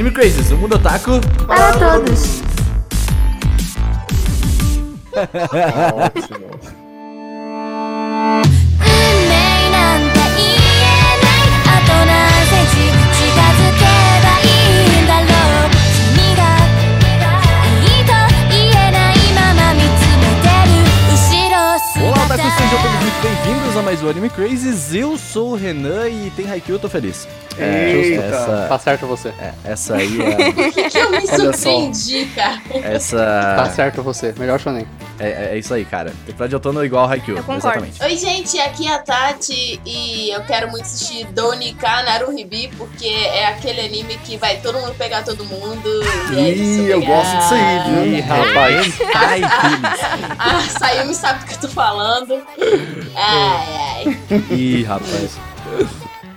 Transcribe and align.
Anime 0.00 0.14
Crazes, 0.14 0.50
o 0.50 0.56
mundo 0.56 0.76
otaku 0.76 1.20
para, 1.46 1.72
todos. 1.74 2.40
Olá, 22.00 22.24
Otaku, 22.24 22.42
sejam 22.42 22.78
todos 22.80 23.00
muito 23.00 23.22
bem-vindos 23.22 23.59
a 23.76 23.82
mais 23.82 24.02
um 24.02 24.08
Anime 24.08 24.28
Crazes. 24.28 24.92
Eu 24.94 25.16
sou 25.16 25.52
o 25.52 25.54
Renan 25.54 26.08
e 26.08 26.30
tem 26.30 26.50
Haikyuu, 26.50 26.76
eu 26.76 26.80
tô 26.80 26.88
feliz. 26.88 27.28
Eita. 27.56 28.22
essa, 28.24 28.66
Tá 28.68 28.78
certo 28.78 29.06
você. 29.06 29.28
é, 29.38 29.52
essa 29.64 29.96
aí 29.96 30.18
é, 30.20 30.72
que 30.90 30.98
eu 30.98 31.10
me 31.10 31.26
surpreendi, 31.26 32.24
cara. 32.34 32.60
Tá 32.68 32.78
essa, 32.88 33.72
certo 33.74 34.02
você. 34.02 34.34
Melhor 34.38 34.58
shonen. 34.58 34.86
É, 35.20 35.54
é 35.54 35.58
isso 35.58 35.72
aí, 35.74 35.84
cara. 35.84 36.12
Temporada 36.26 36.48
de 36.48 36.54
outono 36.54 36.84
igual 36.84 37.04
ao 37.04 37.10
Haikyuu, 37.10 37.36
Eu 37.36 37.44
concordo. 37.44 37.84
exatamente. 37.84 38.02
Oi, 38.02 38.16
gente, 38.16 38.58
aqui 38.58 38.88
é 38.88 38.94
a 38.94 38.98
Tati 38.98 39.80
e 39.84 40.30
eu 40.30 40.42
quero 40.44 40.70
muito 40.70 40.84
assistir 40.84 41.26
Donika 41.26 42.02
Naruhibi 42.02 42.68
porque 42.78 43.06
é 43.06 43.46
aquele 43.46 43.80
anime 43.82 44.16
que 44.24 44.36
vai 44.36 44.56
todo 44.60 44.78
mundo 44.78 44.94
pegar 44.96 45.22
todo 45.22 45.44
mundo. 45.44 45.88
E 46.32 46.38
é 46.38 46.48
isso, 46.50 46.80
Ih, 46.82 46.90
eu 46.90 46.96
obrigada. 46.98 47.22
gosto 47.22 47.36
disso 47.38 47.54
aí, 47.54 47.90
viu? 47.90 48.06
Ih, 48.16 48.20
rapaz. 48.20 48.98
Ai. 49.14 49.40
Ah, 50.42 50.60
Sayumi 50.78 51.14
sabe 51.14 51.40
do 51.40 51.46
que 51.46 51.54
eu 51.54 51.60
tô 51.60 51.68
falando. 51.68 52.42
Ai, 53.14 54.06
ai. 54.06 54.44
Ih, 54.50 54.82
rapaz. 54.84 55.38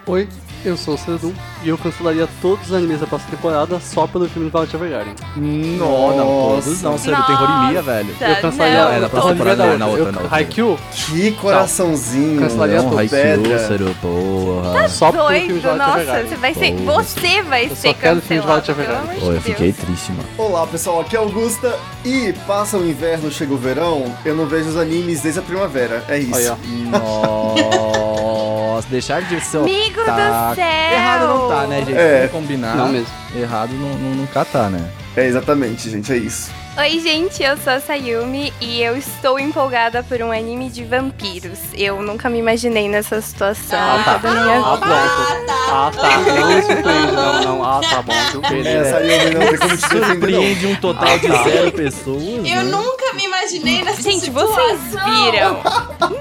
Oi, 0.06 0.28
eu 0.66 0.76
sou 0.76 0.96
o 0.96 0.98
Cedum 0.98 1.34
e 1.64 1.70
eu 1.70 1.78
cancelaria 1.78 2.28
todos 2.42 2.68
os 2.68 2.74
animes 2.74 3.00
da 3.00 3.08
próxima 3.08 3.32
temporada 3.32 3.80
só 3.80 4.06
pelo 4.06 4.28
filme 4.28 4.48
de 4.48 4.52
Violet 4.52 4.76
Evergarden. 4.76 5.14
Não, 5.38 6.18
não 6.18 6.26
todos 6.62 6.82
não, 6.82 6.98
sério, 6.98 7.24
tem 7.26 7.36
Horimiya, 7.36 7.82
velho. 7.82 8.16
Eu 8.20 8.36
cancelaria 8.42 8.84
não, 8.86 8.92
é, 8.92 9.00
na 9.00 9.10
próxima 9.10 9.34
temporada, 9.34 9.68
da 9.68 9.78
na 9.78 9.88
outra. 9.88 10.04
outra. 10.06 10.28
Haikyuu, 10.30 10.78
Que 10.92 11.32
coraçãozinho. 11.32 12.42
Cancelaria 12.42 12.82
Não. 12.82 12.98
Haikyuu, 12.98 13.22
pedra. 13.22 13.60
sério, 13.68 13.96
porra. 14.02 14.90
só 14.90 15.12
pelo 15.12 15.30
filme 15.30 15.48
de 15.48 15.54
Doido, 15.54 15.62
Violet 15.62 15.78
nossa, 15.80 16.00
Evergarden. 16.00 16.28
você 16.30 16.36
vai 16.36 16.54
ser. 16.54 16.74
Você 16.76 17.42
vai 17.44 17.66
Eu 17.66 17.70
só 17.70 17.76
ser 17.76 17.94
quero 17.94 18.22
filme 18.22 18.42
de 18.42 18.48
cancelado. 18.48 18.62
Violet 18.66 18.72
Evergarden. 18.72 19.20
Pô, 19.20 19.32
eu 19.32 19.42
fiquei 19.42 19.72
Deus. 19.72 19.86
triste, 19.86 20.12
mano. 20.12 20.28
Olá 20.38 20.68
pessoal, 20.68 21.00
aqui 21.02 21.16
é 21.16 21.20
Augusta 21.20 21.80
e 22.04 22.34
passa 22.46 22.78
o 22.78 22.86
inverno, 22.86 23.32
chega 23.32 23.54
o 23.54 23.58
verão, 23.58 24.06
eu 24.26 24.36
não 24.36 24.46
vejo 24.46 24.70
os 24.70 24.78
animes 24.78 25.22
desde 25.22 25.40
a 25.40 25.44
primavera, 25.44 26.04
é 26.10 26.18
isso. 26.20 26.36
Aí, 26.36 26.48
ó. 26.50 26.56
Nossa, 27.00 28.88
deixar 28.92 29.22
de 29.22 29.40
ser 29.42 29.58
Amigo 29.58 30.00
do 30.02 30.56
céu! 30.56 30.94
Errado 30.94 31.28
não 31.28 31.48
tá, 31.54 31.68
né, 31.68 31.80
gente? 31.80 31.94
É. 31.94 32.28
Vamos 32.28 32.32
combinar. 32.32 32.76
Não 32.76 32.90
mesmo. 32.90 33.08
Errado 33.36 33.74
não, 33.74 33.90
não, 33.98 34.16
nunca 34.16 34.46
tá, 34.46 34.70
né? 34.70 34.90
É 35.16 35.26
exatamente, 35.26 35.90
gente, 35.90 36.12
é 36.12 36.18
isso. 36.18 36.52
Oi, 36.76 37.00
gente, 37.02 37.44
eu 37.44 37.56
sou 37.58 37.72
a 37.74 37.80
Sayumi 37.80 38.52
e 38.60 38.82
eu 38.82 38.98
estou 38.98 39.40
empolgada 39.40 40.02
por 40.02 40.20
um 40.24 40.32
anime 40.32 40.70
de 40.72 40.84
vampiros. 40.84 41.60
Eu 41.76 42.02
nunca 42.02 42.28
me 42.32 42.40
imaginei 42.40 42.90
nessa 42.90 43.22
situação 43.22 43.78
Ah, 43.80 44.00
em 44.00 44.04
toda 44.22 44.34
minha 44.42 44.60
Ah, 44.60 44.74
vida. 44.76 44.86
pronto. 44.88 45.52
Ah, 45.70 45.92
tá. 45.96 46.18
Não 46.34 46.48
me 46.48 46.62
surpreende, 46.64 47.12
não, 47.12 47.44
não. 47.44 47.64
Ah, 47.64 47.80
tá 47.88 48.02
bom. 48.02 48.14
Surpreende. 48.32 48.68
Essa 48.70 48.98
aí 48.98 49.12
eu 49.12 49.34
não 49.34 49.48
tem 49.50 49.58
como 49.60 49.78
te. 49.78 49.88
Surpreende 49.88 50.66
um 50.68 50.76
total 50.78 51.20
de 51.20 51.28
zero 51.44 51.72
pessoas. 51.74 52.24
Eu 52.24 52.42
né? 52.42 52.64
nunca 52.64 53.14
me 53.14 53.24
imaginei 53.24 53.84
nessa 53.84 54.02
Gente, 54.02 54.26
situação. 54.26 54.56
vocês 54.56 54.80
viram? 55.06 55.60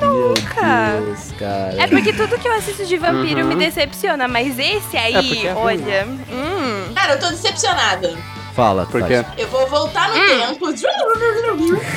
Nunca. 0.03 1.01
Deus, 1.01 1.33
cara. 1.39 1.83
É 1.83 1.87
porque 1.87 2.13
tudo 2.13 2.39
que 2.39 2.47
eu 2.47 2.53
assisto 2.55 2.85
de 2.85 2.99
vampiro 2.99 3.41
Uhum. 3.41 3.47
me 3.49 3.55
decepciona, 3.57 4.29
mas 4.29 4.59
esse 4.59 4.97
aí, 4.99 5.15
É 5.15 5.23
porque 5.23 5.47
é 5.47 5.55
olha. 5.55 6.07
Hum. 6.31 6.93
Cara, 6.95 7.15
eu 7.15 7.21
tô 7.21 7.29
decepcionada. 7.31 8.15
Fala, 8.55 8.85
Por 8.87 9.01
Tati. 9.01 9.13
quê? 9.35 9.43
Eu 9.43 9.49
vou 9.49 9.67
voltar 9.67 10.09
no 10.09 10.15
tempo. 10.15 10.67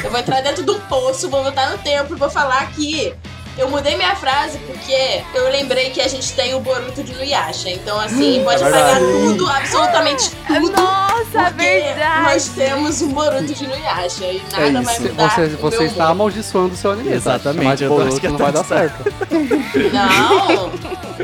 Eu 0.03 0.09
vou 0.09 0.19
entrar 0.19 0.41
dentro 0.41 0.63
do 0.63 0.75
poço, 0.81 1.29
vou 1.29 1.43
voltar 1.43 1.69
no 1.69 1.77
tempo 1.79 2.13
e 2.13 2.17
vou 2.17 2.29
falar 2.29 2.71
que 2.71 3.13
eu 3.57 3.69
mudei 3.69 3.95
minha 3.95 4.15
frase 4.15 4.57
porque 4.59 5.21
eu 5.33 5.49
lembrei 5.49 5.89
que 5.91 6.01
a 6.01 6.07
gente 6.07 6.33
tem 6.33 6.53
o 6.53 6.59
Boruto 6.59 7.03
de 7.03 7.13
Nuyasha. 7.15 7.69
Então, 7.69 7.99
assim, 7.99 8.41
pode 8.43 8.61
É 8.63 8.67
apagar 8.67 8.99
tudo, 8.99 9.49
absolutamente 9.49 10.29
tudo. 10.47 10.71
Nossa, 10.81 11.43
Porque 11.51 11.63
verdade. 11.63 12.21
nós 12.23 12.47
temos 12.49 13.01
um 13.01 13.09
Boruto 13.13 13.53
de 13.53 13.67
Nuyasha 13.67 14.25
e 14.25 14.41
nada 14.51 14.79
É 14.79 14.81
vai 14.81 14.93
isso. 14.95 15.03
mudar. 15.03 15.29
Você, 15.29 15.41
o 15.45 15.57
você 15.57 15.77
meu 15.77 15.85
está 15.87 16.03
humor. 16.05 16.11
amaldiçoando 16.11 16.73
o 16.73 16.77
seu 16.77 16.91
anime. 16.91 17.09
tá? 17.09 17.15
Exatamente, 17.15 17.83
acho 17.85 17.87
Boruto 17.93 18.19
que 18.19 18.27
não 18.27 18.37
tá 18.37 18.43
vai 18.43 18.53
dar 18.53 18.63
certo. 18.65 19.03
certo. 19.03 19.15
Não! 19.93 20.71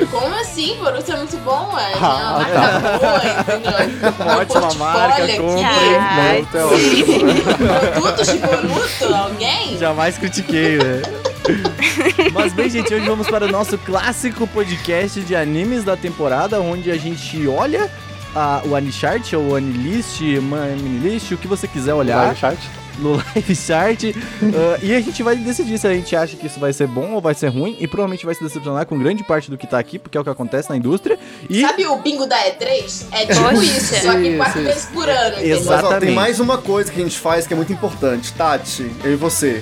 Como 0.09 0.36
assim? 0.40 0.78
Boruto 0.78 1.12
é 1.12 1.18
muito 1.18 1.38
bom, 1.40 1.78
é. 1.78 1.94
Ah, 2.02 2.38
uma 2.38 2.47
marca 2.47 2.97
boa, 2.97 3.22
entendeu? 3.40 4.14
Uma 4.25 4.38
ótima 4.38 4.74
marca, 4.75 5.24
aqui. 5.24 5.38
comprem. 5.38 5.66
Ai, 6.00 6.41
Boruto 6.41 6.58
é 6.58 6.64
ótimo. 6.66 7.91
Produtos 8.02 8.28
de 8.28 8.38
Boruto? 8.40 9.14
Alguém? 9.14 9.78
Jamais 9.78 10.18
critiquei, 10.18 10.78
né? 10.78 11.02
Mas 12.34 12.53
bem, 12.53 12.69
gente, 12.69 12.94
hoje 12.94 13.06
vamos 13.06 13.28
para 13.28 13.46
o 13.46 13.52
nosso 13.52 13.78
clássico 13.78 14.46
podcast 14.47 15.19
de 15.22 15.35
animes 15.35 15.84
da 15.84 15.97
temporada, 15.97 16.59
onde 16.62 16.91
a 16.91 16.97
gente 16.97 17.47
olha 17.47 17.90
a- 18.35 18.62
o 18.66 18.75
Anichart 18.75 19.34
ou 19.34 19.50
o 19.50 19.56
Anilist, 19.56 20.22
Manilist, 20.41 21.31
o 21.34 21.38
que 21.38 21.47
você 21.47 21.68
quiser 21.68 21.94
olhar 21.94 22.18
Live 22.25 22.40
chart. 22.40 22.59
no 23.00 23.16
Live 23.35 23.56
Chart. 23.56 24.00
ah, 24.06 24.79
e 24.81 24.94
a 24.94 25.02
gente 25.02 25.22
vai 25.24 25.35
decidir 25.35 25.78
se 25.78 25.88
a 25.88 25.94
gente 25.94 26.16
acha 26.16 26.38
que 26.38 26.46
isso 26.47 26.59
vai 26.59 26.72
ser 26.72 26.88
bom 26.88 27.12
ou 27.13 27.22
vai 27.22 27.34
ser 27.34 27.47
ruim. 27.50 27.75
E 27.79 27.88
provavelmente 27.88 28.25
vai 28.25 28.35
se 28.35 28.44
decepcionar 28.44 28.85
com 28.85 28.97
grande 28.97 29.23
parte 29.23 29.50
do 29.50 29.58
que 29.58 29.66
tá 29.68 29.79
aqui, 29.79 29.97
porque 30.00 30.18
é 30.18 30.22
o 30.22 30.23
que 30.23 30.29
acontece 30.29 30.69
na 30.69 30.78
indústria. 30.78 31.18
E 31.50 31.62
Sabe 31.62 31.85
o 31.88 31.97
bingo 31.97 32.25
da 32.25 32.38
E3? 32.38 33.06
É 33.12 33.25
tipo 33.25 33.52
isso, 33.62 33.96
só 34.02 34.13
que 34.16 34.38
quatro 34.38 34.63
vezes 34.63 34.85
por 34.85 35.09
ano, 35.09 35.38
entendeu? 35.38 35.58
Mas 35.58 35.68
ó, 35.68 35.73
Exatamente. 35.73 36.06
tem 36.06 36.16
mais 36.16 36.40
uma 36.40 36.58
coisa 36.59 36.91
que 36.91 37.00
a 37.02 37.03
gente 37.03 37.19
faz 37.19 37.46
que 37.47 37.53
é 37.53 37.58
muito 37.58 37.73
importante. 37.73 38.31
Tati, 38.34 38.90
eu 39.03 39.12
e 39.13 39.16
você. 39.16 39.62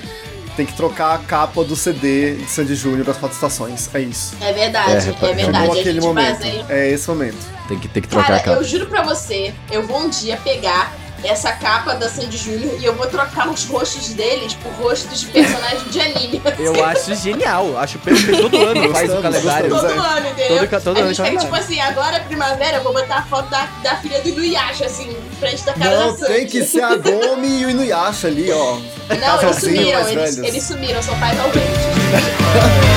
Tem 0.56 0.66
que 0.66 0.72
trocar 0.74 1.14
a 1.14 1.18
capa 1.18 1.64
do 1.64 1.74
CD 1.76 2.34
de 2.36 2.50
Sandy 2.50 2.74
Júnior 2.74 3.04
das 3.04 3.16
quatro 3.16 3.34
estações. 3.34 3.88
É 3.94 4.00
isso. 4.00 4.36
É 4.40 4.52
verdade, 4.52 4.90
É, 4.90 4.94
é, 5.30 5.34
verdade. 5.34 5.58
Chegou 5.66 5.80
aquele 5.80 6.00
momento. 6.00 6.32
baseia. 6.38 6.66
É 6.68 6.90
esse 6.90 7.08
momento. 7.08 7.38
tem 7.68 7.78
que, 7.78 7.88
tem 7.88 8.02
que 8.02 8.08
trocar 8.08 8.26
Cara, 8.26 8.36
a 8.38 8.42
capa. 8.42 8.56
eu 8.58 8.64
juro 8.64 8.86
pra 8.86 9.02
você, 9.02 9.54
eu 9.70 9.86
vou 9.86 10.00
um 10.00 10.08
dia 10.08 10.36
pegar 10.38 10.92
essa 11.22 11.52
capa 11.52 11.94
da 11.94 12.08
Sandy 12.08 12.36
Júnior 12.36 12.76
e 12.80 12.84
eu 12.84 12.94
vou 12.94 13.06
trocar 13.06 13.48
os 13.48 13.64
rostos 13.64 14.10
deles 14.10 14.54
por 14.54 14.72
rostos 14.72 15.20
de 15.20 15.26
personagens 15.26 15.90
de 15.90 16.00
anime. 16.00 16.40
Eu 16.58 16.84
acho 16.84 17.14
genial. 17.14 17.78
Acho 17.78 17.98
perfeito. 17.98 18.42
Todo 18.42 18.56
ano 18.56 18.92
faz 18.92 19.12
o 19.12 19.22
calendário. 19.22 19.70
Todo 19.70 19.86
ano, 19.86 20.28
entendeu? 20.28 20.68
Todo 20.68 20.82
todo 20.82 20.96
a 20.96 21.00
ano 21.00 21.14
gente 21.14 21.38
tipo 21.38 21.54
assim, 21.54 21.80
agora 21.80 22.16
é 22.16 22.20
primavera, 22.20 22.78
eu 22.78 22.82
vou 22.82 22.92
botar 22.92 23.18
a 23.18 23.22
foto 23.22 23.48
da, 23.50 23.68
da 23.82 23.96
filha 23.96 24.20
do 24.20 24.28
Inuyasha, 24.28 24.86
assim, 24.86 25.10
em 25.10 25.36
frente 25.36 25.64
da 25.64 25.72
cara 25.72 25.96
Não, 25.96 26.12
da 26.12 26.18
Sandy. 26.18 26.32
tem 26.32 26.46
que 26.46 26.64
ser 26.64 26.82
a 26.82 26.96
Gomi 26.96 27.60
e 27.60 27.66
o 27.66 27.70
Inuyasha 27.70 28.28
ali, 28.28 28.50
ó. 28.50 28.78
Não, 29.08 29.42
eles 29.42 29.56
sumiram, 29.56 30.08
eles, 30.08 30.38
eles 30.38 30.64
sumiram, 30.64 31.02
são 31.02 31.18
pais 31.18 31.38
ausentes. 31.38 31.60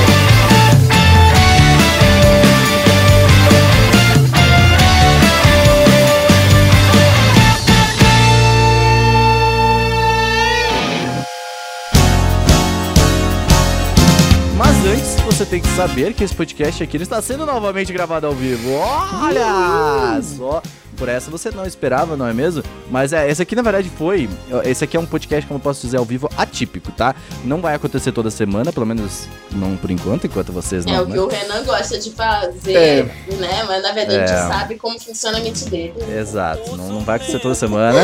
você 15.34 15.44
tem 15.44 15.60
que 15.60 15.68
saber 15.68 16.14
que 16.14 16.22
esse 16.22 16.32
podcast 16.34 16.80
aqui 16.82 16.96
está 16.96 17.20
sendo 17.20 17.44
novamente 17.44 17.92
gravado 17.92 18.24
ao 18.26 18.32
vivo. 18.32 18.70
Olha 18.72 20.20
só! 20.22 20.62
Por 20.96 21.08
essa 21.08 21.28
você 21.28 21.50
não 21.50 21.66
esperava, 21.66 22.16
não 22.16 22.24
é 22.24 22.32
mesmo? 22.32 22.62
Mas 22.88 23.12
é, 23.12 23.28
esse 23.28 23.42
aqui 23.42 23.56
na 23.56 23.62
verdade 23.62 23.90
foi. 23.98 24.28
Esse 24.64 24.84
aqui 24.84 24.96
é 24.96 25.00
um 25.00 25.04
podcast, 25.04 25.44
como 25.44 25.58
eu 25.58 25.62
posso 25.62 25.80
dizer, 25.84 25.96
ao 25.96 26.04
vivo 26.04 26.30
atípico, 26.38 26.92
tá? 26.92 27.16
Não 27.44 27.60
vai 27.60 27.74
acontecer 27.74 28.12
toda 28.12 28.30
semana, 28.30 28.72
pelo 28.72 28.86
menos 28.86 29.26
não 29.50 29.76
por 29.76 29.90
enquanto, 29.90 30.28
enquanto 30.28 30.52
vocês 30.52 30.86
não. 30.86 30.94
É 30.94 31.00
o 31.00 31.06
né? 31.06 31.14
que 31.14 31.18
o 31.18 31.26
Renan 31.26 31.64
gosta 31.64 31.98
de 31.98 32.12
fazer, 32.12 32.72
É. 32.76 33.02
né? 33.36 33.64
Mas 33.66 33.82
na 33.82 33.90
verdade 33.90 34.20
a 34.20 34.22
É. 34.22 34.26
gente 34.28 34.48
sabe 34.54 34.76
como 34.76 35.00
funciona 35.00 35.38
a 35.38 35.40
mente 35.40 35.64
dele. 35.68 35.94
Exato, 36.16 36.76
não, 36.76 36.88
não 36.90 37.00
vai 37.00 37.16
acontecer 37.16 37.40
toda 37.40 37.56
semana. 37.56 37.98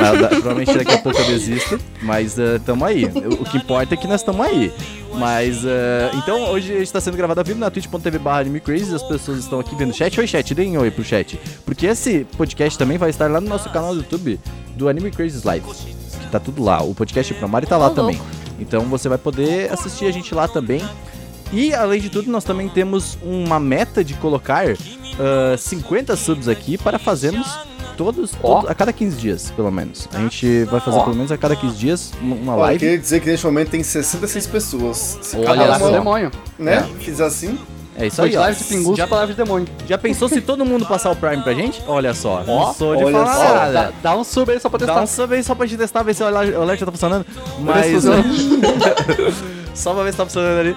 Nada- 0.00 0.28
provavelmente 0.28 0.72
daqui 0.72 0.92
a 0.94 0.98
pouco 0.98 1.18
eu 1.20 1.26
desisto. 1.26 1.78
Mas 2.00 2.38
uh, 2.38 2.58
tamo 2.64 2.86
aí. 2.86 3.04
O, 3.04 3.42
o 3.42 3.44
que 3.44 3.58
importa 3.58 3.92
é 3.92 3.96
que 3.98 4.06
nós 4.08 4.22
estamos 4.22 4.46
aí. 4.46 4.72
Mas, 5.14 5.64
uh, 5.64 5.68
então, 6.14 6.50
hoje 6.50 6.72
está 6.74 7.00
sendo 7.00 7.16
gravado 7.16 7.40
ao 7.40 7.44
vivo 7.44 7.58
na 7.58 7.70
twitch.tv 7.70 8.18
barra 8.18 8.40
animecrazy. 8.40 8.94
As 8.94 9.02
pessoas 9.02 9.38
estão 9.40 9.60
aqui 9.60 9.74
vendo 9.74 9.90
o 9.90 9.94
chat. 9.94 10.18
Oi, 10.18 10.26
chat, 10.26 10.54
deem 10.54 10.78
oi 10.78 10.90
pro 10.90 11.04
chat. 11.04 11.38
Porque 11.64 11.86
esse 11.86 12.26
podcast 12.36 12.78
também 12.78 12.96
vai 12.96 13.10
estar 13.10 13.30
lá 13.30 13.40
no 13.40 13.48
nosso 13.48 13.68
canal 13.70 13.92
do 13.92 14.00
YouTube 14.00 14.38
do 14.76 14.88
Anime 14.88 15.10
Crazy 15.10 15.44
Live. 15.44 15.66
Que 15.66 16.30
tá 16.30 16.38
tudo 16.38 16.62
lá. 16.62 16.82
O 16.82 16.94
podcast 16.94 17.34
Pro 17.34 17.48
Mari 17.48 17.66
tá 17.66 17.76
lá 17.76 17.90
também. 17.90 18.20
Então 18.58 18.84
você 18.84 19.08
vai 19.08 19.18
poder 19.18 19.72
assistir 19.72 20.06
a 20.06 20.10
gente 20.10 20.34
lá 20.34 20.46
também. 20.46 20.82
E 21.52 21.74
além 21.74 22.00
de 22.00 22.08
tudo, 22.08 22.30
nós 22.30 22.44
também 22.44 22.68
temos 22.68 23.18
uma 23.22 23.58
meta 23.58 24.04
de 24.04 24.14
colocar 24.14 24.64
ah, 25.20 25.56
50 25.56 26.16
subs 26.16 26.48
aqui 26.48 26.76
para 26.78 26.98
fazermos 26.98 27.46
todos, 27.96 28.30
todos- 28.32 28.70
a 28.70 28.74
cada 28.74 28.92
15 28.92 29.16
dias, 29.16 29.50
pelo 29.54 29.70
menos. 29.70 30.08
A 30.14 30.18
gente 30.18 30.64
vai 30.64 30.80
fazer 30.80 30.96
Ó. 30.98 31.02
pelo 31.04 31.16
menos 31.16 31.30
a 31.30 31.36
cada 31.36 31.54
15 31.54 31.76
dias 31.76 32.12
uma 32.22 32.52
Olha, 32.54 32.60
eu 32.60 32.60
live. 32.62 32.78
queria 32.80 32.98
dizer 32.98 33.20
que 33.20 33.28
neste 33.30 33.44
momento 33.44 33.70
tem 33.70 33.82
66 33.82 34.46
pessoas. 34.46 35.18
Se 35.20 35.36
Olha 35.36 35.46
cada 35.66 35.76
uma, 35.84 35.90
demônio. 35.92 36.30
né, 36.58 36.76
É. 36.76 37.02
fizer 37.02 37.24
assim, 37.26 37.58
É 37.96 38.06
isso 38.06 38.22
aí, 38.22 38.34
ó. 38.34 38.40
live 38.40 38.58
de 38.58 38.64
pinguço 38.64 38.96
Já, 38.96 39.04
live 39.06 39.32
de 39.34 39.36
demônio. 39.36 39.68
já 39.86 39.98
pensou 39.98 40.28
se 40.30 40.40
todo 40.40 40.64
mundo 40.64 40.86
passar 40.86 41.10
o 41.10 41.16
Prime 41.16 41.42
pra 41.42 41.52
gente? 41.52 41.82
Olha 41.86 42.14
só, 42.14 42.42
não 42.46 42.72
sou 42.72 42.96
de 42.96 43.04
olha 43.04 43.18
falar 43.18 43.34
só. 43.36 43.54
nada. 43.54 43.72
Dá, 43.72 43.92
dá 44.02 44.16
um 44.16 44.24
sub 44.24 44.50
aí 44.50 44.58
só 44.58 44.70
pra 44.70 44.78
testar. 44.78 44.94
Dá 44.94 45.02
um 45.02 45.06
sub 45.06 45.34
aí 45.34 45.42
só 45.44 45.54
pra 45.54 45.66
gente 45.66 45.78
testar, 45.78 46.02
ver 46.02 46.14
se 46.14 46.22
o 46.22 46.26
alert 46.26 46.56
o 46.56 46.62
alert 46.62 46.80
já 46.80 46.86
tá 46.86 46.92
funcionando. 46.92 47.26
Mas. 47.58 48.04
só 49.74 49.94
pra 49.94 50.02
ver 50.02 50.12
se 50.12 50.16
tá 50.16 50.24
funcionando 50.24 50.60
ali. 50.60 50.76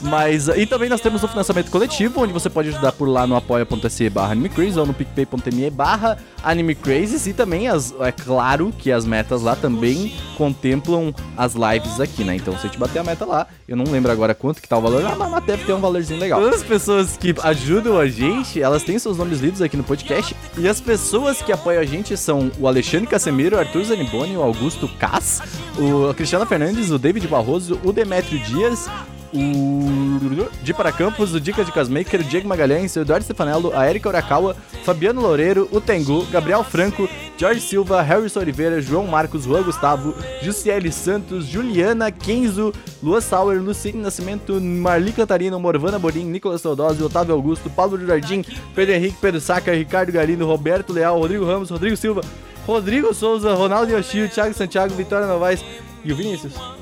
Mas. 0.00 0.48
E 0.48 0.66
também 0.66 0.88
nós 0.88 1.00
temos 1.00 1.22
o 1.22 1.28
financiamento 1.28 1.70
coletivo, 1.70 2.22
onde 2.22 2.32
você 2.32 2.50
pode 2.50 2.68
ajudar 2.68 2.92
por 2.92 3.08
lá 3.08 3.26
no 3.26 3.36
apoia.se 3.36 4.10
barra 4.10 4.32
animecrazy 4.32 4.78
ou 4.78 4.86
no 4.86 4.94
picpay.me 4.94 5.70
barra 5.70 6.18
animecrazes. 6.42 7.26
E 7.26 7.32
também, 7.32 7.68
as, 7.68 7.94
é 8.00 8.12
claro 8.12 8.72
que 8.76 8.90
as 8.90 9.04
metas 9.04 9.42
lá 9.42 9.54
também 9.56 10.14
contemplam 10.36 11.14
as 11.36 11.54
lives 11.54 12.00
aqui, 12.00 12.24
né? 12.24 12.36
Então 12.36 12.54
se 12.54 12.66
a 12.66 12.68
gente 12.68 12.78
bater 12.78 12.98
a 12.98 13.04
meta 13.04 13.24
lá, 13.24 13.46
eu 13.66 13.76
não 13.76 13.84
lembro 13.84 14.10
agora 14.10 14.34
quanto 14.34 14.60
que 14.60 14.68
tá 14.68 14.76
o 14.76 14.80
valor, 14.80 15.04
ah, 15.04 15.14
mas 15.14 15.44
deve 15.44 15.64
ter 15.64 15.72
um 15.72 15.80
valorzinho 15.80 16.18
legal. 16.18 16.40
Todas 16.40 16.60
as 16.60 16.66
pessoas 16.66 17.16
que 17.16 17.34
ajudam 17.42 17.98
a 17.98 18.06
gente, 18.08 18.60
elas 18.60 18.82
têm 18.82 18.98
seus 18.98 19.16
nomes 19.16 19.40
lidos 19.40 19.62
aqui 19.62 19.76
no 19.76 19.84
podcast. 19.84 20.34
E 20.58 20.68
as 20.68 20.80
pessoas 20.80 21.40
que 21.42 21.52
apoiam 21.52 21.80
a 21.80 21.84
gente 21.84 22.16
são 22.16 22.50
o 22.58 22.66
Alexandre 22.66 23.06
Casemiro, 23.06 23.56
o 23.56 23.58
Arthur 23.58 23.84
Zaniboni, 23.84 24.36
o 24.36 24.42
Augusto 24.42 24.88
Cass, 24.98 25.42
o 25.78 26.12
Cristiano 26.14 26.46
Fernandes, 26.46 26.90
o 26.90 26.98
David 26.98 27.26
Barroso, 27.28 27.78
o 27.84 27.92
Dias, 28.38 28.88
o 29.34 30.50
Di 30.62 30.74
para 30.74 30.92
Campos, 30.92 31.34
o 31.34 31.40
Dica 31.40 31.64
de 31.64 31.72
Casmaker, 31.72 32.20
o 32.20 32.24
Diego 32.24 32.46
Magalhães, 32.46 32.94
o 32.96 33.00
Eduardo 33.00 33.24
Stefanello, 33.24 33.72
a 33.74 33.88
Erika 33.88 34.08
Urakawa, 34.08 34.54
Fabiano 34.84 35.22
Loureiro, 35.22 35.68
o 35.72 35.80
Tengu, 35.80 36.24
Gabriel 36.26 36.62
Franco, 36.62 37.08
Jorge 37.38 37.60
Silva, 37.60 38.02
Harrison 38.02 38.40
Oliveira, 38.40 38.80
João 38.80 39.06
Marcos, 39.06 39.44
Juan 39.44 39.62
Gustavo, 39.62 40.14
Jussiele 40.42 40.92
Santos, 40.92 41.46
Juliana, 41.46 42.10
Kenzo, 42.10 42.72
Lua 43.02 43.20
Sauer, 43.20 43.60
Lucine 43.60 44.02
Nascimento, 44.02 44.60
Marli 44.60 45.12
Cantarino, 45.12 45.58
Morvana 45.58 45.98
Borim, 45.98 46.24
Nicolas 46.24 46.60
Teodosio, 46.60 47.06
Otávio 47.06 47.34
Augusto, 47.34 47.70
Paulo 47.70 47.98
Jardim, 48.06 48.44
Pedro 48.74 48.94
Henrique, 48.94 49.16
Pedro 49.20 49.40
Saca, 49.40 49.72
Ricardo 49.72 50.12
Galindo, 50.12 50.46
Roberto 50.46 50.92
Leal, 50.92 51.18
Rodrigo 51.18 51.46
Ramos, 51.46 51.70
Rodrigo 51.70 51.96
Silva, 51.96 52.20
Rodrigo 52.66 53.12
Souza, 53.14 53.54
Ronaldo 53.54 53.92
Yoshio, 53.92 54.28
Thiago 54.28 54.54
Santiago, 54.54 54.94
Vitória 54.94 55.26
Novaes 55.26 55.64
e 56.04 56.12
o 56.12 56.16
Vinícius. 56.16 56.81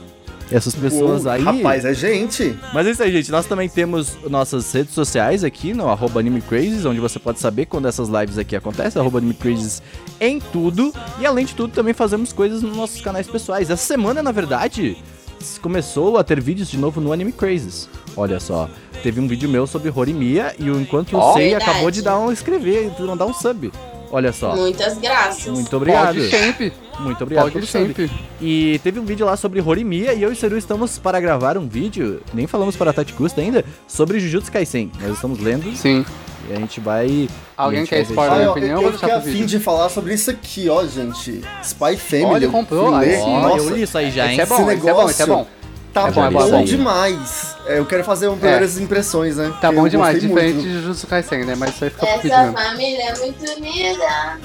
Essas 0.51 0.75
pessoas 0.75 1.25
Uou, 1.25 1.33
aí. 1.33 1.43
Rapaz, 1.43 1.85
é 1.85 1.95
gente. 1.95 2.59
Mas 2.75 2.87
é 2.87 2.91
isso 2.91 3.03
aí, 3.03 3.13
gente. 3.13 3.31
Nós 3.31 3.47
também 3.47 3.69
temos 3.69 4.19
nossas 4.29 4.71
redes 4.73 4.93
sociais 4.93 5.45
aqui 5.45 5.73
no 5.73 5.89
arroba 5.89 6.21
AnimeCrazes, 6.21 6.85
onde 6.85 6.99
você 6.99 7.19
pode 7.19 7.39
saber 7.39 7.67
quando 7.67 7.87
essas 7.87 8.09
lives 8.09 8.37
aqui 8.37 8.57
acontecem, 8.57 9.01
arroba 9.01 9.19
AnimeCrazes 9.19 9.81
em 10.21 10.41
tudo. 10.41 10.93
E 11.21 11.27
além 11.27 11.47
de 11.47 11.55
tudo, 11.55 11.73
também 11.73 11.95
fazemos 11.95 12.33
coisas 12.33 12.63
nos 12.63 12.77
nossos 12.77 13.01
canais 13.01 13.29
pessoais. 13.29 13.71
Essa 13.71 13.85
semana, 13.85 14.23
na 14.23 14.33
verdade, 14.33 14.97
começou 15.63 16.19
a 16.19 16.25
ter 16.25 16.41
vídeos 16.41 16.69
de 16.69 16.77
novo 16.77 17.01
no 17.01 17.13
Anime 17.13 17.33
Crazes. 17.33 17.89
Olha 18.17 18.41
só, 18.41 18.69
teve 19.03 19.21
um 19.21 19.29
vídeo 19.29 19.49
meu 19.49 19.67
sobre 19.67 19.93
Horimiya 19.95 20.55
e 20.59 20.69
o 20.69 20.81
Enquanto 20.81 21.13
Eu 21.13 21.21
Ó. 21.21 21.35
Sei 21.35 21.55
acabou 21.55 21.91
de 21.91 22.03
dar 22.03 22.19
um 22.19 22.33
inscrever, 22.33 22.91
de 22.91 23.03
mandar 23.03 23.27
um 23.27 23.33
sub. 23.33 23.71
Olha 24.13 24.33
só. 24.33 24.57
Muitas 24.57 24.99
graças. 24.99 25.47
Muito 25.53 25.77
obrigado. 25.77 26.17
Pode 26.17 26.31
sempre. 26.31 26.73
Muito 26.99 27.23
obrigado 27.23 27.53
Pode 27.53 27.67
sempre. 27.67 28.11
E 28.41 28.81
teve 28.83 28.99
um 28.99 29.05
vídeo 29.05 29.25
lá 29.25 29.37
sobre 29.37 29.61
Horimiya 29.61 30.13
e 30.15 30.23
eu 30.23 30.31
e 30.31 30.33
o 30.33 30.37
Seru 30.37 30.59
estamos 30.59 30.99
para 30.99 31.21
gravar 31.21 31.57
um 31.57 31.67
vídeo, 31.69 32.21
nem 32.35 32.47
falamos 32.47 32.77
para 32.77 32.91
a 32.91 32.93
Tati 32.93 33.13
Custa 33.13 33.41
ainda, 33.41 33.65
sobre 33.87 34.19
Jujutsu 34.19 34.51
Kaisen. 34.51 34.91
Nós 35.01 35.13
estamos 35.15 35.39
lendo 35.39 35.75
Sim. 35.77 36.05
e 36.49 36.53
a 36.53 36.57
gente 36.57 36.81
vai... 36.81 37.29
a 37.57 37.63
Alguém 37.65 37.81
gente 37.81 37.89
quer 37.91 38.01
spoiler? 38.03 38.33
Ah, 38.33 38.35
deixar- 38.35 38.37
minha 38.37 38.47
eu, 38.47 38.51
opinião, 38.51 38.77
eu, 38.77 38.83
eu 38.83 38.87
eu 38.89 38.93
fiquei 38.95 39.09
pro 39.09 39.19
a 39.19 39.21
fim 39.23 39.31
vídeo. 39.31 39.47
de 39.47 39.61
falar 39.61 39.89
sobre 39.89 40.15
isso 40.15 40.31
aqui, 40.31 40.69
ó, 40.69 40.85
gente. 40.87 41.41
Spy 41.63 41.97
Family. 41.97 42.25
Olha, 42.27 42.45
eu 42.47 42.51
comprou. 42.51 42.87
Ó, 42.87 42.91
Nossa, 43.41 43.57
eu 43.65 43.75
li 43.77 43.83
isso 43.83 43.97
aí 43.97 44.11
já, 44.11 44.27
hein? 44.27 44.33
Esse 44.33 44.41
é 44.43 44.47
bom, 44.47 44.55
Esse 44.71 44.75
esse 44.79 44.89
é 44.89 44.93
bom, 44.95 45.11
esse 45.11 45.23
é 45.23 45.27
bom. 45.27 45.47
Tá 45.93 46.09
É 46.09 46.11
bom, 46.13 46.25
é 46.25 46.31
bom, 46.31 46.61
é 46.61 46.63
demais. 46.63 47.57
É, 47.67 47.79
eu 47.79 47.87
quero 47.87 48.05
fazer 48.05 48.29
um 48.29 48.37
primeiras 48.39 48.79
impressões, 48.79 49.37
né? 49.37 49.53
Tá 49.61 49.73
bom 49.73 49.87
eu 49.87 49.91
demais, 49.91 50.21
diferente 50.21 50.55
muito. 50.55 50.69
de 50.69 50.75
Jujutsu 50.75 51.07
Kaisen, 51.07 51.45
né? 51.45 51.55
Mas 51.57 51.75
isso 51.75 51.85
aí 51.85 51.91
fica 51.91 52.07
Essa 52.07 52.53
família 52.53 53.03
é 53.05 53.19
muito 53.19 53.43
unida. 53.57 54.39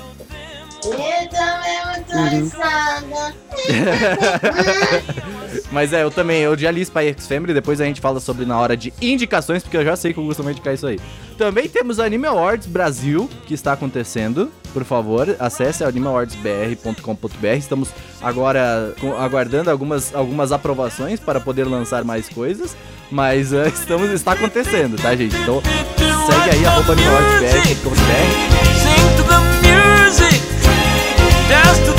E 0.94 1.28
também 1.30 1.86
muito 1.88 2.18
oriçada. 2.18 3.34
Mas 5.72 5.94
é, 5.94 6.04
eu 6.04 6.12
também, 6.12 6.42
eu 6.42 6.58
já 6.58 6.72
li 6.72 6.82
Spy 6.82 7.08
X 7.08 7.28
Family, 7.28 7.54
depois 7.54 7.80
a 7.82 7.86
gente 7.86 8.02
fala 8.02 8.20
sobre 8.20 8.46
na 8.46 8.60
hora 8.60 8.78
de 8.78 8.94
indicações, 9.02 9.64
porque 9.64 9.78
eu 9.78 9.84
já 9.84 9.96
sei 9.96 10.14
que 10.14 10.20
eu 10.20 10.26
costumo 10.26 10.50
indicar 10.50 10.74
isso 10.74 10.88
aí. 10.88 11.00
Também 11.38 11.68
temos 11.68 12.00
Anime 12.00 12.28
Awards 12.28 12.68
Brasil, 12.68 13.30
que 13.46 13.54
está 13.54 13.74
acontecendo. 13.74 14.50
Por 14.74 14.84
favor, 14.84 15.36
acesse 15.40 15.84
animeawardsbr.com.br. 15.84 17.48
Estamos 17.58 17.90
agora 18.22 18.94
aguardando 19.20 19.70
algumas, 19.70 20.16
algumas 20.16 20.52
aprovações 20.52 21.20
para 21.20 21.40
poder 21.40 21.66
lançar 21.66 22.04
mais 22.04 22.28
coisas. 22.30 22.76
Mas 23.12 23.54
eh, 23.54 23.68
estamos, 23.74 24.10
está 24.12 24.31
acontecendo, 24.34 24.98
tá, 24.98 25.16
gente? 25.16 25.36
Então 25.38 25.62
segue 26.26 26.58
aí, 26.58 26.66
arroba 26.66 26.94
animeawardsbr.com.br. 26.94 29.65
dance 31.47 31.80
to 31.86 31.94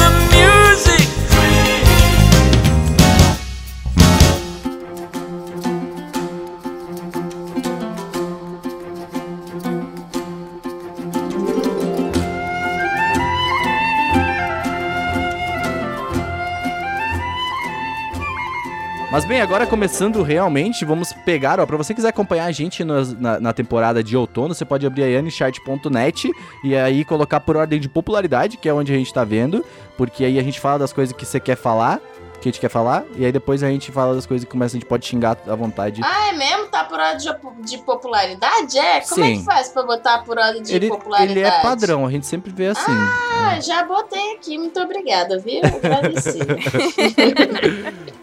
Mas 19.17 19.25
bem, 19.25 19.41
agora 19.41 19.67
começando 19.67 20.23
realmente, 20.23 20.85
vamos 20.85 21.11
pegar, 21.25 21.59
ó, 21.59 21.65
pra 21.65 21.79
você 21.79 21.95
quiser 21.95 22.09
acompanhar 22.09 22.45
a 22.45 22.53
gente 22.53 22.85
nas- 22.85 23.19
na, 23.19 23.41
na 23.41 23.51
temporada 23.55 24.05
de 24.05 24.15
outono, 24.15 24.55
você 24.55 24.63
pode 24.63 24.87
abrir 24.87 25.05
aí 25.05 25.17
anichart.net 25.17 26.31
e 26.63 26.77
aí 26.77 27.03
colocar 27.03 27.41
por 27.41 27.57
ordem 27.57 27.81
de 27.81 27.89
popularidade, 27.89 28.59
que 28.59 28.69
é 28.69 28.75
onde 28.75 28.93
a 28.93 28.95
gente 28.95 29.11
tá 29.15 29.25
vendo, 29.25 29.65
porque 29.97 30.23
aí 30.23 30.39
a 30.39 30.43
gente 30.43 30.61
fala 30.61 30.81
das 30.81 30.93
coisas 30.93 31.17
que 31.17 31.25
você 31.25 31.41
quer 31.41 31.57
falar, 31.57 31.99
que 32.47 32.51
a 32.51 32.53
gente 32.53 32.61
quer 32.61 32.69
falar, 32.69 33.05
e 33.17 33.25
aí 33.25 33.33
depois 33.33 33.63
a 33.63 33.69
gente 33.69 33.91
fala 33.91 34.15
das 34.15 34.25
coisas 34.25 34.45
que 34.45 34.51
começa, 34.51 34.77
a 34.77 34.79
gente 34.79 34.89
pode 34.89 35.05
xingar 35.05 35.37
à 35.47 35.55
vontade. 35.55 36.01
Ah, 36.05 36.29
é 36.29 36.33
mesmo? 36.33 36.67
Tá 36.67 36.85
por 36.85 36.99
ordem 37.01 37.19
de, 37.19 37.63
de 37.63 37.79
popularidade? 37.79 38.79
É? 38.79 39.01
Como 39.01 39.25
é 39.25 39.29
Sim. 39.29 39.39
que 39.39 39.45
faz 39.45 39.69
pra 39.69 39.83
botar 39.83 40.19
por 40.19 40.39
ordem 40.39 40.63
de 40.63 40.75
ele, 40.75 40.89
popularidade? 40.89 41.39
ele 41.39 41.47
é 41.47 41.61
padrão, 41.61 42.07
a 42.07 42.11
gente 42.11 42.27
sempre 42.27 42.53
vê 42.53 42.69
assim. 42.69 42.93
Ah, 42.93 43.61
já 43.61 43.83
botei 43.85 44.35
aqui. 44.35 44.57
Muito 44.59 44.81
obrigada, 44.81 45.39
viu? 45.39 45.61
Agradeci. 45.67 46.39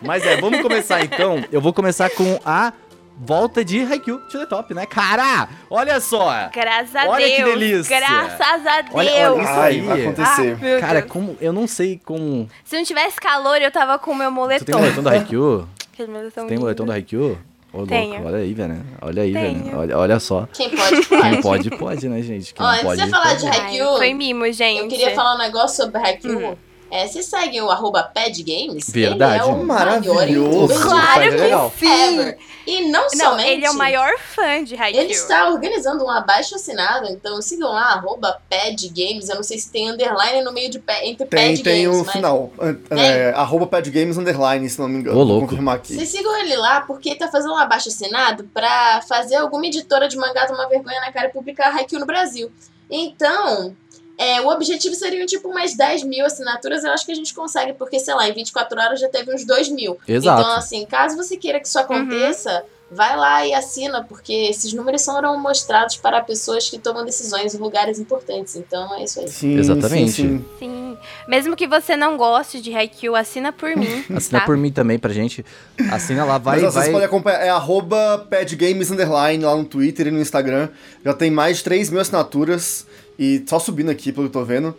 Mas 0.02 0.26
é, 0.26 0.38
vamos 0.38 0.62
começar 0.62 1.04
então. 1.04 1.44
Eu 1.52 1.60
vou 1.62 1.74
começar 1.74 2.10
com 2.10 2.40
a 2.46 2.72
volta 3.18 3.64
de 3.64 3.82
Haikyuu 3.82 4.20
to 4.30 4.40
the 4.40 4.46
top, 4.46 4.74
né? 4.74 4.86
Cara, 4.86 5.48
olha 5.70 6.00
só. 6.00 6.50
Graças 6.54 6.96
a 6.96 7.08
Olha 7.10 7.26
Deus. 7.26 7.36
que 7.38 7.44
delícia. 7.44 8.00
Graças 8.00 8.66
a 8.68 8.82
Deus. 8.82 8.96
Olha- 8.96 9.32
olha 9.32 9.42
isso 9.44 9.52
Ai, 9.52 9.72
aí. 9.72 9.82
vai 9.82 10.00
Ah, 10.00 10.04
acontecer. 10.10 10.58
meu 10.60 10.80
Cara, 10.80 11.00
Deus. 11.02 11.12
como 11.12 11.38
eu 11.40 11.54
não 11.54 11.68
sei 11.68 12.00
como. 12.04 12.50
Se 12.64 12.76
não 12.78 12.84
tivesse 12.84 13.20
calor, 13.22 13.62
eu 13.62 13.72
tava 13.72 13.98
com 14.00 14.12
o 14.12 14.16
meu 14.16 14.30
Tu 14.30 14.34
moletom. 14.34 14.66
tem 14.66 14.76
moletom 14.76 15.04
da 15.04 15.12
Haikyuu? 15.12 15.68
Tu 15.96 16.06
tem 16.48 16.58
moletom 16.58 16.86
da 16.86 16.94
Haikyuu? 16.96 17.38
Ô, 17.72 17.78
louco, 17.78 17.90
Tenho. 17.90 18.24
olha 18.24 18.38
aí, 18.38 18.54
velho. 18.54 18.86
Olha 19.02 19.24
aí, 19.24 19.32
velho. 19.34 19.78
Olha, 19.80 19.98
olha 19.98 20.20
só. 20.20 20.48
Quem 20.54 20.70
pode, 20.70 21.02
Quem 21.08 21.20
pode. 21.20 21.42
pode, 21.42 21.70
pode, 21.72 22.08
né, 22.10 22.22
gente? 22.22 22.54
Quem 22.54 22.64
Ó, 22.64 22.70
antes 22.70 22.84
pode, 22.84 23.04
de 23.04 23.10
falar 23.10 23.34
de 23.34 23.46
pode. 23.46 23.58
Ai, 23.60 23.66
Haikyuu, 23.66 23.98
Foi 23.98 24.14
mimo, 24.14 24.52
gente. 24.52 24.80
Eu 24.82 24.88
queria 24.88 25.16
falar 25.16 25.34
um 25.36 25.38
negócio 25.40 25.84
sobre 25.84 26.00
Haikyuu. 26.00 26.50
Hum. 26.52 26.56
É, 26.96 27.08
vocês 27.08 27.26
seguem 27.26 27.60
o 27.62 27.72
arroba 27.72 28.04
Padgames? 28.04 28.88
Verdade. 28.88 29.42
Ele 29.44 29.50
é 29.50 29.54
o 29.54 29.64
Maravilhoso. 29.66 30.16
maior 30.16 30.30
youtuber 30.30 30.80
Claro 30.80 31.22
é 31.24 31.30
que 31.30 31.36
legal. 31.38 31.74
sim. 31.80 31.88
ever. 31.92 32.38
E 32.68 32.82
não, 32.90 33.02
Não, 33.02 33.10
somente... 33.32 33.50
ele 33.50 33.66
é 33.66 33.72
o 33.72 33.74
maior 33.74 34.12
fã 34.20 34.64
de 34.64 34.76
Haikyuu. 34.76 35.04
Ele 35.04 35.12
está 35.12 35.50
organizando 35.50 36.06
um 36.06 36.10
abaixo 36.10 36.56
assinado, 36.56 37.08
então 37.10 37.42
sigam 37.42 37.70
lá, 37.74 37.94
arroba 37.94 38.40
Padgames. 38.50 39.28
Eu 39.28 39.36
não 39.38 39.44
sei 39.44 39.58
se 39.58 39.70
tem 39.72 39.90
underline 39.92 40.44
no 40.44 40.54
meio 40.54 40.70
de 40.70 40.78
pa- 40.80 41.04
entre 41.04 41.26
Tem, 41.26 41.56
Padgames, 41.58 41.62
tem 41.62 41.88
o 41.88 42.04
mas... 42.06 42.12
final. 42.12 42.52
É, 42.92 43.34
arroba 43.36 43.66
padgames 43.68 44.18
underline, 44.18 44.70
se 44.70 44.80
não 44.80 44.88
me 44.88 45.00
engano. 45.00 45.18
Ô, 45.18 45.26
Vou 45.26 45.28
louco. 45.34 45.48
confirmar 45.48 45.76
aqui. 45.78 45.96
Vocês 45.96 46.10
sigam 46.10 46.38
ele 46.40 46.56
lá 46.56 46.82
porque 46.82 47.10
ele 47.10 47.20
tá 47.20 47.28
fazendo 47.28 47.54
um 47.54 47.58
abaixo 47.58 47.90
assinado 47.90 48.44
pra 48.54 49.02
fazer 49.02 49.36
alguma 49.38 49.66
editora 49.66 50.08
de 50.08 50.16
mangá 50.16 50.46
tomar 50.46 50.68
vergonha 50.68 51.02
na 51.02 51.12
cara 51.12 51.28
e 51.28 51.32
publicar 51.32 51.76
Haikyuu 51.76 52.00
no 52.00 52.06
Brasil. 52.06 52.52
Então, 52.90 53.76
é, 54.18 54.42
o 54.42 54.48
objetivo 54.48 54.96
seriam 54.96 55.26
tipo 55.26 55.50
umas 55.50 55.76
10 55.76 56.04
mil 56.04 56.26
assinaturas. 56.26 56.84
Eu 56.84 56.92
acho 56.92 57.06
que 57.06 57.12
a 57.12 57.16
gente 57.16 57.34
consegue, 57.34 57.74
porque, 57.74 58.00
sei 58.00 58.14
lá, 58.14 58.28
em 58.28 58.34
24 58.34 58.80
horas 58.80 59.00
já 59.00 59.10
teve 59.10 59.34
uns 59.34 59.46
2 59.46 59.70
mil. 59.70 59.98
Exato. 60.08 60.42
Então, 60.42 60.54
assim, 60.54 60.86
caso 60.86 61.16
você 61.16 61.36
queira 61.38 61.60
que 61.60 61.68
isso 61.68 61.80
aconteça, 61.80 62.64
vai 62.92 63.18
lá 63.18 63.46
e 63.46 63.54
assina, 63.54 64.04
porque 64.04 64.32
esses 64.32 64.72
números 64.74 65.02
serão 65.02 65.40
mostrados 65.40 65.98
para 65.98 66.22
pessoas 66.22 66.70
que 66.70 66.78
tomam 66.78 67.04
decisões 67.04 67.56
em 67.56 67.58
lugares 67.58 68.00
importantes. 68.00 68.56
Então, 68.56 68.94
é 68.96 69.04
isso 69.04 69.20
aí. 69.20 69.28
Sim, 69.28 69.58
Exatamente. 69.58 70.12
sim, 70.12 70.38
sim. 70.38 70.46
Sim. 70.60 70.98
Mesmo 71.28 71.56
que 71.56 71.68
você 71.68 71.96
não 71.96 72.16
goste 72.16 72.62
de 72.62 72.74
Haikyuu, 72.74 73.16
assina 73.16 73.52
por 73.52 73.76
mim. 73.76 74.06
Assina 74.16 74.40
tá? 74.40 74.46
por 74.46 74.56
mim 74.56 74.72
também 74.72 75.00
pra 75.00 75.12
gente. 75.12 75.44
Assina 75.92 76.24
lá, 76.24 76.38
vai, 76.38 76.62
Mas 76.62 76.66
ó, 76.66 76.72
vocês 76.72 76.86
vai. 76.86 76.92
podem 76.94 77.08
acompanhar, 77.08 77.40
é 77.40 77.50
arroba 77.50 78.28
padgames 78.30 78.92
underline 78.92 79.44
lá 79.44 79.56
no 79.56 79.66
Twitter 79.66 80.08
e 80.08 80.12
no 80.12 80.22
Instagram. 80.22 80.70
Já 81.04 81.14
tem 81.14 81.32
mais 81.32 81.58
de 81.58 81.64
3 81.64 81.90
mil 81.90 82.00
assinaturas 82.00 82.86
e 83.18 83.44
só 83.48 83.60
subindo 83.60 83.90
aqui, 83.90 84.12
pelo 84.12 84.30
que 84.30 84.38
eu 84.38 84.42
tô 84.42 84.46
vendo. 84.46 84.76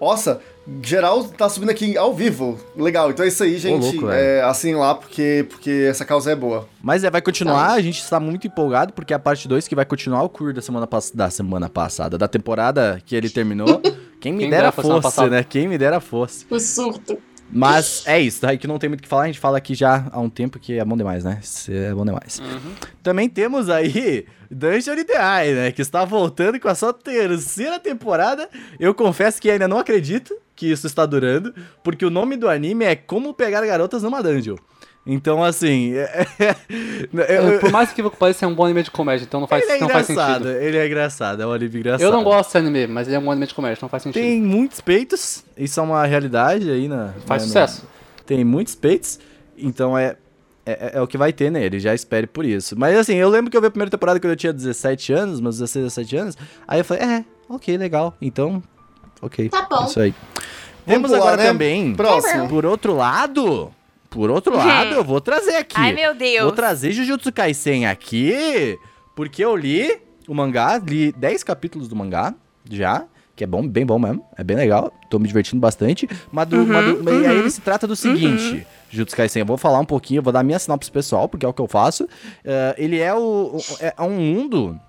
Nossa, 0.00 0.40
geral 0.82 1.24
tá 1.24 1.48
subindo 1.48 1.70
aqui 1.70 1.96
ao 1.96 2.14
vivo. 2.14 2.58
Legal, 2.76 3.10
então 3.10 3.24
é 3.24 3.28
isso 3.28 3.42
aí, 3.42 3.58
gente. 3.58 3.96
louco, 3.96 4.10
é, 4.10 4.42
assim 4.42 4.74
lá, 4.74 4.94
porque, 4.94 5.46
porque 5.48 5.86
essa 5.88 6.04
causa 6.04 6.30
é 6.30 6.36
boa. 6.36 6.68
Mas 6.80 7.04
é, 7.04 7.10
vai 7.10 7.20
continuar, 7.20 7.72
a 7.72 7.80
gente 7.80 8.00
está 8.00 8.20
muito 8.20 8.46
empolgado, 8.46 8.92
porque 8.92 9.12
é 9.12 9.16
a 9.16 9.18
parte 9.18 9.48
2 9.48 9.66
que 9.66 9.74
vai 9.74 9.84
continuar 9.84 10.22
o 10.22 10.28
cur 10.28 10.52
da 10.52 10.62
semana, 10.62 10.86
pass 10.86 11.10
da 11.10 11.30
semana 11.30 11.68
passada, 11.68 12.16
da 12.16 12.28
temporada 12.28 13.02
que 13.04 13.16
ele 13.16 13.28
terminou. 13.28 13.80
Quem 14.20 14.32
me 14.32 14.40
Quem 14.40 14.50
dera 14.50 14.62
dera 14.62 14.72
fosse 14.72 15.02
passada. 15.02 15.30
né? 15.30 15.44
Quem 15.44 15.68
me 15.68 15.78
dera 15.78 16.00
fosse. 16.00 16.44
O 16.50 16.58
surto. 16.58 17.18
Mas 17.50 18.02
é 18.06 18.20
isso, 18.20 18.42
daí 18.42 18.58
que 18.58 18.66
não 18.66 18.78
tem 18.78 18.90
muito 18.90 19.00
o 19.00 19.02
que 19.02 19.08
falar, 19.08 19.22
a 19.22 19.26
gente 19.26 19.38
fala 19.38 19.56
aqui 19.56 19.74
já 19.74 20.06
há 20.12 20.20
um 20.20 20.28
tempo 20.28 20.58
que 20.58 20.78
é 20.78 20.84
bom 20.84 20.96
demais, 20.96 21.24
né? 21.24 21.38
Isso 21.42 21.72
é 21.72 21.94
bom 21.94 22.04
demais. 22.04 22.42
Também 23.02 23.26
temos 23.28 23.70
aí 23.70 24.26
Dungeon 24.50 24.94
Ideai, 24.94 25.52
né? 25.52 25.72
Que 25.72 25.82
está 25.82 26.04
voltando 26.04 26.58
com 26.58 26.68
a 26.68 26.74
sua 26.74 26.92
terceira 26.92 27.78
temporada. 27.78 28.48
Eu 28.80 28.94
confesso 28.94 29.40
que 29.40 29.50
ainda 29.50 29.68
não 29.68 29.78
acredito 29.78 30.34
que 30.56 30.70
isso 30.70 30.86
está 30.86 31.04
durando, 31.06 31.54
porque 31.84 32.04
o 32.04 32.10
nome 32.10 32.36
do 32.36 32.48
anime 32.48 32.84
é 32.84 32.96
Como 32.96 33.32
Pegar 33.34 33.64
Garotas 33.66 34.02
numa 34.02 34.22
Dungeon. 34.22 34.56
Então, 35.06 35.42
assim. 35.42 35.92
é- 35.96 37.54
eu- 37.54 37.60
Por 37.60 37.70
mais 37.70 37.92
que 37.92 38.02
pareça, 38.10 38.44
é 38.44 38.48
um 38.48 38.54
bom 38.54 38.64
anime 38.64 38.82
de 38.82 38.90
comédia, 38.90 39.24
então 39.24 39.40
não 39.40 39.46
faz, 39.46 39.62
ele 39.64 39.72
é 39.72 39.80
não 39.80 39.88
faz 39.88 40.06
sentido. 40.06 40.48
ele 40.50 40.76
é 40.76 40.86
engraçado, 40.86 41.42
é 41.42 41.46
um 41.46 41.52
anime 41.52 41.78
engraçado. 41.78 42.02
Eu 42.02 42.12
não 42.12 42.22
gosto 42.24 42.48
desse 42.48 42.58
anime, 42.58 42.86
mas 42.88 43.06
ele 43.06 43.16
é 43.16 43.18
um 43.18 43.30
anime 43.30 43.46
de 43.46 43.54
comédia, 43.54 43.78
não 43.80 43.88
faz 43.88 44.02
sentido. 44.02 44.20
Tem 44.22 44.40
muitos 44.42 44.80
peitos, 44.80 45.44
isso 45.56 45.80
é 45.80 45.82
uma 45.82 46.04
realidade 46.04 46.70
aí 46.70 46.88
na. 46.88 47.14
Faz 47.26 47.42
né, 47.42 47.46
no- 47.48 47.52
sucesso. 47.68 47.88
tem 48.26 48.44
muitos 48.44 48.74
peitos, 48.74 49.18
então 49.56 49.96
é, 49.96 50.16
é, 50.72 50.90
é 50.94 51.00
o 51.00 51.06
que 51.06 51.16
vai 51.18 51.32
ter 51.32 51.50
nele, 51.50 51.78
já 51.80 51.94
espere 51.94 52.26
por 52.26 52.44
isso. 52.44 52.74
Mas 52.78 52.96
assim, 52.96 53.14
eu 53.14 53.28
lembro 53.28 53.50
que 53.50 53.56
eu 53.56 53.60
vi 53.60 53.66
a 53.66 53.70
primeira 53.70 53.90
temporada 53.90 54.18
quando 54.20 54.30
eu 54.32 54.36
tinha 54.36 54.52
17 54.52 55.12
anos, 55.12 55.40
meus 55.40 55.58
16, 55.58 55.84
17 55.86 56.16
anos, 56.16 56.36
aí 56.66 56.80
eu 56.80 56.84
falei, 56.84 57.02
é, 57.04 57.24
ok, 57.48 57.76
legal, 57.76 58.16
então, 58.20 58.62
ok. 59.22 59.48
Tá 59.48 59.66
bom. 59.70 59.84
Isso 59.86 60.00
aí. 60.00 60.14
Vamos 60.86 61.02
Temos 61.02 61.10
pular, 61.10 61.18
agora 61.18 61.36
né? 61.36 61.46
também, 61.48 61.94
Próximo. 61.94 62.48
por 62.48 62.64
outro 62.64 62.94
lado, 62.94 63.70
por 64.08 64.30
outro 64.30 64.56
lado, 64.56 64.94
eu 64.94 65.04
vou 65.04 65.20
trazer 65.20 65.56
aqui. 65.56 65.74
Ai, 65.76 65.92
meu 65.92 66.14
Deus. 66.14 66.42
Vou 66.44 66.52
trazer 66.52 66.92
Jujutsu 66.92 67.30
Kaisen 67.32 67.86
aqui, 67.86 68.78
porque 69.14 69.44
eu 69.44 69.54
li 69.54 69.98
o 70.26 70.34
mangá, 70.34 70.78
li 70.78 71.12
10 71.12 71.42
capítulos 71.44 71.88
do 71.88 71.96
mangá, 71.96 72.34
já, 72.70 73.04
que 73.36 73.44
é 73.44 73.46
bom, 73.46 73.66
bem 73.66 73.84
bom 73.86 73.98
mesmo, 73.98 74.24
é 74.36 74.42
bem 74.42 74.56
legal, 74.56 74.92
tô 75.10 75.18
me 75.18 75.26
divertindo 75.28 75.60
bastante, 75.60 76.08
mas, 76.32 76.46
do, 76.48 76.66
mas 76.66 76.84
do- 76.96 77.04
mas 77.04 77.14
aí 77.26 77.38
ele 77.38 77.50
se 77.50 77.60
trata 77.60 77.86
do 77.86 77.94
seguinte, 77.96 78.66
Jujutsu 78.90 79.14
Kaisen, 79.16 79.40
eu 79.40 79.46
vou 79.46 79.58
falar 79.58 79.78
um 79.80 79.84
pouquinho, 79.84 80.22
vou 80.22 80.32
dar 80.32 80.42
minha 80.42 80.58
sinopse 80.58 80.90
pessoal, 80.90 81.28
porque 81.28 81.44
é 81.44 81.48
o 81.48 81.52
que 81.52 81.60
eu 81.60 81.68
faço, 81.68 82.08
Eh, 82.44 82.74
ele 82.78 82.98
é, 82.98 83.12
o, 83.14 83.56
o- 83.56 83.62
é 83.80 83.94
um 84.02 84.10
mundo 84.18 84.80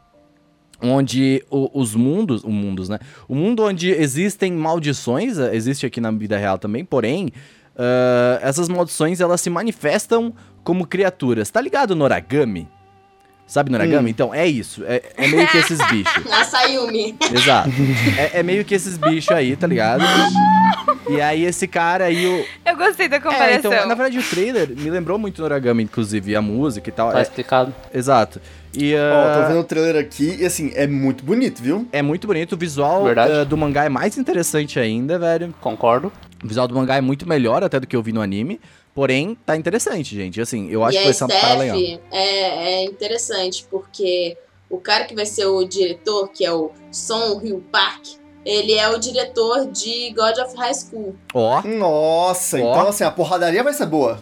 onde 0.82 1.44
o- 1.50 1.70
os 1.78 1.94
mundos, 1.96 2.44
o 2.44 2.50
mundos, 2.50 2.88
né? 2.88 3.00
O 3.28 3.36
mundo 3.36 3.64
onde 3.64 3.90
existem 3.92 4.52
maldições, 4.54 5.38
eh, 5.38 5.54
existe 5.54 5.86
aqui 5.86 6.00
na 6.00 6.10
vida 6.12 6.38
real 6.38 6.58
também, 6.58 6.86
porém, 6.86 7.30
eh, 7.78 8.40
essas 8.42 8.70
maldições 8.70 9.20
elas 9.20 9.42
se 9.42 9.50
manifestam 9.50 10.34
como 10.64 10.88
criaturas. 10.88 11.50
Tá 11.50 11.60
ligado 11.60 11.96
no 11.96 12.06
origami? 12.06 12.68
Sabe 13.50 13.72
no 13.72 13.80
origami? 13.80 14.12
Então, 14.12 14.32
é 14.32 14.46
isso. 14.46 14.84
É, 14.86 15.02
é 15.18 15.28
meio 15.28 15.48
que 15.48 15.58
esses 15.58 15.80
bichos. 15.90 16.24
Na 16.30 16.44
Sayumi. 16.44 17.16
Exato. 17.34 17.70
É, 18.16 18.40
é 18.42 18.44
meio 18.44 18.64
que 18.64 18.76
esses 18.76 18.96
bichos 18.96 19.32
aí, 19.36 19.56
tá 19.56 19.66
ligado? 19.66 20.04
E 21.10 21.20
aí 21.20 21.44
esse 21.46 21.68
cara 21.68 22.06
aí, 22.06 22.28
o... 22.28 22.46
Eu 22.64 22.78
gostei 22.78 23.08
da 23.08 23.16
É, 23.16 23.20
comparação. 23.20 23.74
então, 23.74 23.88
na 23.88 23.96
verdade 23.96 24.20
o 24.20 24.24
trailer 24.24 24.70
me 24.78 24.92
lembrou 24.92 25.18
muito 25.18 25.42
no 25.42 25.48
origami, 25.52 25.82
inclusive, 25.82 26.36
a 26.36 26.42
música 26.44 26.90
e 26.90 26.92
tal. 26.92 27.12
Tá 27.12 27.18
É, 27.18 27.22
explicado. 27.24 27.74
exato. 27.92 28.40
E, 28.72 28.94
Ó, 28.94 29.00
ah, 29.00 29.42
tô 29.42 29.48
vendo 29.48 29.60
o 29.62 29.64
trailer 29.64 29.96
aqui 30.00 30.38
e 30.40 30.46
assim, 30.46 30.72
é 30.76 30.86
muito 30.86 31.26
bonito, 31.26 31.60
viu? 31.60 31.88
É 31.92 32.04
muito 32.04 32.28
bonito, 32.28 32.54
o 32.54 32.58
visual 32.58 33.10
eh, 33.10 33.44
do 33.46 33.58
mangá 33.58 33.86
é 33.86 33.90
mais 33.90 34.16
interessante 34.16 34.80
ainda, 34.80 35.18
velho. 35.18 35.52
Concordo. 35.60 36.12
O 36.44 36.48
visual 36.48 36.68
do 36.68 36.76
mangá 36.76 36.96
é 36.98 37.02
muito 37.02 37.28
melhor 37.28 37.64
até 37.64 37.80
do 37.80 37.88
que 37.88 37.96
eu 37.96 38.04
vi 38.04 38.14
no 38.14 38.22
anime. 38.22 38.62
Porém, 39.00 39.34
tá 39.46 39.56
interessante, 39.56 40.14
gente. 40.14 40.42
Assim, 40.42 40.70
eu 40.70 40.84
acho 40.84 40.98
e 40.98 41.00
que 41.00 41.06
vai 41.06 41.14
ser 41.14 41.24
uma 41.24 41.30
parada 41.30 41.60
legal. 41.60 42.02
É, 42.12 42.82
é 42.82 42.84
interessante, 42.84 43.66
porque 43.72 44.38
o 44.70 44.78
cara 44.78 45.06
que 45.06 45.16
vai 45.16 45.26
ser 45.26 45.46
o 45.46 45.64
diretor, 45.64 46.28
que 46.28 46.44
é 46.44 46.52
o 46.52 46.72
Son 46.92 47.38
Ryu 47.38 47.64
Park, 47.72 48.06
ele 48.46 48.74
é 48.74 48.90
o 48.90 49.00
diretor 49.00 49.72
de 49.72 50.12
God 50.12 50.38
of 50.40 50.54
High 50.54 50.74
School. 50.74 51.16
Ó, 51.34 51.62
Nossa, 51.62 52.58
Ó. 52.58 52.60
então 52.60 52.90
assim, 52.90 53.06
a 53.06 53.12
porradaria 53.12 53.64
vai 53.64 53.72
ser 53.72 53.86
boa. 53.86 54.20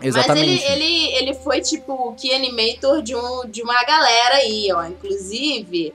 exatamente. 0.00 0.62
Mas 0.62 0.70
ele, 0.70 0.84
ele, 0.84 1.14
ele 1.16 1.34
foi, 1.34 1.60
tipo, 1.60 1.92
o 1.92 2.12
key 2.14 2.32
animator 2.32 3.02
de, 3.02 3.16
um, 3.16 3.42
de 3.48 3.60
uma 3.60 3.82
galera 3.82 4.36
aí, 4.36 4.68
ó. 4.72 4.84
Inclusive, 4.84 5.92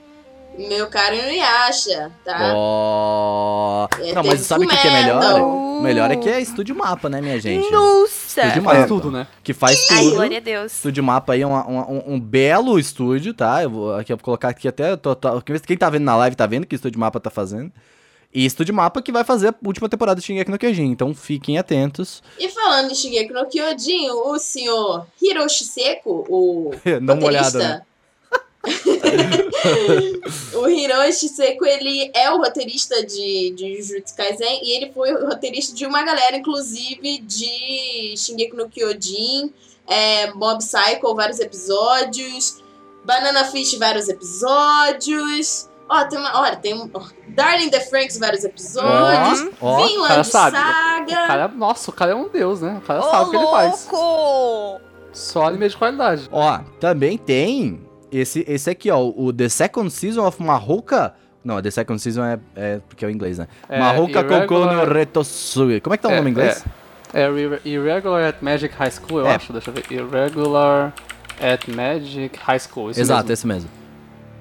meu 0.58 0.86
caro 0.88 1.14
Inuyasha, 1.14 2.10
tá? 2.24 2.52
Ó. 2.54 3.88
É, 4.00 4.12
Não, 4.12 4.22
mas 4.24 4.40
sabe 4.40 4.64
o 4.64 4.68
que, 4.68 4.76
que 4.76 4.88
é 4.88 4.90
melhor? 5.02 5.40
O 5.40 5.82
melhor 5.82 6.10
é 6.10 6.16
que 6.16 6.28
é 6.28 6.40
Estúdio 6.40 6.74
Mapa, 6.74 7.08
né, 7.08 7.20
minha 7.20 7.38
gente? 7.40 7.70
Nossa! 7.70 8.40
Estúdio 8.42 8.62
Faz 8.62 8.78
Mapa. 8.78 8.88
tudo, 8.88 9.10
né? 9.10 9.26
Que 9.42 9.52
faz 9.52 9.90
Ai, 9.90 9.98
tudo. 10.04 10.10
glória 10.14 10.38
a 10.38 10.40
Deus. 10.40 10.72
Estúdio 10.72 11.04
Mapa 11.04 11.32
aí 11.34 11.42
é 11.42 11.46
uma- 11.46 11.64
uma- 11.66 11.90
um, 11.90 12.14
um 12.14 12.20
belo 12.20 12.78
estúdio, 12.78 13.34
tá? 13.34 13.62
Eu 13.62 13.70
vou, 13.70 13.94
aqui, 13.94 14.12
eu 14.12 14.16
vou 14.16 14.24
colocar 14.24 14.48
aqui 14.48 14.66
até. 14.68 14.96
tô- 14.96 15.14
tô- 15.14 15.40
quem 15.42 15.76
tá 15.76 15.90
vendo 15.90 16.04
na 16.04 16.16
live 16.16 16.34
tá 16.36 16.46
vendo 16.46 16.64
o 16.64 16.66
que 16.66 16.74
o 16.74 16.76
Estúdio 16.76 16.98
Mapa 16.98 17.20
tá 17.20 17.30
fazendo. 17.30 17.70
E 18.34 18.44
Estúdio 18.44 18.74
Mapa 18.74 19.00
que 19.00 19.12
vai 19.12 19.24
fazer 19.24 19.48
a 19.48 19.54
última 19.64 19.88
temporada 19.88 20.20
de 20.20 20.26
Shingeki 20.26 20.50
no 20.50 20.58
Kyojin. 20.58 20.86
Então 20.90 21.14
fiquem 21.14 21.56
atentos. 21.58 22.22
E 22.38 22.48
falando 22.48 22.90
em 22.90 22.94
Shigeki 22.94 23.32
no 23.32 23.46
Kyojin, 23.46 24.10
o 24.10 24.38
senhor 24.38 25.06
Hiroshi 25.22 25.64
Seko, 25.64 26.26
o 26.28 26.70
Dá 27.02 27.14
uma 27.14 27.26
olhada, 27.26 27.58
né? 27.58 27.82
o 30.54 30.68
Hiroshi 30.68 31.28
Seko, 31.28 31.64
ele 31.64 32.10
é 32.14 32.30
o 32.30 32.38
roteirista 32.38 33.04
de, 33.04 33.50
de 33.50 33.82
Jujutsu 33.82 34.14
Kaisen 34.16 34.60
e 34.62 34.76
ele 34.76 34.92
foi 34.92 35.12
o 35.12 35.26
roteirista 35.26 35.74
de 35.74 35.86
uma 35.86 36.02
galera, 36.02 36.36
inclusive, 36.36 37.18
de 37.18 38.14
Shingeki 38.16 38.56
no 38.56 38.68
Kyojin, 38.68 39.52
é, 39.86 40.32
Mob 40.32 40.58
Psycho, 40.58 41.14
vários 41.14 41.40
episódios, 41.40 42.62
Banana 43.04 43.44
Fish, 43.44 43.78
vários 43.78 44.08
episódios... 44.08 45.68
Ó, 45.88 46.04
tem 46.06 46.18
uma... 46.18 46.40
Olha, 46.40 46.56
tem 46.56 46.74
um... 46.74 46.90
Darling 47.28 47.70
the 47.70 47.80
Franks, 47.80 48.18
vários 48.18 48.42
episódios. 48.42 49.52
Ó, 49.60 49.68
ó. 49.68 49.86
Vinland 49.86 50.08
cara 50.08 50.24
sabe. 50.24 50.56
Saga... 50.56 51.12
O 51.12 51.26
cara, 51.28 51.48
nossa, 51.48 51.90
o 51.90 51.94
cara 51.94 52.10
é 52.10 52.14
um 52.14 52.28
deus, 52.28 52.60
né? 52.60 52.78
O 52.78 52.80
cara 52.80 53.00
Ô, 53.00 53.10
sabe 53.10 53.24
o 53.24 53.30
que 53.30 53.36
ele 53.36 53.46
faz. 53.46 53.88
louco! 53.92 54.80
Só 55.12 55.44
anime 55.44 55.68
de 55.68 55.76
qualidade. 55.76 56.28
Ó, 56.32 56.58
também 56.80 57.16
tem 57.16 57.85
esse, 58.12 58.44
esse 58.48 58.70
aqui, 58.70 58.90
ó, 58.90 59.00
o 59.04 59.32
The 59.32 59.48
Second 59.48 59.90
Season 59.90 60.26
of 60.26 60.42
Mahoka. 60.42 61.14
Não, 61.44 61.60
The 61.62 61.70
Second 61.70 62.00
Season 62.02 62.24
é, 62.24 62.38
é 62.56 62.80
porque 62.88 63.04
é 63.04 63.08
o 63.08 63.10
inglês, 63.10 63.38
né? 63.38 63.46
É, 63.68 63.78
Mahoka 63.78 64.18
Irregular- 64.20 64.46
Koko 64.46 64.64
no 64.64 64.92
Retosui. 64.92 65.80
Como 65.80 65.94
é 65.94 65.96
que 65.96 66.02
tá 66.02 66.08
o 66.08 66.12
É, 66.12 66.16
nome 66.16 66.30
em 66.30 66.32
inglês? 66.32 66.64
É, 67.14 67.22
é 67.22 67.30
Irre- 67.30 67.60
Irregular 67.64 68.24
at 68.28 68.36
Magic 68.42 68.74
High 68.74 68.90
School, 68.90 69.20
eu 69.20 69.26
É. 69.28 69.34
acho. 69.36 69.52
Deixa 69.52 69.70
eu 69.70 69.74
ver. 69.74 69.84
Irregular 69.90 70.92
at 71.40 71.68
Magic 71.68 72.36
High 72.38 72.58
School. 72.60 72.90
isso 72.90 73.00
Exato, 73.00 73.22
mesmo. 73.28 73.32
esse 73.32 73.46
mesmo. 73.46 73.70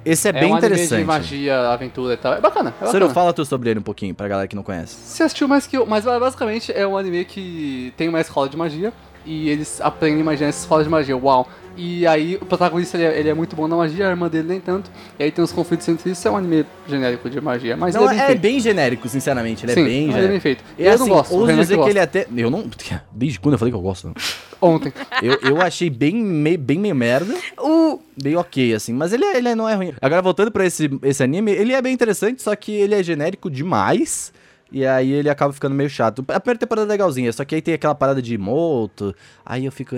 Esse 0.04 0.28
é, 0.28 0.30
É 0.30 0.34
bem 0.34 0.52
um 0.52 0.56
anime 0.56 0.68
interessante. 0.74 1.00
de 1.00 1.06
magia, 1.06 1.70
aventura 1.70 2.14
e 2.14 2.18
tal. 2.18 2.34
É 2.36 2.40
bacana, 2.42 2.72
é 2.80 2.86
bacana. 2.86 3.10
fala 3.10 3.34
tu 3.34 3.44
sobre 3.44 3.72
ele 3.72 3.80
um 3.80 3.84
pouquinho, 3.84 4.14
pra 4.14 4.28
galera 4.28 4.48
que 4.48 4.56
não 4.56 4.62
conhece. 4.62 4.96
Você 4.96 5.24
assistiu 5.24 5.48
mais 5.48 5.66
que 5.66 5.76
eu, 5.78 5.86
mas 5.88 6.06
basicamente 6.06 6.72
é 6.72 6.86
um 6.86 6.96
anime 6.96 7.26
que 7.26 7.92
tem 7.98 8.08
uma 8.08 8.22
escola 8.22 8.48
de 8.48 8.56
magia 8.56 8.94
e 9.26 9.50
eles 9.50 9.82
aprendem 9.82 10.24
magia 10.24 10.46
nessa 10.48 10.60
escola 10.60 10.84
de 10.84 10.90
magia. 10.90 11.18
Uau! 11.18 11.48
E 11.78 12.08
aí 12.08 12.36
o 12.42 12.46
protagonista 12.46 12.96
ele 12.96 13.06
é, 13.06 13.20
ele 13.20 13.30
é 13.30 13.34
muito 13.34 13.54
bom 13.56 13.68
na 13.68 13.76
magia, 13.76 14.08
a 14.08 14.10
irmã 14.12 14.30
dele 14.30 14.48
nem 14.48 14.62
tanto. 14.62 14.90
E 15.20 15.24
aí 15.24 15.32
tem 15.32 15.44
uns 15.44 15.52
conflitos 15.52 15.88
entre 15.90 16.10
isso. 16.12 16.26
É 16.26 16.32
um 16.32 16.38
anime 16.38 16.66
genérico 16.88 17.30
de 17.30 17.42
magia, 17.42 17.76
mas 17.76 17.94
não, 17.94 18.10
ele 18.10 18.14
é 18.14 18.16
bem 18.16 18.24
é 18.24 18.28
feito. 18.28 18.42
bem 18.42 18.60
genérico, 18.62 19.10
sinceramente. 19.10 19.66
Ele 19.66 19.74
Sim, 19.74 19.82
é 19.82 19.84
bem 19.84 19.94
ele 19.94 20.04
é 20.04 20.14
genérico. 20.14 20.32
bem 20.32 20.40
feito. 20.40 20.64
Eu 20.80 20.92
assim, 20.94 21.00
não 21.04 21.10
gosto. 21.10 21.36
ouso 21.36 21.54
dizer 21.54 21.74
que 21.74 21.76
gosta. 21.76 21.92
ele 21.92 22.00
é 22.00 22.02
até. 22.02 22.28
Eu 22.36 22.50
não. 22.50 22.70
Desde 23.12 23.40
quando 23.40 23.54
eu 23.54 23.60
falei 23.60 23.72
que 23.74 23.78
eu 23.78 23.82
gosto? 23.82 24.08
Não. 24.08 24.16
Ontem. 24.62 24.94
Eu, 25.22 25.38
eu 25.42 25.62
achei 25.62 25.90
bem 25.90 26.16
meio, 26.16 26.58
bem 26.58 26.80
meio 26.80 26.96
merda. 26.96 27.36
O... 27.60 28.00
Bem 28.22 28.38
ok, 28.38 28.74
assim. 28.74 28.94
Mas 28.94 29.12
ele, 29.12 29.26
é- 29.26 29.38
ele 29.38 29.54
não 29.54 29.68
é 29.68 29.76
ruim. 29.76 29.94
Agora, 30.02 30.22
voltando 30.22 30.52
pra 30.52 30.66
esse, 30.66 30.90
esse 31.04 31.22
anime, 31.22 31.52
ele 31.52 31.74
é 31.74 31.82
bem 31.82 31.94
interessante, 31.94 32.42
só 32.42 32.56
que 32.56 32.72
ele 32.72 32.96
é 32.96 33.04
genérico 33.04 33.52
demais. 33.52 34.32
E 34.76 34.86
aí 34.86 35.10
ele 35.10 35.30
acaba 35.30 35.54
ficando 35.54 35.74
meio 35.74 35.90
chato. 35.90 36.22
A 36.28 36.38
primeira 36.38 36.60
temporada 36.60 36.86
é 36.86 36.92
legalzinha, 36.92 37.32
só 37.32 37.46
que 37.46 37.56
aí 37.56 37.62
tem 37.62 37.74
aquela 37.74 37.96
parada 37.96 38.22
de 38.22 38.38
moto. 38.38 39.16
Aí 39.46 39.64
eu 39.64 39.72
fico. 39.72 39.96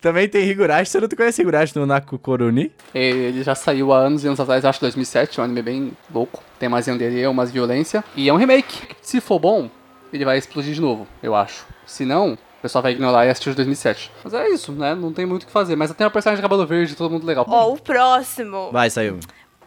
Também 0.00 0.28
tem 0.28 0.48
Higurashi. 0.48 0.88
Você 0.88 1.00
não 1.00 1.08
conhece 1.08 1.42
Higurashi 1.42 1.76
no 1.76 1.84
Naku 1.84 2.16
Koroni? 2.16 2.70
Ele 2.94 3.42
já 3.42 3.56
saiu 3.56 3.92
há 3.92 3.98
anos 3.98 4.22
e 4.22 4.28
anos 4.28 4.38
atrás, 4.38 4.64
acho 4.64 4.78
que 4.78 4.84
2007, 4.84 5.40
é 5.40 5.42
um 5.42 5.46
anime 5.46 5.62
bem 5.62 5.92
louco. 6.14 6.40
Tem 6.60 6.68
mais 6.68 6.86
yandere, 6.86 7.26
umas 7.26 7.50
violência. 7.50 8.04
E 8.14 8.28
é 8.28 8.32
um 8.32 8.36
remake. 8.36 8.86
Se 9.02 9.20
for 9.20 9.40
bom, 9.40 9.68
ele 10.12 10.24
vai 10.24 10.38
explodir 10.38 10.72
de 10.72 10.80
novo, 10.80 11.08
eu 11.20 11.34
acho. 11.34 11.66
Se 11.86 12.04
não, 12.04 12.34
o 12.34 12.62
pessoal 12.62 12.82
vai 12.82 12.92
ignorar 12.92 13.26
e 13.26 13.30
assistir 13.30 13.50
de 13.50 13.56
2007. 13.56 14.12
Mas 14.22 14.32
é 14.32 14.48
isso, 14.50 14.70
né? 14.70 14.94
Não 14.94 15.12
tem 15.12 15.26
muito 15.26 15.42
o 15.42 15.46
que 15.46 15.50
fazer. 15.50 15.74
Mas 15.74 15.92
tem 15.92 16.04
uma 16.04 16.10
personagem 16.12 16.40
de 16.40 16.48
cabelo 16.48 16.64
verde, 16.64 16.94
todo 16.94 17.10
mundo 17.10 17.26
legal. 17.26 17.44
Ó, 17.48 17.72
o 17.72 17.80
próximo. 17.80 18.70
Vai, 18.70 18.90
saiu. 18.90 19.18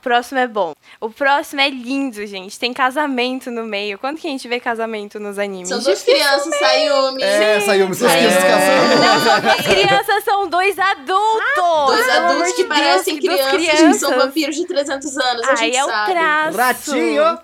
O 0.02 0.04
próximo 0.04 0.40
é 0.40 0.48
bom. 0.48 0.74
O 1.00 1.12
próximo 1.12 1.62
é 1.62 1.70
lindo, 1.70 2.26
gente. 2.26 2.58
Tem 2.58 2.74
casamento 2.74 3.52
no 3.52 3.64
meio. 3.64 4.00
Quando 4.00 4.18
que 4.18 4.26
a 4.28 4.32
gente 4.32 4.48
vê 4.48 4.60
casamento 4.60 5.20
nos 5.20 5.38
animes? 5.38 5.70
São 5.70 5.78
duas 5.80 6.02
crianças, 6.02 6.58
Sayumi. 6.58 7.22
É, 7.22 7.60
Sayumi, 7.60 7.94
suas 7.94 8.12
É. 8.12 8.18
crianças 8.18 8.44
casando. 8.44 9.04
Não 9.06 9.20
são 9.20 9.42
duas 9.42 9.62
crianças, 9.68 10.24
são 10.24 10.48
dois 10.50 10.80
adultos! 10.80 11.56
Dois 11.56 12.06
Pelo 12.08 12.26
adultos 12.26 12.52
que 12.54 12.64
de 12.64 12.68
parecem 12.68 13.20
que 13.20 13.28
crianças, 13.28 13.80
que 13.80 13.94
são 14.00 14.18
vampiros 14.18 14.56
de 14.56 14.66
300 14.66 15.18
anos, 15.18 15.48
a 15.48 15.52
Aí 15.52 15.58
gente 15.58 15.78
é 15.78 15.86
o 15.86 15.88
sabe. 15.88 16.12
traço. 16.14 16.58
Ratinho! 16.58 17.40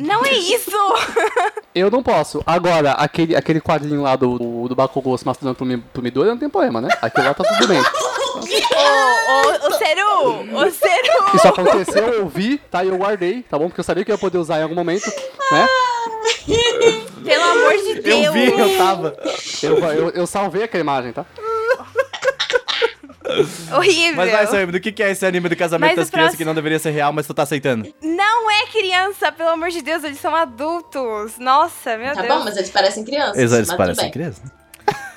Não 0.00 0.22
é 0.24 0.32
isso! 0.32 0.70
Eu 1.74 1.90
não 1.90 2.02
posso. 2.02 2.42
Agora, 2.46 2.92
aquele, 2.92 3.34
aquele 3.34 3.60
quadrinho 3.60 4.02
lá 4.02 4.16
do, 4.16 4.38
do, 4.38 4.68
do 4.68 4.74
Bakugou 4.76 5.16
se 5.16 5.24
masturando 5.24 5.56
pro, 5.56 5.64
Mi- 5.64 5.78
pro 5.78 6.02
Midori 6.02 6.28
não 6.28 6.36
tem 6.38 6.48
problema, 6.50 6.80
né? 6.82 6.88
Aquilo 7.00 7.26
lá 7.26 7.32
tá 7.34 7.42
tudo 7.44 7.68
bem. 7.68 7.80
Ô, 7.80 8.36
ô, 8.38 9.68
ô, 9.68 9.70
Seru! 9.72 10.56
Ô, 10.56 10.70
Seru! 10.70 10.71
Isso 11.34 11.48
aconteceu, 11.48 12.08
eu 12.08 12.28
vi, 12.28 12.58
tá? 12.70 12.84
E 12.84 12.88
eu 12.88 12.96
guardei, 12.96 13.42
tá 13.42 13.58
bom? 13.58 13.68
Porque 13.68 13.80
eu 13.80 13.84
sabia 13.84 14.04
que 14.04 14.10
eu 14.10 14.14
ia 14.14 14.18
poder 14.18 14.38
usar 14.38 14.58
em 14.60 14.62
algum 14.62 14.74
momento, 14.74 15.06
né? 15.50 15.66
Pelo 17.24 17.42
amor 17.44 17.76
de 17.76 18.00
Deus! 18.00 18.24
Eu 18.26 18.32
vi, 18.32 18.50
eu 18.50 18.76
tava. 18.76 19.16
Eu, 19.62 19.78
eu, 19.78 20.10
eu 20.10 20.26
salvei 20.26 20.64
aquela 20.64 20.80
imagem, 20.82 21.12
tá? 21.12 21.24
Horrível! 23.76 24.16
Mas 24.16 24.30
vai, 24.32 24.46
Sam, 24.46 24.66
do 24.66 24.80
que, 24.80 24.92
que 24.92 25.02
é 25.02 25.10
esse 25.10 25.24
anime 25.24 25.48
do 25.48 25.56
casamento 25.56 25.90
Mas 25.90 25.96
das 25.96 26.10
crianças 26.10 26.30
próximo- 26.32 26.38
que 26.38 26.44
não 26.44 26.54
deveria 26.54 26.78
ser 26.78 26.90
real, 26.90 27.12
mas 27.12 27.26
tu 27.26 27.32
tá 27.32 27.44
aceitando? 27.44 27.92
Não 28.02 28.50
é 28.50 28.66
criança, 28.66 29.32
pelo 29.32 29.50
amor 29.50 29.70
de 29.70 29.80
Deus, 29.80 30.04
eles 30.04 30.18
são 30.20 30.34
adultos. 30.34 31.38
Nossa, 31.38 31.96
meu 31.96 32.14
Tá 32.14 32.22
Deus. 32.22 32.34
bom, 32.34 32.44
mas 32.44 32.56
eles 32.56 32.70
parecem 32.70 33.04
crianças. 33.04 33.38
Eles, 33.38 33.52
eles 33.52 33.72
parecem 33.72 34.10
crianças. 34.10 34.42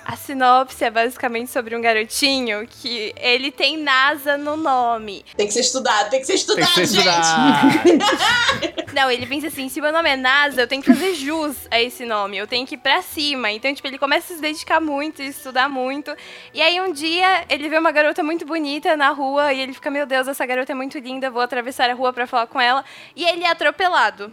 A 0.06 0.16
sinopse 0.16 0.84
é 0.84 0.92
basicamente 0.92 1.50
sobre 1.50 1.76
um 1.76 1.82
garotinho 1.82 2.68
que 2.68 3.12
ele 3.18 3.50
tem 3.50 3.76
NASA 3.76 4.38
no 4.38 4.56
nome. 4.56 5.26
Tem 5.36 5.48
que 5.48 5.54
ser 5.54 5.62
estudado, 5.62 6.12
tem 6.12 6.20
que 6.20 6.28
ser 6.28 6.34
Tem 6.34 6.42
estudado, 6.42 6.74
que 6.76 6.86
ser 6.88 7.02
gente. 7.02 7.08
estudado. 7.08 8.86
Não, 8.94 9.10
ele 9.10 9.26
pensa 9.26 9.48
assim, 9.48 9.68
se 9.68 9.82
meu 9.82 9.92
nome 9.92 10.08
é 10.08 10.16
NASA, 10.16 10.62
eu 10.62 10.68
tenho 10.68 10.84
que 10.84 10.94
fazer 10.94 11.16
jus 11.16 11.68
a 11.72 11.82
esse 11.82 12.06
nome, 12.06 12.38
eu 12.38 12.46
tenho 12.46 12.68
que 12.68 12.76
ir 12.76 12.78
pra 12.78 13.02
cima. 13.02 13.52
Então, 13.52 13.74
tipo, 13.74 13.88
ele 13.88 13.98
começa 13.98 14.32
a 14.32 14.36
se 14.36 14.42
dedicar 14.42 14.80
muito, 14.80 15.24
estudar 15.24 15.68
muito. 15.68 16.16
E 16.54 16.62
aí 16.62 16.80
um 16.80 16.94
dia 16.94 17.44
ele 17.50 17.68
vê 17.68 17.80
uma 17.80 17.92
garota 17.92 18.22
muito 18.22 18.46
bonita 18.46 18.96
na 18.96 19.10
rua 19.10 19.54
e 19.54 19.60
ele 19.60 19.74
fica, 19.74 19.90
meu 19.90 20.06
Deus, 20.06 20.28
essa 20.28 20.46
garota 20.46 20.72
é 20.72 20.76
muito 20.76 21.00
linda, 21.00 21.32
vou 21.32 21.42
atravessar 21.42 21.90
a 21.90 21.94
rua 21.96 22.14
pra 22.14 22.28
falar 22.28 22.46
com 22.46 22.62
ela. 22.62 22.86
E 23.16 23.26
ele 23.26 23.44
é 23.44 23.50
atropelado. 23.50 24.32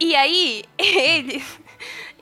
E 0.00 0.16
aí, 0.16 0.64
ele. 0.78 1.44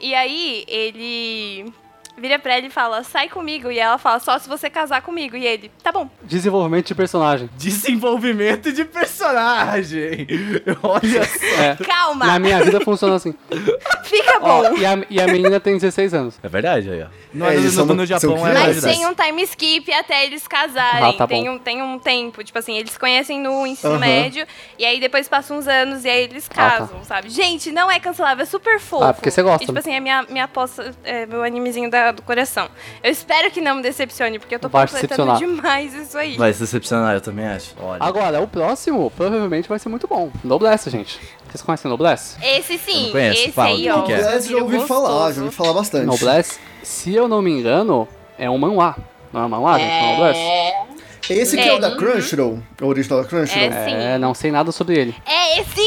E 0.00 0.14
aí, 0.16 0.64
ele 0.66 1.73
vira 2.18 2.38
pra 2.38 2.56
ela 2.56 2.66
e 2.66 2.70
fala, 2.70 3.02
sai 3.02 3.28
comigo. 3.28 3.70
E 3.70 3.78
ela 3.78 3.99
fala, 3.99 4.18
só 4.18 4.38
se 4.38 4.49
você 4.49 4.68
casar 4.70 5.02
comigo. 5.02 5.37
E 5.37 5.46
ele, 5.46 5.70
tá 5.82 5.92
bom. 5.92 6.08
Desenvolvimento 6.23 6.87
de 6.88 6.94
personagem. 6.94 7.50
Desenvolvimento 7.56 8.73
de 8.73 8.85
personagem. 8.85 10.26
Olha 10.82 11.25
só. 11.25 11.62
É. 11.62 11.76
Calma, 11.85 12.26
Na 12.26 12.38
minha 12.38 12.62
vida 12.62 12.80
funciona 12.80 13.16
assim. 13.16 13.35
fica 14.04 14.40
bom. 14.40 14.62
Ó, 14.64 14.76
e 14.76 14.87
a, 14.87 14.99
e 15.11 15.20
a 15.20 15.26
menina 15.26 15.58
tem 15.61 15.75
16 15.75 16.14
anos. 16.14 16.38
É 16.42 16.49
verdade 16.49 16.90
aí, 16.90 17.02
ó. 17.02 17.06
No, 17.32 17.46
É, 17.46 17.49
no- 17.50 17.54
eles 17.54 17.76
no- 17.76 17.87
são- 17.87 17.94
no 17.94 18.06
Japão 18.06 18.46
é. 18.46 18.52
Mas 18.54 18.82
tem 18.82 19.06
um 19.06 19.14
time 19.14 19.42
skip 19.42 19.92
até 19.92 20.25
eles 20.25 20.46
casarem. 20.46 21.11
Ah, 21.11 21.12
tá 21.12 21.26
tem, 21.26 21.44
bom. 21.44 21.50
um, 21.52 21.58
tem 21.58 21.82
um 21.82 21.99
tempo. 21.99 22.42
Tipo 22.42 22.58
assim, 22.58 22.76
eles 22.76 22.92
se 22.92 22.99
conhecem 22.99 23.40
no 23.40 23.66
ensino 23.66 23.99
médio. 23.99 24.46
E 24.78 24.85
aí 24.85 25.00
depois 25.00 25.28
passam 25.28 25.58
uns 25.58 25.66
anos 25.68 26.04
e 26.04 26.08
aí 26.08 26.25
eles 26.25 26.49
Ah, 26.50 26.54
tá. 26.54 26.70
casam, 26.78 27.04
sabe? 27.04 27.28
Gente, 27.28 27.70
não 27.73 27.90
é 27.90 27.99
cancelável, 28.00 28.42
é 28.42 28.46
super 28.46 28.78
fofo. 28.80 29.04
Ah, 29.04 29.12
porque 29.12 29.30
você 29.30 29.42
gosta, 29.42 29.62
E, 29.62 29.66
tipo 29.66 29.73
né? 29.75 29.80
assim, 29.80 29.92
é 29.92 30.00
minha, 30.00 30.23
minha 30.28 30.44
aposta, 30.44 30.94
é 31.04 31.26
meu 31.26 31.42
animezinho 31.42 31.90
da- 31.90 32.05
do 32.12 32.22
coração. 32.22 32.68
Eu 33.02 33.10
espero 33.10 33.50
que 33.50 33.60
não 33.60 33.76
me 33.76 33.82
decepcione, 33.82 34.38
porque 34.38 34.54
eu 34.54 34.58
tô 34.58 34.68
Vai 34.68 34.86
completando 34.86 35.36
demais 35.38 35.94
isso 35.94 36.16
aí. 36.16 36.36
Vai 36.36 36.52
se 36.52 36.60
decepcionar, 36.60 37.14
eu 37.14 37.20
também 37.20 37.46
acho. 37.46 37.75
Olha. 37.80 38.02
Agora, 38.02 38.40
o 38.40 38.46
próximo 38.48 39.10
provavelmente 39.16 39.68
vai 39.68 39.78
ser 39.78 39.88
muito 39.88 40.06
bom. 40.06 40.30
Noblesse, 40.44 40.90
gente. 40.90 41.18
Vocês 41.48 41.62
conhecem 41.62 41.88
Noblesse? 41.90 42.36
Esse 42.42 42.76
sim, 42.78 43.10
conheço, 43.12 43.40
esse 43.40 43.52
fala, 43.52 43.68
aí, 43.68 43.90
o 43.90 43.96
ó. 43.96 44.00
que 44.02 44.06
que 44.06 44.12
é? 44.12 44.16
Noblesse 44.22 44.50
já 44.50 44.56
ouvi 44.58 44.80
falar, 44.80 45.32
já 45.32 45.42
ouvi 45.42 45.54
falar 45.54 45.72
bastante. 45.72 46.06
Noblesse, 46.06 46.58
se 46.82 47.14
eu 47.14 47.28
não 47.28 47.40
me 47.40 47.50
engano, 47.50 48.06
é 48.38 48.50
um 48.50 48.58
manhwa. 48.58 48.96
Não 49.32 49.42
é 49.42 49.46
um 49.46 49.48
manhwa, 49.48 49.78
gente? 49.78 50.12
Noblesse? 50.12 50.40
É. 50.40 50.86
Esse 51.28 51.58
aqui 51.58 51.68
é, 51.68 51.72
É. 51.72 51.75
o 51.75 51.80
da 51.80 51.96
Crunchyroll, 51.96 52.60
o 52.80 52.86
original 52.86 53.22
da 53.22 53.28
Crunchyroll. 53.28 53.72
É. 53.72 53.84
Sim. 53.88 53.94
É, 53.94 54.18
não 54.18 54.32
sei 54.32 54.52
nada 54.52 54.70
sobre 54.70 54.96
ele. 54.96 55.14
É 55.26 55.36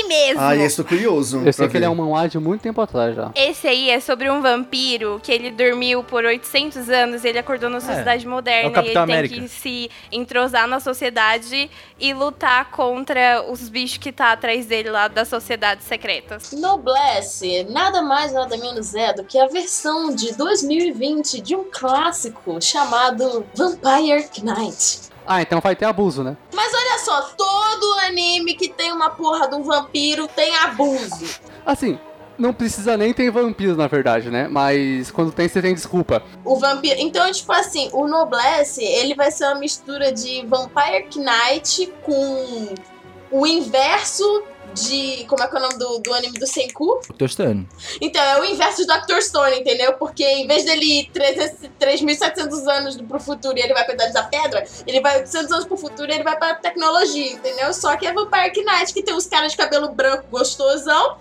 mesmo. 0.10 0.42
Ah, 0.42 0.56
esse 0.56 0.76
tô 0.76 0.84
curioso. 0.84 1.38
Eu 1.46 1.54
sei 1.54 1.66
pra 1.66 1.68
que 1.72 1.78
ele 1.78 1.86
ver. 1.86 1.86
é 1.86 1.90
um 1.90 1.96
manhwa 1.96 2.28
de 2.28 2.38
muito 2.40 2.62
tempo 2.62 2.82
atrás 2.82 3.16
já. 3.16 3.32
Esse 3.36 3.68
aí 3.68 3.90
é 3.90 4.00
sobre 4.02 4.30
um 4.30 4.42
vampiro 4.42 5.22
que 5.24 5.32
ele 5.32 5.52
dormiu 5.52 6.04
por 6.04 6.26
800 6.26 6.90
anos, 6.90 7.24
ele 7.24 7.38
acordou 7.40 7.70
na 7.70 7.80
sociedade 7.80 8.28
moderna 8.28 8.50
é 8.50 8.64
o 8.64 8.66
e 8.66 8.68
ele 8.68 8.74
Capitão 8.76 9.06
tem 9.06 9.16
América. 9.16 9.36
que 9.36 9.48
se 9.48 9.90
entrosar 10.12 10.68
na 10.68 10.80
sociedade 10.80 11.70
e 12.00 12.14
lutar 12.14 12.72
contra 12.72 13.46
os 13.50 13.70
bichos 13.70 13.98
que 14.00 14.12
tá 14.12 14.32
atrás 14.32 14.66
dele 14.66 14.90
lá 14.90 15.08
das 15.08 15.28
sociedades 15.28 15.86
secretas. 15.86 16.52
Noblesse, 16.52 17.64
nada 17.70 18.02
mais 18.02 18.34
nada 18.34 18.58
menos 18.58 18.96
é 18.96 19.14
do 19.14 19.24
que 19.24 19.38
a 19.38 19.48
versão 19.48 20.14
de 20.14 20.34
2020 20.36 21.40
de 21.42 21.56
um 21.56 21.66
clássico 21.72 22.60
chamado 22.62 23.46
Vampire 23.56 24.28
Knight. 24.42 25.10
Ah, 25.26 25.42
então 25.42 25.60
vai 25.60 25.76
ter 25.76 25.86
abuso, 25.86 26.24
né? 26.24 26.36
Mas 26.54 26.74
olha 26.74 27.00
só, 27.00 27.22
todo 27.38 28.00
anime 28.02 28.56
que 28.56 28.70
tem 28.70 28.92
uma 28.92 29.10
porra 29.10 29.48
de 29.48 29.56
um 29.56 29.64
vampiro 29.64 30.28
tem 30.28 30.56
abuso. 30.58 31.40
Assim, 31.66 32.00
não 32.38 32.54
precisa 32.54 32.96
nem 32.96 33.14
ter 33.14 33.30
vampiros, 33.30 33.76
na 33.78 33.88
verdade, 33.88 34.32
né? 34.32 34.48
Mas 34.48 35.12
quando 35.12 35.32
tem, 35.32 35.48
você 35.48 35.62
tem 35.62 35.76
desculpa. 35.76 36.24
O 36.46 36.56
vampiro. 36.58 36.96
Então, 37.00 37.30
tipo 37.32 37.52
assim, 37.52 37.90
o 37.92 38.08
Noblesse, 38.08 38.84
ele 38.84 39.14
vai 39.14 39.30
ser 39.30 39.46
uma 39.46 39.56
mistura 39.56 40.12
de 40.12 40.46
Vampire 40.48 41.10
Knight 41.16 41.94
com 42.02 42.74
o 43.30 43.46
inverso 43.46 44.44
de. 44.74 45.26
Como 45.26 45.44
é 45.44 45.48
que 45.48 45.56
é 45.56 45.60
o 45.60 45.62
nome 45.62 45.78
do, 45.78 46.00
do 46.00 46.14
anime 46.14 46.40
do 46.40 46.48
Senku? 46.48 47.02
Tô 47.18 47.26
estranho. 47.26 47.68
Então, 48.02 48.22
é 48.22 48.40
o 48.42 48.46
inverso 48.46 48.86
de 48.86 48.88
Dr. 48.88 49.22
Stone, 49.22 49.60
entendeu? 49.60 49.94
Porque 49.94 50.24
em 50.24 50.48
vez 50.48 50.66
dele 50.66 51.02
ir 51.02 51.10
300 51.12 51.70
3.700 51.80 52.68
anos 52.68 52.98
pro 52.98 53.20
futuro 53.20 53.58
e 53.58 53.62
ele 53.62 53.74
vai 53.74 53.84
pra 53.86 53.94
Idade 53.94 54.14
da 54.14 54.24
Pedra, 54.24 54.66
ele 54.86 55.02
vai 55.02 55.18
800 55.18 55.52
anos 55.52 55.66
pro 55.66 55.78
futuro 55.78 56.12
e 56.12 56.14
ele 56.14 56.24
vai 56.24 56.38
pra 56.38 56.56
tecnologia, 56.56 57.34
entendeu? 57.34 57.74
Só 57.74 57.96
que 57.96 58.06
é 58.06 58.14
Vampire 58.14 58.64
Knight, 58.64 58.94
que 58.94 59.02
tem 59.02 59.16
os 59.16 59.28
caras 59.28 59.52
de 59.52 59.58
cabelo 59.58 59.90
branco 59.90 60.26
gostosão. 60.30 61.18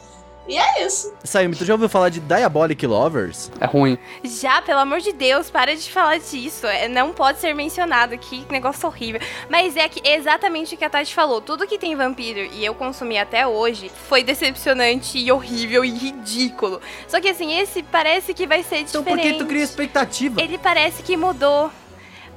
E 0.48 0.56
é 0.56 0.86
isso. 0.86 1.12
Sayumi, 1.22 1.54
tu 1.54 1.64
já 1.64 1.74
ouviu 1.74 1.88
falar 1.90 2.08
de 2.08 2.20
Diabolic 2.20 2.86
Lovers? 2.86 3.50
É 3.60 3.66
ruim. 3.66 3.98
Já, 4.24 4.62
pelo 4.62 4.80
amor 4.80 5.00
de 5.00 5.12
Deus, 5.12 5.50
para 5.50 5.76
de 5.76 5.90
falar 5.90 6.18
disso. 6.18 6.66
É, 6.66 6.88
não 6.88 7.12
pode 7.12 7.38
ser 7.38 7.54
mencionado. 7.54 8.16
Que 8.16 8.44
negócio 8.50 8.88
horrível. 8.88 9.20
Mas 9.50 9.76
é 9.76 9.86
que 9.88 10.00
exatamente 10.08 10.74
o 10.74 10.78
que 10.78 10.84
a 10.84 10.90
Tati 10.90 11.14
falou. 11.14 11.42
Tudo 11.42 11.66
que 11.66 11.78
tem 11.78 11.94
vampiro 11.94 12.40
e 12.52 12.64
eu 12.64 12.74
consumi 12.74 13.18
até 13.18 13.46
hoje 13.46 13.90
foi 14.08 14.22
decepcionante 14.24 15.18
e 15.18 15.30
horrível 15.30 15.84
e 15.84 15.90
ridículo. 15.90 16.80
Só 17.06 17.20
que 17.20 17.28
assim, 17.28 17.58
esse 17.58 17.82
parece 17.82 18.32
que 18.32 18.46
vai 18.46 18.62
ser 18.62 18.78
Então 18.78 19.02
diferente. 19.02 19.22
por 19.26 19.32
que 19.32 19.38
tu 19.38 19.46
cria 19.46 19.62
expectativa? 19.62 20.40
Ele 20.40 20.56
parece 20.56 21.02
que 21.02 21.16
mudou. 21.16 21.70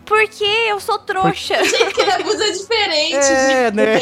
Porque 0.06 0.44
eu 0.44 0.80
sou 0.80 1.00
trouxa. 1.00 1.64
Gente, 1.64 1.94
que 1.94 2.02
é 2.02 2.52
diferente. 2.52 3.16
É, 3.16 3.72
né? 3.72 4.00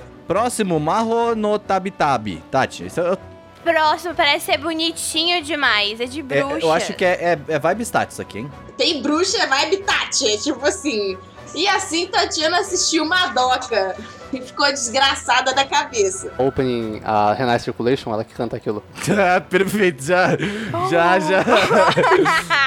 Próximo, 0.26 0.78
Marro 0.80 1.34
no 1.34 1.58
Tabitabi. 1.58 2.42
Tati, 2.50 2.84
esse 2.84 3.00
é, 3.00 3.16
Próximo 3.62 4.14
parece 4.14 4.46
ser 4.46 4.58
bonitinho 4.58 5.42
demais. 5.42 6.00
É 6.00 6.04
de 6.04 6.20
é- 6.20 6.22
bruxa. 6.22 6.58
eu 6.66 6.72
acho 6.72 6.94
que 6.94 7.04
é, 7.04 7.38
é, 7.48 7.54
é 7.54 7.58
vibe 7.58 7.82
status 7.82 8.20
aqui, 8.20 8.38
hein? 8.38 8.50
Tem 8.76 9.02
bruxa, 9.02 9.38
é 9.42 9.46
vibe 9.46 9.78
Tati, 9.78 10.28
é 10.28 10.36
tipo 10.36 10.64
assim. 10.64 11.18
E 11.54 11.66
assim 11.68 12.06
Tatiana 12.06 12.60
assistiu 12.60 13.04
Madoka 13.04 13.96
e 14.32 14.40
ficou 14.40 14.66
desgraçada 14.66 15.54
da 15.54 15.64
cabeça. 15.64 16.32
Opening, 16.38 17.00
a 17.04 17.32
Renai 17.32 17.58
Circulation, 17.58 18.12
ela 18.12 18.24
que 18.24 18.34
canta 18.34 18.56
aquilo. 18.56 18.82
Ah, 19.10 19.40
Perfeito, 19.40 20.02
já, 20.02 20.30
já, 20.90 21.18
já. 21.18 21.42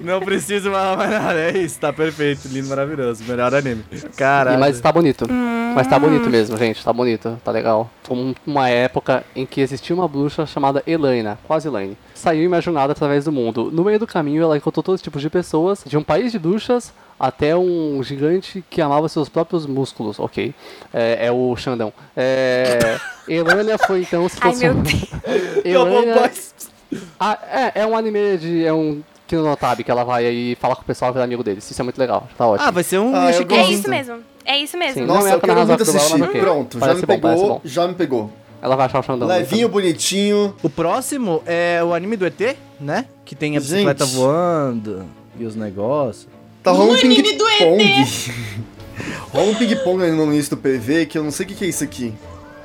Não 0.00 0.20
preciso 0.20 0.70
falar 0.70 0.96
mais 0.96 1.10
nada, 1.10 1.38
é 1.38 1.58
isso, 1.58 1.78
tá 1.78 1.92
perfeito, 1.92 2.48
lindo, 2.48 2.68
maravilhoso, 2.68 3.22
melhor 3.24 3.54
anime. 3.54 3.84
Caralho. 4.16 4.56
E, 4.56 4.60
mas 4.60 4.80
tá 4.80 4.90
bonito. 4.90 5.26
Mas 5.74 5.86
tá 5.86 5.98
bonito 5.98 6.28
mesmo, 6.28 6.56
gente. 6.56 6.82
Tá 6.84 6.92
bonito, 6.92 7.38
tá 7.44 7.50
legal. 7.52 7.88
Foi 8.02 8.34
uma 8.46 8.68
época 8.68 9.24
em 9.36 9.46
que 9.46 9.60
existia 9.60 9.94
uma 9.94 10.08
bruxa 10.08 10.44
chamada 10.46 10.82
Elaine, 10.86 11.36
quase 11.46 11.68
Elaine. 11.68 11.96
Saiu 12.14 12.42
em 12.42 12.46
uma 12.48 12.60
jornada 12.60 12.92
através 12.92 13.24
do 13.24 13.32
mundo. 13.32 13.70
No 13.72 13.84
meio 13.84 13.98
do 13.98 14.06
caminho, 14.06 14.42
ela 14.42 14.56
encontrou 14.56 14.82
todos 14.82 14.98
os 15.00 15.02
tipos 15.02 15.22
de 15.22 15.30
pessoas, 15.30 15.82
de 15.86 15.96
um 15.96 16.02
país 16.02 16.32
de 16.32 16.38
bruxas 16.38 16.92
até 17.18 17.54
um 17.56 18.02
gigante 18.02 18.64
que 18.68 18.80
amava 18.80 19.08
seus 19.08 19.28
próprios 19.28 19.64
músculos. 19.66 20.18
Ok. 20.18 20.54
É, 20.92 21.26
é 21.26 21.32
o 21.32 21.54
Xandão. 21.56 21.92
É, 22.16 22.98
Elaine 23.28 23.76
foi 23.86 24.00
então 24.00 24.28
se 24.28 24.38
Ai, 24.40 24.54
meu 24.56 24.74
transformando. 24.74 25.62
Eu 25.64 25.86
vou- 25.86 26.02
Elaine- 26.02 26.30
Ah, 27.20 27.38
é, 27.74 27.82
é 27.82 27.86
um 27.86 27.96
anime 27.96 28.36
de. 28.38 28.64
É 28.64 28.72
um 28.72 29.00
Kinonotabi 29.30 29.84
que 29.84 29.90
ela 29.90 30.04
vai 30.04 30.26
aí 30.26 30.54
falar 30.56 30.74
com 30.76 30.82
o 30.82 30.84
pessoal 30.84 31.12
virar 31.12 31.24
amigo 31.24 31.42
deles. 31.44 31.70
Isso 31.70 31.80
é 31.80 31.84
muito 31.84 31.98
legal. 31.98 32.28
Tá 32.36 32.46
ótimo. 32.46 32.68
Ah, 32.68 32.70
vai 32.70 32.82
ser 32.82 32.98
um 32.98 33.14
Ah. 33.14 33.30
É 33.30 33.70
isso 33.70 33.88
mesmo. 33.88 34.18
É 34.44 34.58
isso 34.58 34.76
mesmo. 34.76 34.94
Sim. 34.94 35.06
Não 35.06 35.14
Nossa, 35.14 35.28
é 35.30 35.34
eu 35.34 35.40
pra 35.40 35.54
quero 35.54 35.66
muito 35.66 35.82
assistir. 35.82 36.22
ok. 36.22 36.40
Pronto, 36.40 36.78
já 36.80 36.94
me 36.94 37.00
bom, 37.02 37.06
parece 37.06 37.06
pegou, 37.06 37.48
bom. 37.48 37.60
já 37.64 37.88
me 37.88 37.94
pegou. 37.94 38.32
Ela 38.62 38.76
vai 38.76 38.86
achar 38.86 38.98
o 38.98 39.02
Xandão. 39.02 39.28
Levinho, 39.28 39.68
bonitinho. 39.68 40.54
O 40.62 40.68
próximo 40.68 41.42
é 41.46 41.80
o 41.82 41.94
anime 41.94 42.16
do 42.16 42.26
ET, 42.26 42.56
né? 42.78 43.06
Que 43.24 43.34
tem 43.34 43.56
a 43.56 43.60
bicicleta 43.60 44.04
Gente. 44.04 44.16
voando 44.16 45.06
e 45.38 45.44
os 45.46 45.54
negócios. 45.54 46.28
Tá 46.62 46.72
rolando 46.72 46.92
um 46.92 46.96
anime 46.96 47.22
do 47.22 47.44
ping-pong. 47.44 48.06
Rola 49.32 49.46
um 49.50 49.54
ping-pong 49.54 50.02
ali 50.02 50.12
no 50.12 50.24
início 50.24 50.56
do 50.56 50.60
PV 50.60 51.06
que 51.06 51.16
eu 51.16 51.24
não 51.24 51.30
sei 51.30 51.46
o 51.46 51.48
que 51.48 51.54
que 51.54 51.64
é 51.64 51.68
isso 51.68 51.82
aqui. 51.84 52.12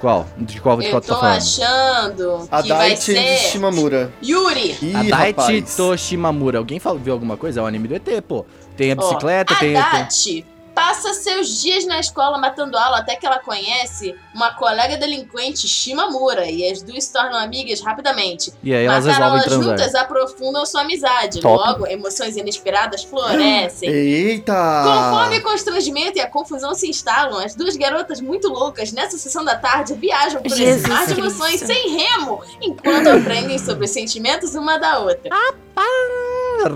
Qual? 0.05 0.27
De 0.37 0.61
qual, 0.61 0.77
de 0.77 0.85
Eu 0.85 0.91
qual 0.91 1.01
tu 1.01 1.07
tô 1.07 1.13
tá 1.15 1.19
falando? 1.19 1.37
achando 1.37 2.47
A 2.51 2.61
que 2.61 2.69
vai 2.69 2.89
Daichi 2.89 3.13
de 3.15 3.19
ser 3.19 3.37
Shimamura. 3.49 4.13
Yuri. 4.21 4.77
Ih, 4.79 4.95
A 4.95 5.01
Daichi 5.01 5.31
rapaz. 5.31 5.75
Toshimamura. 5.75 6.59
Alguém 6.59 6.79
viu 7.01 7.11
alguma 7.11 7.35
coisa? 7.35 7.59
É 7.59 7.63
o 7.63 7.65
anime 7.65 7.87
do 7.87 7.95
ET, 7.95 8.21
pô. 8.27 8.45
Tem 8.77 8.91
a 8.91 8.95
bicicleta, 8.95 9.55
a 9.55 9.57
tem... 9.57 9.73
tem... 9.73 10.45
Passa 10.75 11.13
seus 11.13 11.61
dias 11.61 11.85
na 11.85 12.01
escola 12.01 12.37
matando 12.37 12.77
aula 12.77 12.97
até 12.97 13.15
que 13.15 13.25
ela 13.25 13.39
conhece 13.39 14.13
uma 14.33 14.53
colega 14.53 14.97
delinquente, 14.97 15.67
Shimamura, 15.69 16.45
e 16.51 16.69
as 16.69 16.81
duas 16.81 17.05
se 17.05 17.13
tornam 17.13 17.39
amigas 17.39 17.79
rapidamente. 17.79 18.51
E 18.61 18.75
aí 18.75 18.85
elas 18.85 19.05
Matar 19.05 19.17
resolvem 19.17 19.39
elas 19.39 19.45
transar. 19.45 19.77
juntas 19.77 19.95
aprofundam 19.95 20.65
sua 20.65 20.81
amizade. 20.81 21.39
Top. 21.39 21.55
Logo, 21.55 21.87
emoções 21.87 22.35
inesperadas 22.35 23.05
florescem. 23.05 23.89
Eita! 23.89 24.83
Conforme 24.83 25.37
o 25.37 25.43
constrangimento 25.43 26.17
e 26.17 26.21
a 26.21 26.29
confusão 26.29 26.73
se 26.75 26.89
instalam, 26.89 27.39
as 27.39 27.55
duas 27.55 27.77
garotas 27.77 28.19
muito 28.19 28.49
loucas 28.49 28.91
nessa 28.91 29.17
sessão 29.17 29.45
da 29.45 29.55
tarde 29.55 29.93
viajam 29.93 30.41
por 30.41 30.51
esse 30.51 30.57
Jesus 30.57 30.87
mar 30.87 31.07
de 31.07 31.13
emoções 31.17 31.61
sem 31.61 31.95
remo, 31.97 32.41
enquanto 32.61 33.07
aprendem 33.07 33.57
sobre 33.57 33.85
os 33.85 33.91
sentimentos 33.91 34.55
uma 34.55 34.77
da 34.77 34.99
outra. 34.99 35.29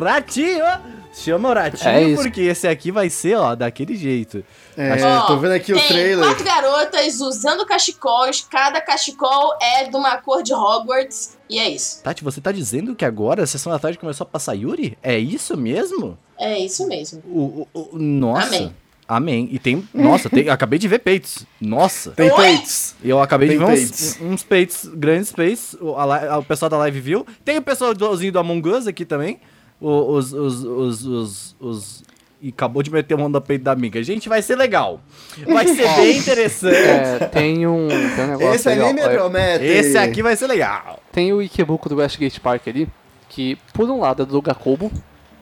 Ratinho! 0.02 0.89
Chama 1.14 1.50
o 1.50 1.54
ratinho, 1.54 1.90
É 1.90 2.04
isso. 2.04 2.22
porque 2.22 2.42
esse 2.42 2.68
aqui 2.68 2.92
vai 2.92 3.10
ser, 3.10 3.36
ó, 3.36 3.56
daquele 3.56 3.96
jeito. 3.96 4.44
É, 4.78 5.04
Ó, 5.04 5.22
tô 5.28 5.38
vendo 5.38 5.52
aqui 5.54 5.74
o 5.74 5.88
trailer. 5.88 6.24
quatro 6.26 6.44
garotas 6.46 7.20
usando 7.20 7.66
cachecóis, 7.66 8.46
cada 8.50 8.80
cachecol 8.80 9.54
é 9.62 9.86
de 9.90 9.96
uma 9.96 10.18
cor 10.18 10.44
de 10.44 10.54
Hogwarts, 10.54 11.38
e 11.50 11.58
é 11.60 11.68
isso. 11.70 12.02
Tati, 12.04 12.24
você 12.24 12.40
tá 12.40 12.52
dizendo 12.52 12.96
que 12.96 13.04
agora 13.04 13.44
a 13.44 13.48
sessão 13.48 13.72
da 13.72 13.80
tarde 13.80 13.98
começou 13.98 14.24
a 14.24 14.30
passar 14.30 14.54
Yuri? 14.54 14.98
É 15.02 15.18
isso 15.18 15.58
mesmo? 15.58 16.18
É 16.38 16.58
isso 16.60 16.88
mesmo. 16.88 17.22
O, 17.26 17.68
o- 17.74 17.90
o- 17.94 17.98
nossa. 18.00 18.48
Amém. 18.48 18.76
Amém. 19.08 19.50
E 19.52 19.58
tem. 19.58 19.90
Nossa, 19.92 20.30
tem, 20.30 20.48
acabei 20.50 20.78
de 20.78 20.88
ver 20.88 21.00
peitos. 21.00 21.44
Nossa. 21.60 22.12
Tem 22.12 22.30
peitos. 22.34 22.94
Eu 23.04 23.20
acabei 23.20 23.50
Tem 23.50 23.58
de 23.58 23.66
ver 23.66 23.72
uns, 23.72 23.80
peitos. 23.80 24.18
uns 24.22 24.44
peitos, 24.44 24.86
grandes 24.94 25.32
peitos. 25.32 25.76
O, 25.82 25.96
a 25.98 26.06
li- 26.06 26.28
o 26.38 26.44
pessoal 26.44 26.70
da 26.70 26.78
live 26.78 27.00
viu. 27.02 27.26
Tem 27.44 27.58
o 27.58 27.62
pessoalzinho 27.64 28.32
do 28.32 28.38
Among 28.38 28.70
Us 28.70 28.86
aqui 28.86 29.04
também. 29.06 29.40
Os, 29.82 30.34
os, 30.34 30.64
os, 30.64 31.06
os, 31.06 31.56
os- 31.60 32.04
E 32.42 32.50
acabou 32.50 32.82
de 32.84 32.92
meter 32.92 33.14
o 33.16 33.18
mão 33.20 33.30
no 33.30 33.42
peito 33.42 33.64
da 33.64 33.72
amiga. 33.72 34.02
Gente, 34.04 34.28
vai 34.30 34.42
ser 34.42 34.56
legal. 34.56 35.00
Vai 35.46 35.68
ser 35.68 35.88
bem 35.96 36.18
interessante. 36.18 36.76
É, 36.76 37.20
tem 37.28 37.66
um, 37.68 37.88
tem 37.88 38.24
um 38.26 38.28
negócio 38.28 38.56
Esse 38.56 38.70
aí, 38.70 38.80
ó, 38.80 38.86
anime 38.86 39.02
olha, 39.02 39.18
promete. 39.20 39.64
Esse 39.66 39.98
aqui 39.98 40.22
vai 40.24 40.36
ser 40.36 40.48
legal. 40.48 41.00
Tem 41.12 41.32
o 41.34 41.42
Ikebuku 41.42 41.88
do 41.90 41.96
Westgate 41.98 42.40
Park 42.40 42.68
ali, 42.68 42.88
que 43.30 43.58
por 43.74 43.90
um 43.90 44.00
lado 44.02 44.24
é 44.24 44.26
do 44.26 44.42
Gakobo, 44.42 44.92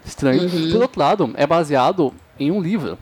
estranho, 0.06 0.44
Uhum. 0.44 0.72
por 0.72 0.82
outro 0.82 1.00
lado 1.00 1.32
é 1.36 1.46
baseado 1.48 2.14
em 2.40 2.52
um 2.52 2.62
livro. 2.62 2.98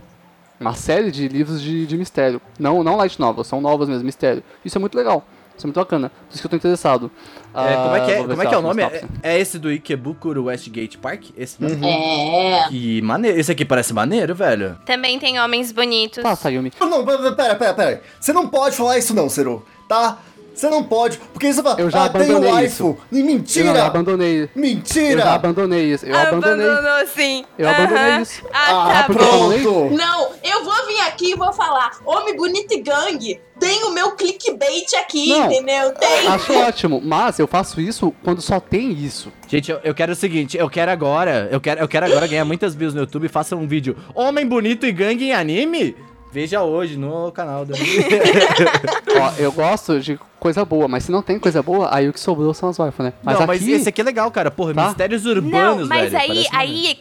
Uma 0.59 0.73
série 0.73 1.11
de 1.11 1.27
livros 1.27 1.61
de, 1.61 1.85
de 1.85 1.97
mistério. 1.97 2.41
Não, 2.57 2.81
não 2.81 2.95
light 2.95 3.19
novels, 3.19 3.45
são 3.47 3.59
novas 3.59 3.89
mesmo, 3.89 4.05
mistério. 4.05 4.41
Isso 4.63 4.77
é 4.77 4.79
muito 4.79 4.95
legal. 4.97 5.25
Isso 5.57 5.65
é 5.65 5.67
muito 5.67 5.79
bacana. 5.79 6.09
Por 6.09 6.33
isso 6.33 6.41
que 6.41 6.45
eu 6.45 6.49
tô 6.49 6.55
interessado. 6.57 7.11
É, 7.53 7.75
como 7.75 7.95
é 7.95 8.05
que 8.05 8.11
é, 8.11 8.15
Ah, 8.15 8.17
vou 8.17 8.27
ver 8.27 8.33
como 8.33 8.43
é, 8.43 8.45
que 8.47 8.55
é 8.55 8.57
o 8.57 8.61
nome? 8.61 8.83
É, 8.83 9.03
é 9.23 9.39
esse 9.39 9.57
do 9.57 9.71
Ikebukuro 9.71 10.43
Westgate 10.45 10.97
Park? 10.97 11.25
Esse 11.37 11.61
mesmo? 11.61 11.85
É. 11.85 12.67
Que 12.69 13.01
maneiro. 13.01 13.39
Esse 13.39 13.51
aqui 13.51 13.63
parece 13.63 13.93
maneiro, 13.93 14.35
velho. 14.35 14.77
Também 14.85 15.17
tem 15.17 15.39
homens 15.39 15.71
bonitos. 15.71 16.21
Tá, 16.21 16.35
Sayumi. 16.35 16.73
Não, 16.79 16.89
não, 16.89 17.05
pera, 17.05 17.55
pera, 17.55 17.73
pera. 17.73 18.01
Você 18.19 18.33
não 18.33 18.47
pode 18.47 18.75
falar 18.75 18.97
isso 18.97 19.13
não, 19.13 19.29
Ciro. 19.29 19.65
Tá? 19.87 20.17
Você 20.55 20.69
não 20.69 20.83
pode. 20.83 21.17
Porque 21.33 21.51
você 21.53 21.61
fala, 21.61 21.79
Eu 21.79 21.89
já 21.89 22.05
ah, 22.05 22.09
tem 22.09 22.21
o 22.21 22.23
abandonei 22.25 22.51
waifu. 22.51 22.97
E 23.11 23.15
Eu 23.19 23.21
já 23.21 23.25
mentira! 23.27 23.83
abandonei. 23.85 24.41
Eu 24.43 24.45
já 24.45 24.49
Mentira! 24.55 25.31
abandonei 25.33 25.93
isso. 25.93 26.05
Eu 26.05 26.15
abandonei. 26.17 26.67
Abandonou 26.69 27.07
sim. 27.07 27.45
Eu 27.57 27.69
abandonei 27.69 28.11
Aham. 28.11 28.21
isso. 28.21 28.41
Ah, 28.53 28.89
Ah, 28.89 28.93
tá 28.93 29.13
pronto! 29.13 29.89
Não, 29.95 30.29
eu 30.43 30.63
vou 30.63 30.87
vir 30.87 31.01
aqui 31.01 31.31
e 31.31 31.35
vou 31.35 31.51
falar. 31.53 31.91
Homem 32.05 32.35
bonito 32.35 32.71
e 32.73 32.81
gangue. 32.81 33.39
Tem 33.59 33.83
o 33.85 33.91
meu 33.91 34.11
clickbait 34.11 34.93
aqui, 34.99 35.29
Não. 35.29 35.45
entendeu? 35.45 35.91
Tem. 35.93 36.27
Acho 36.27 36.53
ótimo, 36.59 37.01
mas 37.03 37.39
eu 37.39 37.47
faço 37.47 37.79
isso 37.79 38.13
quando 38.23 38.41
só 38.41 38.59
tem 38.59 38.91
isso. 38.91 39.31
Gente, 39.47 39.71
eu, 39.71 39.79
eu 39.83 39.95
quero 39.95 40.11
o 40.11 40.15
seguinte, 40.15 40.57
eu 40.57 40.69
quero 40.69 40.91
agora, 40.91 41.47
eu 41.51 41.61
quero, 41.61 41.79
eu 41.79 41.87
quero 41.87 42.05
agora 42.05 42.27
ganhar 42.27 42.43
muitas 42.43 42.75
views 42.75 42.93
no 42.93 43.01
YouTube 43.01 43.25
e 43.25 43.29
faça 43.29 43.55
um 43.55 43.65
vídeo 43.65 43.95
Homem 44.13 44.45
bonito 44.45 44.85
e 44.85 44.91
gangue 44.91 45.25
em 45.25 45.33
anime? 45.33 45.95
Veja 46.35 46.61
hoje 46.63 46.97
no 46.97 47.31
canal 47.31 47.63
da 47.65 47.75
Ó, 47.79 49.31
eu 49.39 49.53
gosto 49.53 50.01
de 50.01 50.19
coisa 50.37 50.65
boa, 50.65 50.85
mas 50.85 51.05
se 51.05 51.11
não 51.11 51.21
tem 51.21 51.39
coisa 51.39 51.63
boa, 51.63 51.87
aí 51.95 52.09
o 52.09 52.11
que 52.13 52.19
sobrou 52.19 52.53
são 52.53 52.67
as 52.67 52.75
waifus, 52.75 53.05
né? 53.05 53.13
Mas 53.23 53.35
Não, 53.35 53.43
aqui, 53.43 53.47
mas 53.47 53.65
esse 53.65 53.87
aqui 53.87 54.01
é 54.01 54.03
legal, 54.03 54.29
cara. 54.31 54.51
Porra, 54.51 54.73
Tá? 54.73 54.87
mistérios 54.87 55.25
urbanos, 55.25 55.83
Não, 55.83 55.87
mas 55.87 56.11
velho. 56.11 56.31
aí, 56.33 56.45
aí, 56.51 56.97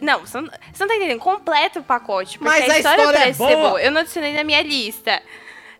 não, 0.00 0.20
você 0.20 0.40
não, 0.40 0.48
você 0.72 0.82
não 0.84 0.88
tá 0.88 0.96
entendendo, 0.96 1.18
completa 1.18 1.78
o 1.78 1.82
pacote, 1.82 2.38
porque 2.38 2.50
Mas 2.58 2.70
a 2.70 2.72
a 2.72 2.76
história, 2.78 2.96
história 3.02 3.18
é 3.18 3.20
parece 3.20 3.38
ser 3.38 3.56
boa. 3.56 3.68
boa. 3.68 3.82
Eu 3.82 3.90
não 3.90 4.00
adicionei 4.00 4.32
na 4.32 4.44
minha 4.44 4.62
lista. 4.62 5.20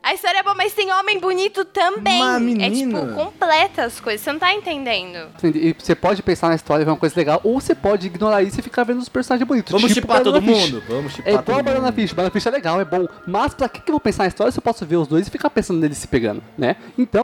A 0.03 0.15
história 0.15 0.39
é 0.39 0.43
boa, 0.43 0.55
mas 0.55 0.73
tem 0.73 0.91
homem 0.93 1.21
bonito 1.21 1.63
também. 1.65 2.23
É 2.23 2.39
menina. 2.39 2.71
tipo, 3.05 3.15
completa 3.15 3.85
as 3.85 4.01
coisas, 4.01 4.23
você 4.23 4.33
não 4.33 4.39
tá 4.41 4.53
entendendo. 4.55 5.29
e 5.45 5.75
você 5.79 5.95
pode 5.95 6.23
pensar 6.23 6.49
na 6.49 6.55
história 6.55 6.83
e 6.83 6.85
ver 6.87 6.91
uma 6.91 6.97
coisa 6.97 7.15
legal, 7.19 7.39
ou 7.45 7.61
você 7.61 7.75
pode 7.75 8.07
ignorar 8.07 8.43
isso 8.43 8.59
e 8.59 8.63
ficar 8.63 8.85
vendo 8.85 8.99
os 8.99 9.11
personagens 9.11 9.47
bonitos. 9.47 9.71
Vamos 9.73 9.93
tipo 9.93 10.01
chipar 10.07 10.23
todo 10.23 10.41
Banana 10.41 10.55
Fish. 10.57 10.71
mundo. 10.73 10.83
Vamos 10.89 11.13
chipar 11.13 11.27
É 11.29 11.31
igual 11.33 11.45
todo 11.45 11.59
a 11.59 11.63
Banana 11.63 11.87
mundo. 11.87 11.95
Fish. 11.95 12.13
Banana 12.15 12.33
Fish 12.33 12.47
é 12.47 12.51
legal, 12.51 12.81
é 12.81 12.85
bom. 12.85 13.07
Mas 13.27 13.53
pra 13.53 13.69
que, 13.69 13.81
que 13.83 13.91
eu 13.91 13.93
vou 13.93 14.01
pensar 14.01 14.23
na 14.23 14.29
história 14.29 14.51
se 14.51 14.59
eu 14.59 14.63
posso 14.63 14.87
ver 14.87 14.97
os 14.97 15.07
dois 15.07 15.27
e 15.29 15.31
ficar 15.31 15.51
pensando 15.51 15.79
neles 15.79 15.99
se 15.99 16.09
pegando, 16.09 16.43
né? 16.57 16.77
Então, 16.99 17.23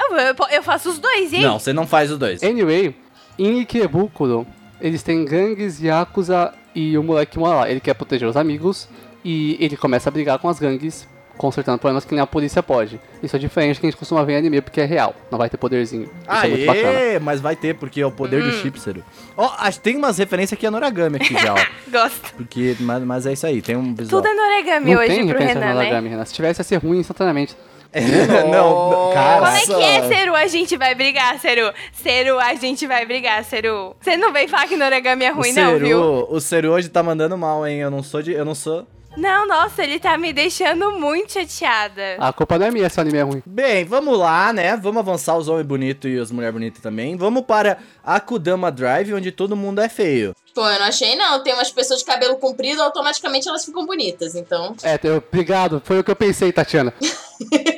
Eu, 0.00 0.16
eu, 0.16 0.34
eu 0.52 0.62
faço 0.62 0.88
os 0.88 0.98
dois, 0.98 1.32
aí? 1.34 1.42
Não, 1.42 1.58
você 1.58 1.72
não 1.72 1.86
faz 1.86 2.10
os 2.10 2.18
dois. 2.18 2.42
anyway, 2.42 2.94
em 3.38 3.60
Ikebukuro, 3.60 4.46
eles 4.80 5.02
têm 5.02 5.24
gangues, 5.24 5.80
Yakuza 5.82 6.54
e 6.74 6.96
o 6.96 7.02
moleque 7.02 7.38
mora 7.38 7.56
lá. 7.60 7.70
Ele 7.70 7.80
quer 7.80 7.94
proteger 7.94 8.28
os 8.28 8.36
amigos 8.36 8.88
e 9.24 9.56
ele 9.60 9.76
começa 9.76 10.08
a 10.08 10.12
brigar 10.12 10.38
com 10.38 10.48
as 10.48 10.58
gangues, 10.58 11.06
consertando 11.36 11.78
problemas 11.78 12.04
que 12.04 12.14
nem 12.14 12.22
a 12.22 12.26
polícia 12.26 12.62
pode. 12.62 13.00
Isso 13.22 13.36
é 13.36 13.38
diferente 13.38 13.76
do 13.76 13.80
que 13.80 13.86
a 13.86 13.90
gente 13.90 13.98
costuma 13.98 14.24
ver 14.24 14.34
em 14.34 14.36
anime, 14.36 14.60
porque 14.60 14.80
é 14.80 14.84
real. 14.84 15.14
Não 15.30 15.38
vai 15.38 15.48
ter 15.50 15.56
poderzinho. 15.56 16.04
Isso 16.04 16.44
é 16.44 16.48
muito 16.48 16.66
bacana. 16.66 16.98
Aê, 16.98 17.18
mas 17.18 17.40
vai 17.40 17.54
ter, 17.56 17.74
porque 17.74 18.00
é 18.00 18.06
o 18.06 18.10
poder 18.10 18.42
Hum. 18.42 18.46
do 18.48 18.52
Chipsero. 18.52 19.04
Ó, 19.36 19.50
acho 19.58 19.78
que 19.78 19.84
tem 19.84 19.96
umas 19.96 20.18
referências 20.18 20.56
aqui 20.56 20.66
a 20.66 20.70
Noragami 20.70 21.16
aqui 21.16 21.34
já, 21.34 21.54
ó. 21.54 21.56
Gosto. 21.90 22.34
Porque, 22.34 22.76
mas, 22.80 23.02
mas 23.04 23.26
é 23.26 23.32
isso 23.32 23.46
aí, 23.46 23.60
tem 23.62 23.76
um 23.76 23.94
visual. 23.94 24.22
Tudo 24.22 24.32
é 24.32 24.34
norigami 24.34 24.94
Não 24.94 25.00
hoje 25.00 25.08
tem 25.08 25.18
pro 25.26 25.38
referência 25.38 25.60
Renan, 25.60 25.74
né? 25.74 25.80
Origami, 25.80 26.08
Renan. 26.08 26.24
Se 26.24 26.34
tivesse, 26.34 26.60
ia 26.60 26.64
ser 26.64 26.76
ruim 26.76 26.98
instantaneamente. 26.98 27.56
não, 27.96 28.50
não, 28.90 29.14
cara. 29.14 29.36
Como 29.36 29.56
é 29.56 29.60
que 29.60 29.82
é. 29.84 30.08
Seru? 30.08 30.34
A 30.34 30.46
gente 30.48 30.76
vai 30.76 30.94
brigar, 30.94 31.38
Seru. 31.38 31.72
Seru, 31.92 32.38
a 32.38 32.54
gente 32.54 32.86
vai 32.86 33.06
brigar, 33.06 33.42
Seru. 33.44 33.96
Você 34.00 34.16
não 34.18 34.32
vem 34.32 34.46
falar 34.48 34.66
que 34.66 34.76
no 34.76 34.84
origami 34.84 35.24
é 35.24 35.32
O 35.32 35.36
ruim, 35.36 35.52
não, 35.52 35.78
viu? 35.78 36.26
O 36.28 36.40
Seru 36.40 36.72
hoje 36.72 36.88
tá 36.90 37.02
mandando 37.02 37.38
mal, 37.38 37.66
hein? 37.66 37.78
Eu 37.78 37.90
não 37.90 38.02
sou 38.02 38.20
de. 38.20 38.32
Eu 38.32 38.44
não 38.44 38.54
sou. 38.54 38.86
Não, 39.16 39.46
nossa, 39.48 39.82
ele 39.82 39.98
tá 39.98 40.16
me 40.18 40.32
deixando 40.32 40.92
muito 40.92 41.32
chateada. 41.32 42.16
A 42.18 42.32
culpa 42.32 42.58
não 42.58 42.66
é 42.66 42.70
minha 42.70 42.88
se 42.90 42.98
o 42.98 43.00
anime 43.00 43.18
é 43.18 43.22
ruim. 43.22 43.42
Bem, 43.46 43.84
vamos 43.84 44.18
lá, 44.18 44.52
né? 44.52 44.76
Vamos 44.76 44.98
avançar 45.00 45.36
os 45.36 45.48
homens 45.48 45.66
bonitos 45.66 46.10
e 46.10 46.18
as 46.18 46.30
mulheres 46.30 46.52
bonitas 46.54 46.82
também. 46.82 47.16
Vamos 47.16 47.42
para 47.44 47.78
Akudama 48.04 48.70
Drive, 48.70 49.14
onde 49.14 49.32
todo 49.32 49.56
mundo 49.56 49.80
é 49.80 49.88
feio. 49.88 50.34
Pô, 50.54 50.68
eu 50.68 50.78
não 50.78 50.86
achei 50.86 51.16
não. 51.16 51.42
Tem 51.42 51.54
umas 51.54 51.70
pessoas 51.70 52.00
de 52.00 52.04
cabelo 52.06 52.36
comprido, 52.36 52.82
automaticamente 52.82 53.48
elas 53.48 53.64
ficam 53.64 53.86
bonitas. 53.86 54.34
Então. 54.34 54.74
É, 54.82 54.98
eu- 55.02 55.16
obrigado. 55.16 55.80
Foi 55.84 55.98
o 55.98 56.04
que 56.04 56.10
eu 56.10 56.16
pensei, 56.16 56.52
Tatiana. 56.52 56.92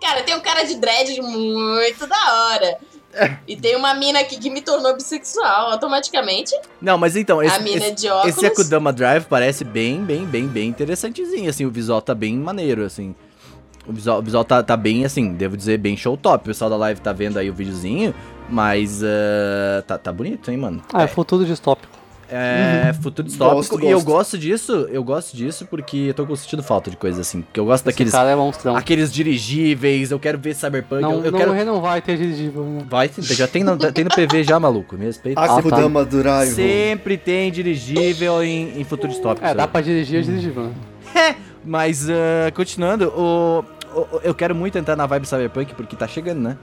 Cara, 0.00 0.22
tem 0.22 0.34
um 0.36 0.40
cara 0.40 0.64
de 0.64 0.74
dread 0.76 1.20
muito 1.22 2.06
da 2.06 2.34
hora. 2.52 2.78
E 3.46 3.56
tem 3.56 3.76
uma 3.76 3.94
mina 3.94 4.20
aqui 4.20 4.38
que 4.38 4.50
me 4.50 4.62
tornou 4.62 4.94
bissexual 4.94 5.72
automaticamente. 5.72 6.54
Não, 6.80 6.96
mas 6.98 7.16
então, 7.16 7.42
esse, 7.42 7.54
a 7.54 7.60
mina 7.60 7.86
esse, 7.86 7.94
de 7.94 8.08
óculos. 8.08 8.36
esse 8.36 8.46
Akudama 8.46 8.92
Drive 8.92 9.24
parece 9.24 9.64
bem, 9.64 10.02
bem, 10.02 10.24
bem, 10.26 10.46
bem 10.46 10.68
interessantezinho, 10.68 11.48
assim. 11.48 11.64
O 11.64 11.70
visual 11.70 12.00
tá 12.00 12.14
bem 12.14 12.36
maneiro, 12.36 12.84
assim. 12.84 13.14
O 13.86 13.92
visual, 13.92 14.18
o 14.18 14.22
visual 14.22 14.44
tá, 14.44 14.62
tá 14.62 14.76
bem, 14.76 15.04
assim, 15.04 15.34
devo 15.34 15.56
dizer, 15.56 15.78
bem 15.78 15.96
show 15.96 16.16
top. 16.16 16.44
O 16.44 16.46
pessoal 16.46 16.70
da 16.70 16.76
live 16.76 17.00
tá 17.00 17.12
vendo 17.12 17.38
aí 17.38 17.50
o 17.50 17.54
videozinho, 17.54 18.14
mas 18.48 19.02
ah, 19.02 19.82
tá, 19.86 19.98
tá 19.98 20.12
bonito, 20.12 20.50
hein, 20.50 20.56
mano? 20.56 20.82
Ah, 20.92 21.02
é 21.02 21.06
futuro 21.06 21.44
distópico. 21.44 22.03
É, 22.30 22.92
futuro 23.02 23.26
distópico. 23.28 23.56
Gosto, 23.56 23.80
E 23.84 23.86
eu 23.90 23.98
gosto. 23.98 24.06
gosto 24.06 24.38
disso, 24.38 24.72
eu 24.90 25.04
gosto 25.04 25.36
disso 25.36 25.66
porque 25.66 25.96
eu 25.96 26.14
tô 26.14 26.36
sentindo 26.36 26.62
falta 26.62 26.90
de 26.90 26.96
coisas 26.96 27.20
assim. 27.20 27.42
Porque 27.42 27.60
eu 27.60 27.64
gosto 27.66 27.84
daqueles, 27.84 28.12
Esse 28.12 28.18
cara 28.18 28.30
é 28.30 28.36
monstrão. 28.36 28.74
aqueles 28.76 29.12
dirigíveis, 29.12 30.10
eu 30.10 30.18
quero 30.18 30.38
ver 30.38 30.54
Cyberpunk, 30.54 31.02
Não, 31.02 31.12
eu, 31.18 31.24
eu 31.26 31.32
não, 31.32 31.38
quero... 31.38 31.64
não 31.64 31.80
vai 31.80 32.00
ter 32.00 32.16
dirigível. 32.16 32.64
Né? 32.64 32.82
Vai, 32.88 33.08
sim, 33.08 33.22
já 33.22 33.46
tem 33.46 33.62
no, 33.62 33.76
tem 33.76 34.04
no 34.04 34.10
PV 34.10 34.42
já, 34.44 34.58
maluco, 34.58 34.96
me 34.96 35.04
respeita. 35.04 35.40
Ah, 35.40 35.46
tá. 35.48 35.58
Akudama 35.58 36.04
Drive. 36.04 36.52
Sempre 36.54 37.16
tem 37.18 37.50
dirigível 37.52 38.42
em, 38.42 38.80
em 38.80 38.84
futuro 38.84 39.12
distópico. 39.12 39.44
É, 39.44 39.48
sabe? 39.48 39.58
dá 39.58 39.68
pra 39.68 39.80
dirigir, 39.80 40.18
é 40.20 40.22
dirigível. 40.22 40.64
Né? 41.14 41.36
Mas, 41.64 42.08
ah, 42.08 42.50
continuando, 42.54 43.08
o, 43.16 43.64
o- 43.94 44.20
eu 44.22 44.34
quero 44.34 44.54
muito 44.54 44.76
entrar 44.78 44.96
na 44.96 45.06
vibe 45.06 45.26
Cyberpunk, 45.26 45.74
porque 45.74 45.94
tá 45.96 46.06
chegando, 46.08 46.40
né? 46.40 46.56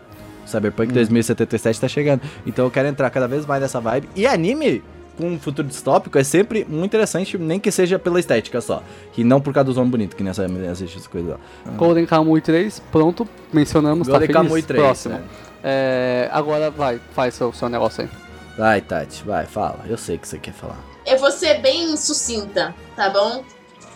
Cyberpunk 0.46 0.92
2077 0.92 1.80
tá 1.80 1.88
chegando. 1.88 2.22
Então 2.46 2.66
eu 2.66 2.72
quero 2.72 2.88
entrar 2.88 3.10
cada 3.10 3.28
vez 3.28 3.46
mais 3.46 3.62
nessa 3.62 3.80
vibe. 3.80 4.10
E 4.16 4.26
anime 4.28 4.84
com 5.22 5.28
um 5.28 5.40
futuro 5.40 5.68
distópico 5.68 6.18
é 6.18 6.24
sempre 6.24 6.66
muito 6.68 6.86
interessante, 6.86 7.38
nem 7.38 7.60
que 7.60 7.72
seja 7.72 8.00
pela 8.00 8.20
estética 8.20 8.60
só. 8.60 8.82
E 9.16 9.24
não 9.24 9.40
por 9.40 9.54
causa 9.54 9.66
dos 9.66 9.78
homens 9.78 9.92
bonitos, 9.92 10.18
que 10.18 10.24
nessa 10.24 10.46
assiste 10.72 10.96
essas 10.98 11.08
coisas 11.08 11.32
lá. 11.32 11.40
Golden 11.78 12.06
Kamui 12.08 12.42
3, 12.42 12.82
pronto, 12.92 13.28
mencionamos, 13.54 14.08
Golden 14.08 14.28
tá? 14.28 14.34
Kamuy 14.34 14.64
3, 14.64 14.84
Próximo. 14.84 15.16
né? 15.16 15.24
É, 15.64 16.30
agora 16.32 16.72
vai, 16.72 17.00
faz 17.14 17.36
seu, 17.36 17.54
seu 17.54 17.70
negócio 17.70 18.04
aí. 18.04 18.10
Vai, 18.58 18.82
Tati, 18.82 19.24
vai, 19.24 19.46
fala. 19.46 19.80
Eu 19.88 19.98
sei 19.98 20.16
o 20.16 20.20
que 20.20 20.28
você 20.28 20.40
quer 20.40 20.54
falar. 20.54 20.80
Eu 21.06 21.20
vou 21.20 21.32
ser 21.32 21.62
bem 21.62 21.96
sucinta, 21.96 22.74
tá 22.96 23.10
bom? 23.10 23.44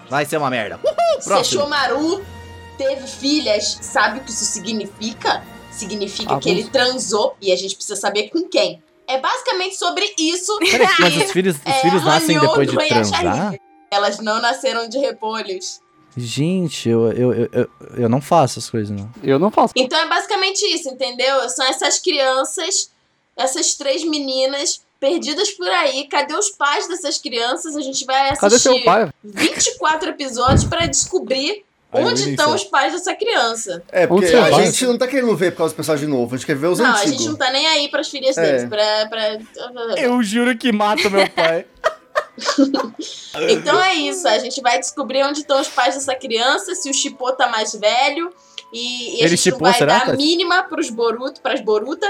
Vai 0.09 0.25
ser 0.25 0.37
uma 0.37 0.49
merda. 0.49 0.79
Se 1.19 1.27
Próximo. 1.27 1.61
Shomaru 1.61 2.23
teve 2.77 3.07
filhas, 3.07 3.79
sabe 3.81 4.19
o 4.19 4.23
que 4.23 4.29
isso 4.29 4.45
significa? 4.45 5.43
Significa 5.71 6.39
que 6.39 6.49
Abuso. 6.49 6.49
ele 6.49 6.69
transou 6.69 7.35
e 7.41 7.51
a 7.51 7.55
gente 7.55 7.75
precisa 7.75 7.99
saber 7.99 8.29
com 8.29 8.47
quem. 8.47 8.81
É 9.07 9.19
basicamente 9.19 9.75
sobre 9.77 10.13
isso. 10.17 10.57
Peraí, 10.59 10.87
mas 10.99 11.17
os 11.17 11.31
filhos, 11.31 11.55
os 11.55 11.61
É, 11.65 11.81
filhos 11.81 12.03
nascem 12.03 12.39
depois 12.39 12.69
de 12.69 12.75
transar? 12.77 13.55
Elas 13.91 14.19
não 14.19 14.41
nasceram 14.41 14.89
de 14.89 14.97
repolhos. 14.97 15.79
Gente, 16.17 16.87
eu, 16.89 17.11
eu, 17.11 17.33
eu, 17.33 17.49
eu, 17.51 17.69
eu 17.97 18.09
não 18.09 18.21
faço 18.21 18.59
as 18.59 18.69
coisas, 18.69 18.89
não. 18.89 19.09
Eu 19.21 19.37
não 19.37 19.51
faço. 19.51 19.73
Então 19.75 19.99
é 19.99 20.07
basicamente 20.07 20.61
isso, 20.73 20.89
entendeu? 20.89 21.49
São 21.49 21.65
essas 21.67 21.99
crianças, 21.99 22.89
essas 23.35 23.75
três 23.75 24.03
meninas 24.03 24.81
perdidas 24.99 25.51
por 25.51 25.67
aí. 25.67 26.07
Cadê 26.07 26.33
os 26.33 26.49
pais 26.51 26.87
dessas 26.87 27.17
crianças? 27.17 27.75
A 27.75 27.81
gente 27.81 28.05
vai 28.05 28.35
Cadê 28.35 28.55
assistir 28.55 28.75
seu 28.75 28.83
pai? 28.83 29.11
24 29.23 30.09
episódios 30.09 30.63
pra 30.63 30.85
descobrir 30.85 31.65
onde 31.95 32.29
estão 32.29 32.53
os 32.53 32.63
pais 32.63 32.93
dessa 32.93 33.13
criança. 33.15 33.83
É, 33.91 34.05
porque 34.07 34.33
a 34.33 34.49
vai? 34.49 34.65
gente 34.65 34.85
não 34.85 34.97
tá 34.97 35.07
querendo 35.07 35.35
ver 35.35 35.51
por 35.51 35.59
causa 35.59 35.73
do 35.73 35.77
personagem 35.77 36.07
novo, 36.07 36.33
a 36.33 36.37
gente 36.37 36.45
quer 36.47 36.55
ver 36.55 36.67
os 36.67 36.79
não, 36.79 36.85
a 36.85 36.89
antigos. 36.91 37.11
gente 37.11 37.27
não 37.29 37.35
tá 37.35 37.51
nem 37.51 37.65
aí 37.67 37.89
pras 37.89 38.09
filhas 38.09 38.37
É. 38.37 38.41
deles. 38.41 38.69
Pra, 38.69 39.07
pra... 39.07 40.01
Eu 40.01 40.21
juro 40.23 40.57
que 40.57 40.71
mato 40.71 41.09
meu 41.09 41.29
pai. 41.29 41.65
Então 43.49 43.81
é 43.81 43.93
isso, 43.93 44.27
a 44.27 44.37
gente 44.39 44.61
vai 44.61 44.79
descobrir 44.79 45.23
onde 45.23 45.39
estão 45.39 45.59
os 45.59 45.67
pais 45.67 45.95
dessa 45.95 46.15
criança, 46.15 46.75
se 46.75 46.89
o 46.89 46.93
Chipô 46.93 47.31
tá 47.31 47.47
mais 47.47 47.73
velho. 47.73 48.29
E, 48.73 49.19
e 49.19 49.21
a 49.21 49.25
Ele 49.25 49.37
gente 49.37 49.49
não 49.51 49.53
chipou, 49.57 49.67
vai 49.69 49.73
será, 49.77 49.99
dar 49.99 50.09
a 50.09 50.15
mínima 50.15 50.63
pros 50.63 50.89
Boruto, 50.89 51.39
pras 51.41 51.61
Boruta. 51.61 52.07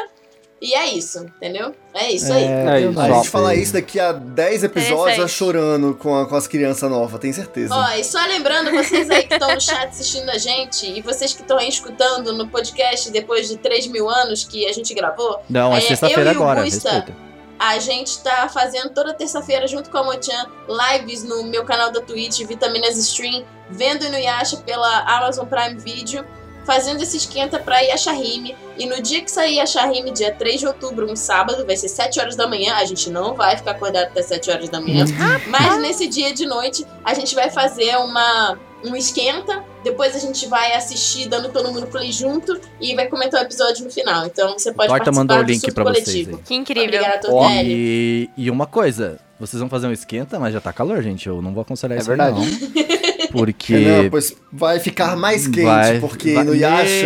E 0.61 0.73
é 0.73 0.87
isso, 0.87 1.19
entendeu? 1.37 1.75
É 1.93 2.11
isso 2.11 2.31
aí. 2.31 2.43
É 2.45 2.79
isso. 2.81 2.99
A 2.99 3.09
gente 3.11 3.29
falar 3.29 3.55
isso 3.55 3.73
daqui 3.73 3.99
a 3.99 4.13
10 4.13 4.63
episódios, 4.63 4.93
Interessante. 4.99 5.19
ela 5.19 5.27
chorando 5.27 5.95
com, 5.95 6.15
a- 6.17 6.25
com 6.27 6.35
as 6.35 6.47
crianças 6.47 6.89
novas, 6.89 7.19
tenho 7.19 7.33
certeza. 7.33 7.75
Ó, 7.75 7.91
e 7.91 8.03
só 8.03 8.19
lembrando, 8.25 8.71
vocês 8.71 9.09
aí 9.09 9.23
que 9.27 9.33
estão 9.33 9.53
no 9.53 9.59
chat 9.61 9.89
assistindo 9.89 10.29
a 10.29 10.37
gente, 10.37 10.87
e 10.89 11.01
vocês 11.01 11.33
que 11.33 11.41
estão 11.41 11.57
aí 11.57 11.67
escutando 11.67 12.33
no 12.33 12.47
podcast 12.47 13.11
depois 13.11 13.47
de 13.49 13.57
3 13.57 13.87
mil 13.87 14.09
anos 14.09 14.43
que 14.45 14.65
a 14.67 14.71
gente 14.71 14.93
gravou, 14.93 15.39
Não, 15.49 15.73
é 15.75 15.77
É, 15.77 15.81
sexta-feira 15.81 16.29
eu 16.31 16.33
e 16.33 16.37
o 16.37 16.41
agora, 16.41 16.63
Gusta. 16.63 16.89
respeita. 16.89 17.25
a 17.59 17.77
gente 17.79 18.19
tá 18.23 18.49
fazendo 18.49 18.89
toda 18.89 19.13
terça-feira 19.13 19.67
junto 19.67 19.89
com 19.89 19.97
a 19.97 20.03
Mochan 20.03 20.45
lives 20.67 21.23
no 21.23 21.43
meu 21.43 21.63
canal 21.65 21.91
da 21.91 22.01
Twitch, 22.01 22.39
Vitaminas 22.45 22.97
Stream, 22.97 23.43
vendo 23.69 24.03
o 24.03 24.05
Inuyasha 24.07 24.57
pela 24.57 24.99
Amazon 25.17 25.45
Prime 25.45 25.75
Video, 25.79 26.25
fazendo 26.65 27.01
esse 27.01 27.17
esquenta 27.17 27.59
pra 27.59 27.79
Yashahime. 27.79 28.55
E 28.77 28.85
no 28.85 29.01
dia 29.01 29.21
que 29.21 29.31
sair 29.31 29.55
Yashahime, 29.57 30.11
dia 30.11 30.33
3 30.33 30.59
de 30.59 30.67
outubro, 30.67 31.09
um 31.09 31.15
sábado, 31.15 31.65
vai 31.65 31.77
ser 31.77 31.87
7 31.87 32.19
horas 32.19 32.35
da 32.35 32.47
manhã. 32.47 32.75
A 32.75 32.85
gente 32.85 33.09
não 33.09 33.33
vai 33.35 33.55
ficar 33.55 33.71
acordado 33.71 34.05
até 34.05 34.21
7 34.21 34.51
horas 34.51 34.69
da 34.69 34.81
manhã. 34.81 35.05
Mas 35.47 35.79
nesse 35.79 36.07
dia 36.07 36.33
de 36.33 36.45
noite, 36.45 36.85
a 37.03 37.13
gente 37.13 37.33
vai 37.35 37.49
fazer 37.49 37.95
uma, 37.97 38.59
um 38.83 38.95
esquenta. 38.95 39.63
Depois 39.83 40.15
a 40.15 40.19
gente 40.19 40.47
vai 40.47 40.73
assistir, 40.73 41.29
dando 41.29 41.49
todo 41.49 41.71
mundo 41.71 41.87
play 41.87 42.11
junto. 42.11 42.59
E 42.81 42.95
vai 42.95 43.07
comentar 43.07 43.41
o 43.41 43.45
episódio 43.45 43.85
no 43.85 43.91
final. 43.91 44.25
Então 44.25 44.53
você 44.53 44.73
pode 44.73 44.89
Torta 44.89 45.05
participar 45.05 45.11
mandou 45.15 45.37
o 45.37 45.43
do 45.43 45.51
link 45.51 45.61
surto 45.61 45.75
pra 45.75 45.83
vocês 45.85 46.27
aí. 46.27 46.37
Que 46.43 46.55
incrível. 46.55 47.01
Tortelli. 47.21 47.69
E, 47.69 48.29
e 48.35 48.51
uma 48.51 48.65
coisa, 48.65 49.19
vocês 49.39 49.59
vão 49.59 49.69
fazer 49.69 49.87
um 49.87 49.91
esquenta, 49.91 50.39
mas 50.39 50.53
já 50.53 50.59
tá 50.59 50.73
calor, 50.73 51.01
gente. 51.01 51.27
Eu 51.27 51.41
não 51.41 51.53
vou 51.53 51.61
aconselhar 51.61 51.97
É 51.97 52.01
isso 52.01 52.11
aí, 52.11 52.17
verdade. 52.17 52.39
não. 52.39 53.05
Porque. 53.35 53.77
Não, 53.77 54.09
pois 54.09 54.35
vai 54.51 54.79
ficar 54.79 55.15
mais 55.15 55.47
quente, 55.47 55.63
vai- 55.63 55.99
porque 55.99 56.33
vai- 56.33 56.43
no 56.43 56.55
Yasha. 56.55 57.05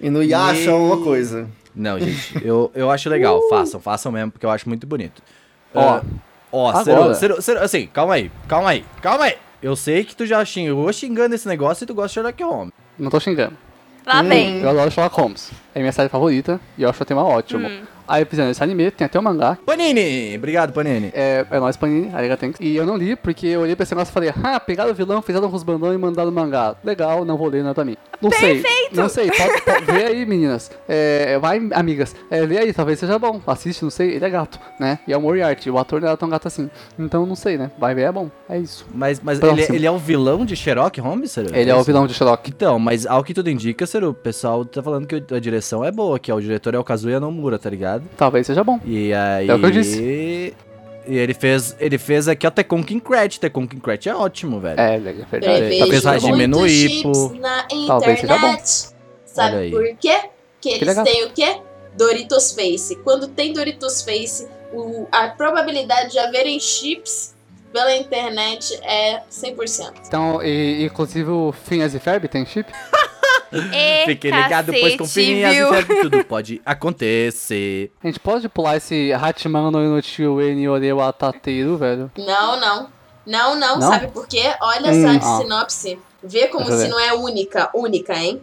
E 0.00 0.10
no 0.10 0.22
Yasha 0.22 0.70
é 0.70 0.74
uma 0.74 0.98
coisa. 1.02 1.48
Não, 1.74 1.98
gente, 1.98 2.40
eu, 2.44 2.70
eu 2.74 2.90
acho 2.90 3.08
legal. 3.08 3.40
Façam, 3.48 3.80
façam 3.80 4.10
mesmo, 4.12 4.30
porque 4.30 4.46
eu 4.46 4.50
acho 4.50 4.68
muito 4.68 4.86
bonito. 4.86 5.22
Ó, 5.74 5.80
Ah, 6.00 6.02
ó, 6.52 7.14
Ciro, 7.14 7.36
assim, 7.60 7.86
calma 7.92 8.14
aí, 8.14 8.30
calma 8.48 8.70
aí, 8.70 8.84
calma 9.02 9.24
aí. 9.24 9.34
Eu 9.62 9.74
sei 9.76 10.04
que 10.04 10.14
tu 10.14 10.24
já 10.24 10.42
xingou 10.44 10.90
xingando 10.92 11.34
esse 11.34 11.46
negócio 11.48 11.84
e 11.84 11.86
tu 11.86 11.94
gosta 11.94 12.08
de 12.08 12.14
Sherlock 12.14 12.42
Holmes. 12.42 12.72
Não 12.98 13.10
tô 13.10 13.18
xingando. 13.20 13.56
Lá 14.06 14.22
Hum. 14.22 14.28
vem. 14.28 14.60
Eu 14.60 14.68
adoro 14.70 14.90
Sherlock 14.90 15.16
Holmes. 15.20 15.50
É 15.74 15.80
minha 15.80 15.92
série 15.92 16.08
favorita 16.08 16.60
e 16.78 16.82
eu 16.82 16.88
acho 16.90 17.02
o 17.02 17.06
tema 17.06 17.24
ótimo. 17.24 17.68
Aí 18.08 18.22
eu 18.22 18.26
fizeram 18.26 18.50
esse 18.50 18.62
anime, 18.62 18.90
tem 18.90 19.04
até 19.04 19.18
o 19.18 19.22
mangá. 19.22 19.58
Panini! 19.64 20.36
Obrigado, 20.36 20.72
Panini. 20.72 21.10
É, 21.14 21.44
é 21.50 21.60
nóis, 21.60 21.76
Panini, 21.76 22.14
arigato. 22.14 22.36
E 22.60 22.76
eu 22.76 22.86
não 22.86 22.96
li 22.96 23.16
porque 23.16 23.46
eu 23.46 23.60
olhei 23.60 23.74
pra 23.74 23.82
esse 23.82 23.94
negócio 23.94 24.12
e 24.12 24.14
falei, 24.14 24.32
ah, 24.42 24.60
pegaram 24.60 24.90
o 24.90 24.94
vilão, 24.94 25.22
fizeram 25.22 25.50
com 25.50 25.56
os 25.56 25.62
bandões 25.62 25.94
e 25.94 25.98
mandaram 25.98 26.30
o 26.30 26.32
mangá. 26.32 26.76
Legal, 26.84 27.24
não 27.24 27.36
vou 27.36 27.48
ler, 27.48 27.62
não 27.62 27.70
é 27.70 27.74
pra 27.74 27.84
mim. 27.84 27.96
Não 28.20 28.30
sei, 28.30 28.62
não 28.92 29.08
sei, 29.08 29.30
pode, 29.30 29.62
pode, 29.62 29.84
vê 29.84 30.04
aí, 30.04 30.24
meninas. 30.24 30.70
É, 30.88 31.38
vai, 31.38 31.60
amigas, 31.74 32.16
é, 32.30 32.46
vê 32.46 32.58
aí, 32.58 32.72
talvez 32.72 32.98
seja 32.98 33.18
bom. 33.18 33.40
Assiste, 33.46 33.82
não 33.82 33.90
sei, 33.90 34.14
ele 34.14 34.24
é 34.24 34.30
gato, 34.30 34.58
né? 34.80 34.98
E 35.06 35.12
é 35.12 35.16
o 35.16 35.20
Moriarty, 35.20 35.70
o 35.70 35.78
ator 35.78 36.00
não 36.00 36.08
era 36.08 36.16
tão 36.16 36.28
gato 36.28 36.48
assim. 36.48 36.70
Então 36.98 37.26
não 37.26 37.36
sei, 37.36 37.58
né? 37.58 37.70
Vai 37.78 37.94
ver, 37.94 38.02
é 38.02 38.12
bom, 38.12 38.30
é 38.48 38.58
isso. 38.58 38.86
Mas, 38.94 39.20
mas 39.20 39.38
Próximo. 39.38 39.60
ele, 39.60 39.76
ele 39.76 39.86
é 39.86 39.90
o 39.90 39.98
vilão 39.98 40.46
de 40.46 40.56
Sherlock 40.56 40.98
Holmes, 41.00 41.30
Ciro? 41.30 41.54
Ele 41.54 41.70
é 41.70 41.74
o 41.74 41.78
isso? 41.78 41.86
vilão 41.86 42.06
de 42.06 42.14
Sherlock. 42.14 42.48
Então, 42.48 42.78
mas 42.78 43.06
ao 43.06 43.22
que 43.22 43.34
tudo 43.34 43.50
indica, 43.50 43.86
Ciro, 43.86 44.10
o 44.10 44.14
pessoal 44.14 44.64
tá 44.64 44.82
falando 44.82 45.06
que 45.06 45.22
a 45.34 45.38
direção 45.38 45.84
é 45.84 45.92
boa, 45.92 46.18
que 46.18 46.32
ó, 46.32 46.36
o 46.36 46.40
diretor 46.40 46.74
é 46.74 46.78
o 46.78 46.84
Kazuya 46.84 47.20
Nomura, 47.20 47.58
tá 47.58 47.68
ligado? 47.68 47.95
Talvez 48.16 48.46
seja 48.46 48.62
bom. 48.64 48.80
E 48.84 49.12
aí... 49.12 49.48
É 49.48 49.54
o 49.54 49.58
que 49.58 49.66
eu 49.66 49.70
disse. 49.70 50.54
E 51.08 51.16
ele 51.16 51.34
fez, 51.34 51.76
ele 51.78 51.98
fez 51.98 52.26
aqui 52.26 52.46
o 52.46 52.50
Tekken 52.50 52.82
Kincrat. 52.82 53.38
Tekken 53.38 53.66
Kincrat 53.66 54.06
é 54.08 54.14
ótimo, 54.14 54.60
velho. 54.60 54.80
É, 54.80 54.96
é 54.96 54.98
verdade. 55.00 56.46
No 56.48 56.68
chips 56.68 57.00
Ippo. 57.00 57.34
na 57.40 57.66
Talvez 57.86 58.20
seja 58.20 58.38
bom. 58.38 58.56
Sabe 59.24 59.70
por 59.70 59.84
quê? 60.00 60.16
Que 60.60 60.70
eles 60.70 60.88
legal. 60.88 61.04
têm 61.04 61.24
o 61.24 61.30
quê? 61.30 61.58
Doritos 61.96 62.52
Face. 62.52 62.96
Quando 62.96 63.28
tem 63.28 63.52
Doritos 63.52 64.02
Face, 64.02 64.48
o- 64.72 65.06
a 65.12 65.28
probabilidade 65.28 66.10
de 66.12 66.18
haverem 66.18 66.58
chips 66.58 67.34
pela 67.72 67.94
internet 67.94 68.74
é 68.82 69.22
100%. 69.30 69.92
Então, 70.08 70.42
e, 70.42 70.84
inclusive 70.86 71.30
o 71.30 71.52
Phineas 71.52 71.94
e 71.94 71.98
Ferb 72.00 72.26
tem 72.28 72.44
chip? 72.46 72.70
E 73.52 74.04
Fique 74.06 74.30
ligado, 74.30 74.72
pois 74.72 74.96
com 74.96 75.04
viu? 75.04 75.74
e 75.74 75.84
tudo 76.02 76.24
pode 76.24 76.60
acontecer. 76.64 77.92
A 78.02 78.06
gente 78.08 78.20
pode 78.20 78.48
pular 78.48 78.76
esse 78.76 79.12
Hachiman 79.12 79.70
no 79.70 79.82
Inochiu 79.82 80.40
Eni 80.40 80.68
Orewa 80.68 81.12
Tateru, 81.12 81.76
velho? 81.76 82.10
Não, 82.16 82.60
não. 82.60 82.88
Não, 83.26 83.56
não, 83.56 83.78
Não? 83.78 83.88
sabe 83.90 84.06
por 84.08 84.26
quê? 84.28 84.54
Olha 84.60 84.92
Hum, 84.92 85.02
só 85.20 85.28
a 85.28 85.34
ah. 85.34 85.38
sinopse. 85.38 85.98
Vê 86.22 86.46
como 86.48 86.64
se 86.66 86.88
não 86.88 86.98
é 86.98 87.12
única. 87.12 87.70
Única, 87.74 88.14
hein? 88.14 88.40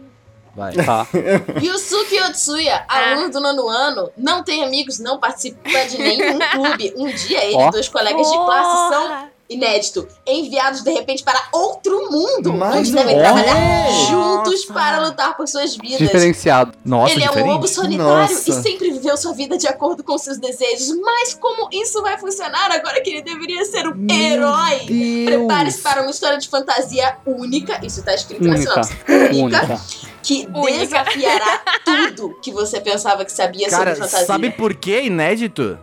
Vai. 0.54 0.72
Tá. 0.74 1.06
Yusuke 1.62 2.20
Otsuya, 2.22 2.84
Ah. 2.88 3.10
aluno 3.12 3.30
do 3.30 3.40
nono 3.40 3.68
ano, 3.68 4.10
não 4.16 4.42
tem 4.44 4.62
amigos, 4.62 4.98
não 5.00 5.18
participa 5.18 5.86
de 5.86 5.98
nenhum 5.98 6.38
clube. 6.52 6.94
Um 6.96 7.06
dia 7.08 7.44
ele 7.44 7.56
Ó. 7.56 7.68
e 7.68 7.70
dois 7.72 7.88
colegas 7.88 8.26
de 8.30 8.36
classe 8.36 8.94
são! 8.94 9.33
Inédito, 9.48 10.06
enviados 10.26 10.82
de 10.82 10.90
repente 10.92 11.22
para 11.22 11.40
outro 11.52 12.10
mundo, 12.10 12.52
Mas 12.54 12.76
onde 12.76 12.92
devem 12.92 13.14
não. 13.16 13.22
trabalhar 13.22 13.54
Nossa. 13.54 14.06
juntos 14.10 14.64
para 14.66 15.06
lutar 15.06 15.36
por 15.36 15.46
suas 15.46 15.76
vidas. 15.76 15.98
Diferenciado. 15.98 16.72
Nossa, 16.84 17.12
Ele 17.12 17.22
é 17.22 17.26
um 17.26 17.28
diferente. 17.28 17.48
lobo 17.52 17.68
solitário 17.68 18.04
Nossa. 18.34 18.50
e 18.50 18.52
sempre 18.62 18.90
viveu 18.90 19.16
sua 19.16 19.32
vida 19.34 19.56
de 19.58 19.66
acordo 19.66 20.02
com 20.02 20.16
seus 20.16 20.38
desejos. 20.38 20.88
Mas 21.00 21.34
como 21.34 21.68
isso 21.72 22.00
vai 22.02 22.18
funcionar 22.18 22.70
agora 22.72 23.00
que 23.02 23.10
ele 23.10 23.22
deveria 23.22 23.64
ser 23.64 23.86
um 23.86 24.06
herói? 24.10 25.24
Prepare-se 25.26 25.80
para 25.82 26.02
uma 26.02 26.10
história 26.10 26.38
de 26.38 26.48
fantasia 26.48 27.16
única. 27.26 27.84
Isso 27.84 28.02
tá 28.02 28.14
escrito 28.14 28.42
na 28.44 28.54
Única. 28.54 28.82
sinopse. 28.82 28.94
Única. 29.08 29.34
Única. 29.64 29.80
Que 30.22 30.48
Única. 30.54 30.78
desafiará 30.78 31.62
tudo 31.84 32.38
que 32.42 32.50
você 32.50 32.80
pensava 32.80 33.24
que 33.26 33.32
sabia 33.32 33.68
sobre 33.68 33.84
Cara, 33.84 33.94
fantasia. 33.96 34.26
sabe 34.26 34.50
por 34.50 34.74
que 34.74 34.94
é 34.94 35.04
inédito? 35.04 35.78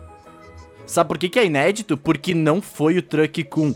Sabe 0.92 1.08
por 1.08 1.16
que, 1.16 1.30
que 1.30 1.38
é 1.38 1.46
inédito? 1.46 1.96
Porque 1.96 2.34
não 2.34 2.60
foi 2.60 2.98
o 2.98 3.02
Truck 3.02 3.42
Kun. 3.44 3.74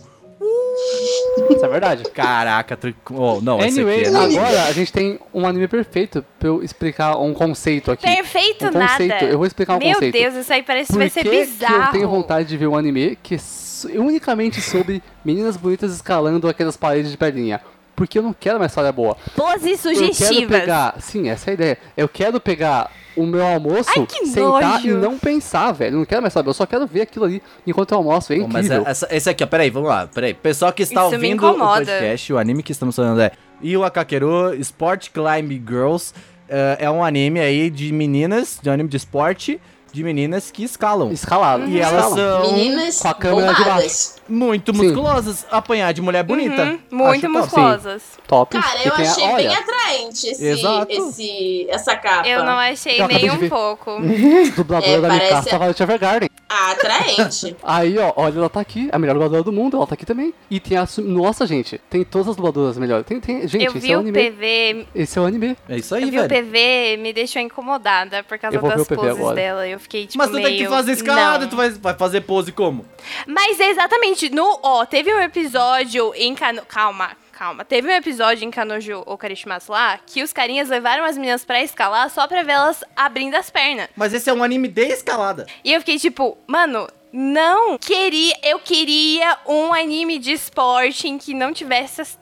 Isso 1.50 1.64
é 1.64 1.68
verdade. 1.68 2.02
Caraca. 2.10 2.78
Oh, 3.10 3.40
não, 3.40 3.58
esse 3.60 3.80
Anyway, 3.80 4.02
aqui 4.04 4.36
é... 4.36 4.38
agora 4.38 4.64
a 4.64 4.72
gente 4.72 4.92
tem 4.92 5.18
um 5.32 5.46
anime 5.46 5.66
perfeito 5.66 6.22
pra 6.38 6.48
eu 6.48 6.62
explicar 6.62 7.16
um 7.16 7.32
conceito 7.32 7.90
aqui. 7.90 8.04
Perfeito 8.04 8.66
um 8.66 8.72
conceito. 8.72 9.08
nada. 9.08 9.24
Eu 9.24 9.38
vou 9.38 9.46
explicar 9.46 9.76
um 9.76 9.78
Meu 9.78 9.94
conceito. 9.94 10.12
Deus, 10.12 10.34
isso 10.34 10.52
aí 10.52 10.62
parece 10.62 10.88
que 10.88 10.92
Por 10.92 10.98
vai 10.98 11.08
que, 11.08 11.14
ser 11.14 11.22
que 11.22 11.30
bizarro. 11.30 11.84
eu 11.84 11.92
tenho 11.92 12.08
vontade 12.10 12.48
de 12.50 12.56
ver 12.58 12.66
um 12.66 12.76
anime 12.76 13.16
que 13.22 13.36
é 13.36 13.98
unicamente 13.98 14.60
sobre 14.60 15.02
meninas 15.24 15.56
bonitas 15.56 15.94
escalando 15.94 16.46
aquelas 16.46 16.76
paredes 16.76 17.10
de 17.10 17.16
pedrinha? 17.16 17.62
Porque 17.96 18.18
eu 18.18 18.22
não 18.22 18.32
quero 18.32 18.58
uma 18.58 18.66
história 18.66 18.92
boa. 18.92 19.16
Poses 19.34 19.84
Eu 19.84 19.92
quero 19.92 20.06
sugestivas. 20.14 20.60
pegar. 20.60 20.94
Sim, 21.00 21.28
essa 21.30 21.48
é 21.48 21.52
a 21.52 21.54
ideia. 21.54 21.78
Eu 21.96 22.06
quero 22.08 22.38
pegar 22.38 22.92
o 23.16 23.24
meu 23.24 23.44
almoço, 23.46 23.88
Ai, 23.96 24.04
que 24.06 24.26
sentar 24.26 24.74
nojo. 24.74 24.88
e 24.88 24.92
não 24.92 25.18
pensar, 25.18 25.72
velho. 25.72 25.94
Eu 25.94 25.98
não 26.00 26.04
quero 26.04 26.20
mais 26.20 26.34
saber. 26.34 26.50
Eu 26.50 26.54
só 26.54 26.66
quero 26.66 26.86
ver 26.86 27.00
aquilo 27.00 27.24
ali 27.24 27.42
enquanto 27.66 27.92
eu 27.92 27.96
almoço. 27.98 28.32
É 28.34 28.36
mas 28.36 28.66
incrível. 28.66 28.84
essa, 28.86 29.08
esse 29.10 29.30
aqui, 29.30 29.42
ó, 29.42 29.46
peraí, 29.46 29.70
vamos 29.70 29.88
lá, 29.88 30.06
peraí. 30.06 30.34
Pessoal 30.34 30.70
que 30.72 30.82
está 30.82 31.06
Isso 31.06 31.14
ouvindo 31.14 31.46
o 31.50 31.54
podcast, 31.58 32.32
o 32.34 32.38
anime 32.38 32.62
que 32.62 32.72
estamos 32.72 32.94
falando 32.94 33.20
é 33.22 33.32
Yu 33.64 33.82
Akakeru 33.82 34.54
Sport 34.60 35.08
Climb 35.12 35.50
Girls. 35.66 36.12
eh, 36.48 36.76
é 36.80 36.90
um 36.90 37.02
anime 37.02 37.40
aí 37.40 37.70
de 37.70 37.90
meninas, 37.92 38.58
de 38.62 38.68
um 38.68 38.72
anime 38.74 38.88
de 38.90 38.98
esporte, 38.98 39.58
de 39.92 40.02
meninas 40.04 40.50
que 40.50 40.64
escalam. 40.64 41.10
Escalado. 41.12 41.66
E 41.68 41.80
elas 41.80 42.04
Escalam. 42.12 42.16
são 42.44 42.52
Meninas 42.52 42.98
Com 43.00 43.08
a 43.08 43.14
câmera 43.14 43.52
de 43.54 43.58
bombadas. 43.64 44.16
muito 44.28 44.74
Sim. 44.76 44.82
musculosas. 44.82 45.46
Apanhar 45.50 45.92
de 45.92 46.02
mulher 46.02 46.22
bonita. 46.22 46.62
Uhum, 46.64 46.78
muito 46.90 47.10
Acho 47.12 47.20
top. 47.22 47.28
musculosas. 47.38 48.02
Top. 48.26 48.58
Cara, 48.60 48.78
eu 48.84 48.92
tem 48.94 49.06
a- 49.06 49.10
achei 49.10 49.24
olha, 49.24 49.48
bem 49.48 49.56
atraente 49.56 50.26
esse, 50.28 50.44
Exato. 50.46 50.92
esse, 50.92 51.66
essa 51.70 51.96
capa. 51.96 52.28
Eu 52.28 52.44
não 52.44 52.58
achei 52.58 53.00
Eu 53.00 53.04
acabei 53.06 53.22
nem 53.22 53.30
de 53.30 53.36
um 53.36 53.38
ver. 53.40 53.48
pouco. 53.48 53.90
dubladora 54.56 54.92
É, 54.92 55.00
da 55.00 55.08
parece- 55.08 55.34
Mikasa 55.34 55.58
Violet 55.58 55.82
Evergarden. 55.82 56.30
Ah, 56.48 56.70
atraente. 56.72 57.56
Aí, 57.62 57.98
ó, 57.98 58.12
olha, 58.16 58.38
ela 58.38 58.48
tá 58.48 58.60
aqui, 58.60 58.88
a 58.92 58.98
melhor 58.98 59.14
dubladora 59.14 59.42
do 59.42 59.52
mundo, 59.52 59.76
ela 59.76 59.86
tá 59.86 59.94
aqui 59.94 60.06
também. 60.06 60.32
E 60.50 60.60
tem 60.60 60.76
a. 60.76 60.86
su- 60.86 61.02
Nossa, 61.02 61.46
gente, 61.46 61.78
tem 61.90 62.04
todas 62.04 62.28
as 62.28 62.36
dubladoras 62.36 62.78
melhores. 62.78 63.06
Tem, 63.06 63.20
tem, 63.20 63.46
gente, 63.48 63.64
eu 63.64 63.70
esse 63.72 63.80
vi 63.80 63.92
é 63.92 63.96
o 63.96 63.98
o 63.98 64.00
anime. 64.02 64.30
PV, 64.30 64.86
Esse 64.94 65.18
é 65.18 65.22
o 65.22 65.24
anime. 65.24 65.56
É 65.68 65.76
isso 65.76 65.94
aí, 65.94 66.02
eu 66.02 66.10
vi 66.10 66.18
o 66.18 66.28
velho. 66.28 66.44
PV, 66.46 66.96
me 66.98 67.12
deixou 67.12 67.42
incomodada 67.42 68.22
por 68.24 68.38
causa 68.38 68.56
Eu 68.56 68.60
vou 68.60 68.70
ver 68.70 68.76
das 68.76 68.86
o 68.86 68.88
PV 68.88 69.00
poses 69.00 69.18
agora. 69.18 69.34
dela. 69.34 69.68
Eu 69.68 69.75
eu 69.76 69.80
fiquei, 69.80 70.06
tipo, 70.06 70.18
Mas 70.18 70.30
tu 70.30 70.34
tem 70.34 70.44
que 70.44 70.50
meio, 70.50 70.70
fazer 70.70 70.92
escada, 70.92 71.44
não. 71.44 71.48
tu 71.48 71.56
vai, 71.56 71.70
vai 71.70 71.94
fazer 71.94 72.22
pose 72.22 72.52
como? 72.52 72.84
Mas 73.26 73.60
é 73.60 73.70
exatamente, 73.70 74.28
no, 74.30 74.58
ó, 74.62 74.84
teve 74.84 75.14
um 75.14 75.20
episódio 75.20 76.12
em 76.14 76.34
Kano... 76.34 76.62
Calma, 76.66 77.10
calma. 77.32 77.64
Teve 77.64 77.88
um 77.88 77.92
episódio 77.92 78.44
em 78.44 78.50
Kanojo 78.50 79.02
Okarishimasu 79.06 79.72
lá, 79.72 79.98
que 80.06 80.22
os 80.22 80.32
carinhas 80.32 80.68
levaram 80.68 81.04
as 81.04 81.16
meninas 81.16 81.44
pra 81.44 81.62
escalar 81.62 82.08
só 82.10 82.26
pra 82.26 82.42
ver 82.42 82.52
elas 82.52 82.82
abrindo 82.96 83.34
as 83.34 83.50
pernas. 83.50 83.88
Mas 83.94 84.12
esse 84.14 84.28
é 84.30 84.32
um 84.32 84.42
anime 84.42 84.68
de 84.68 84.86
escalada. 84.86 85.46
E 85.62 85.72
eu 85.72 85.80
fiquei 85.80 85.98
tipo, 85.98 86.36
mano, 86.46 86.88
não 87.12 87.78
queria. 87.78 88.34
Eu 88.42 88.58
queria 88.58 89.38
um 89.46 89.72
anime 89.72 90.18
de 90.18 90.32
esporte 90.32 91.08
em 91.08 91.18
que 91.18 91.34
não 91.34 91.52
tivesse 91.52 92.00
essa. 92.00 92.18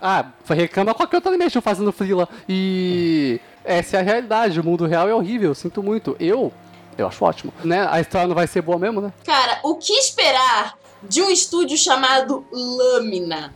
Ah, 0.00 0.26
foi 0.44 0.56
reclama 0.56 0.94
qualquer 0.94 1.16
outro 1.16 1.30
animation 1.30 1.60
fazendo 1.60 1.92
frila. 1.92 2.28
E 2.48 3.40
essa 3.64 3.96
é 3.96 4.00
a 4.00 4.02
realidade, 4.02 4.60
o 4.60 4.64
mundo 4.64 4.86
real 4.86 5.08
é 5.08 5.14
horrível, 5.14 5.54
sinto 5.54 5.82
muito. 5.82 6.16
Eu, 6.20 6.52
eu 6.96 7.06
acho 7.06 7.24
ótimo. 7.24 7.52
Né? 7.64 7.86
A 7.90 8.00
história 8.00 8.26
não 8.26 8.34
vai 8.34 8.46
ser 8.46 8.62
boa 8.62 8.78
mesmo, 8.78 9.00
né? 9.00 9.12
Cara, 9.24 9.60
o 9.62 9.76
que 9.76 9.92
esperar 9.92 10.76
de 11.02 11.22
um 11.22 11.30
estúdio 11.30 11.76
chamado 11.76 12.46
Lâmina? 12.52 13.54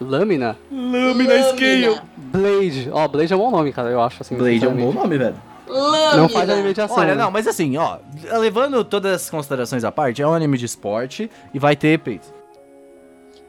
Lâmina? 0.00 0.56
Lâmina 0.70 1.42
Scale. 1.50 2.00
Blade. 2.16 2.90
Ó, 2.92 3.06
Blade 3.08 3.32
é 3.32 3.36
um 3.36 3.38
bom 3.38 3.50
nome, 3.50 3.72
cara, 3.72 3.90
eu 3.90 4.00
acho 4.00 4.18
assim. 4.20 4.36
Blade 4.36 4.64
é 4.64 4.68
um 4.68 4.76
bom 4.76 4.92
nome, 4.92 5.18
velho. 5.18 5.36
Lâmina. 5.68 6.16
Não 6.16 6.28
faz 6.28 6.50
anime 6.50 6.74
de 6.74 6.80
ação. 6.80 6.96
Olha, 6.96 7.14
né? 7.14 7.22
não, 7.22 7.30
mas 7.30 7.46
assim, 7.46 7.76
ó, 7.76 7.98
levando 8.38 8.84
todas 8.84 9.22
as 9.22 9.30
considerações 9.30 9.84
à 9.84 9.92
parte, 9.92 10.20
é 10.20 10.26
um 10.26 10.34
anime 10.34 10.58
de 10.58 10.66
esporte 10.66 11.30
e 11.54 11.58
vai 11.58 11.76
ter 11.76 11.98
peito. 11.98 12.32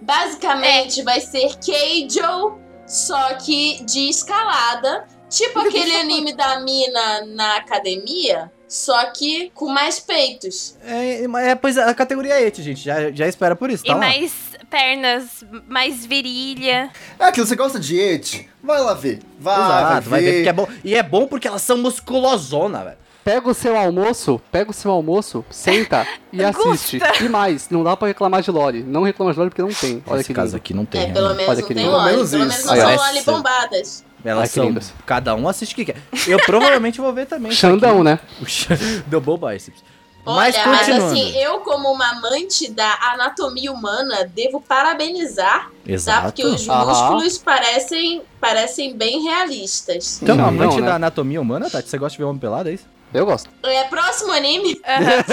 Basicamente 0.02 1.04
vai 1.04 1.20
ser 1.22 1.58
Keijo, 1.58 2.58
só 2.88 3.36
que 3.36 3.84
de 3.84 4.10
escalada. 4.10 5.06
Tipo 5.30 5.60
aquele 5.60 5.96
anime 5.96 6.34
da 6.34 6.60
mina 6.60 7.26
na 7.26 7.56
academia, 7.56 8.52
só 8.71 9.05
que 9.12 9.51
com 9.53 9.67
mais 9.67 9.99
peitos. 9.99 10.77
É, 10.86 11.25
é, 11.49 11.55
pois 11.55 11.77
a 11.77 11.93
categoria 11.93 12.36
é 12.36 12.47
ete, 12.47 12.63
gente. 12.63 12.81
Já, 12.81 13.12
já 13.12 13.27
espera 13.27 13.53
por 13.53 13.69
isso, 13.69 13.84
tá 13.84 13.91
e 13.91 13.93
lá. 13.93 13.99
mais 13.99 14.31
pernas, 14.69 15.43
mais 15.67 16.05
virilha. 16.05 16.89
É 17.19 17.25
aquilo, 17.25 17.45
você 17.45 17.55
gosta 17.57 17.77
de 17.77 17.99
et? 17.99 18.47
Vai 18.63 18.79
lá 18.79 18.93
ver. 18.93 19.19
Vai, 19.38 19.55
Exato, 19.55 20.10
vai 20.10 20.21
ver 20.21 20.25
ver. 20.31 20.36
porque 20.38 20.49
é 20.49 20.53
bom. 20.53 20.67
E 20.86 20.95
é 20.95 21.03
bom 21.03 21.27
porque 21.27 21.47
elas 21.49 21.62
são 21.62 21.77
musculosona, 21.77 22.84
velho. 22.86 22.97
Pega 23.23 23.49
o 23.49 23.53
seu 23.53 23.77
almoço, 23.77 24.41
pega 24.51 24.71
o 24.71 24.73
seu 24.73 24.89
almoço, 24.89 25.45
senta 25.51 26.07
e 26.34 26.43
assiste. 26.43 26.97
E 27.23 27.29
mais, 27.29 27.69
não 27.69 27.84
dá 27.84 27.95
pra 27.95 28.07
reclamar 28.07 28.41
de 28.41 28.49
Lore. 28.49 28.81
Não 28.84 29.03
reclama 29.03 29.31
de 29.31 29.38
Lore 29.38 29.51
porque 29.51 29.62
não 29.62 29.69
tem. 29.73 30.01
Olha 30.07 30.17
Nesse 30.17 30.27
que 30.29 30.34
caso 30.34 30.47
lindo. 30.47 30.57
aqui 30.57 30.73
não 30.73 30.86
tem. 30.86 31.01
É, 31.03 31.07
né? 31.07 31.13
pelo 31.13 31.29
menos 31.36 31.47
Olha 31.49 31.60
não 31.62 31.67
que 31.67 31.73
tem 31.75 31.86
loli, 31.88 32.03
Pelo 32.03 32.15
menos 32.15 32.31
pelo 32.31 32.45
isso. 32.47 32.49
menos 32.49 32.65
não 32.65 32.97
são 32.97 33.15
essa- 33.17 33.31
bombadas. 33.31 34.05
Elas 34.23 34.43
Ai, 34.43 34.47
que 34.47 34.53
são. 34.55 34.65
lindas. 34.65 34.93
Cada 35.05 35.36
um 35.36 35.47
assiste 35.47 35.73
o 35.73 35.75
que 35.75 35.86
quer. 35.86 35.97
Eu 36.27 36.38
provavelmente 36.45 37.01
vou 37.01 37.12
ver 37.13 37.25
também. 37.25 37.51
Xandão, 37.51 38.03
né? 38.03 38.19
Xa- 38.45 38.75
Double 39.07 39.38
Biceps. 39.38 39.84
Olha, 40.23 40.36
Mas 40.36 40.55
mas, 40.55 40.77
continuando. 40.88 41.05
assim, 41.13 41.36
eu 41.38 41.60
como 41.62 41.91
uma 41.91 42.12
amante 42.12 42.69
da 42.69 42.93
anatomia 43.13 43.71
humana, 43.71 44.23
devo 44.23 44.62
parabenizar, 44.62 45.63
tá? 45.65 45.71
Exato. 45.86 46.25
Porque 46.27 46.45
os 46.45 46.69
Aham. 46.69 46.86
músculos 46.86 47.38
parecem, 47.39 48.21
parecem 48.39 48.95
bem 48.95 49.23
realistas. 49.23 50.21
Então, 50.21 50.36
Não, 50.36 50.45
amante 50.49 50.75
não, 50.75 50.81
né? 50.81 50.88
da 50.88 50.95
anatomia 50.95 51.41
humana, 51.41 51.69
Tati, 51.71 51.89
você 51.89 51.97
gosta 51.97 52.12
de 52.15 52.17
ver 52.19 52.25
homem 52.25 52.39
pelado, 52.39 52.69
é 52.69 52.73
isso? 52.73 52.86
Eu 53.12 53.25
gosto. 53.25 53.49
É, 53.63 53.84
próximo 53.86 54.31
anime. 54.31 54.79
é, 54.86 55.23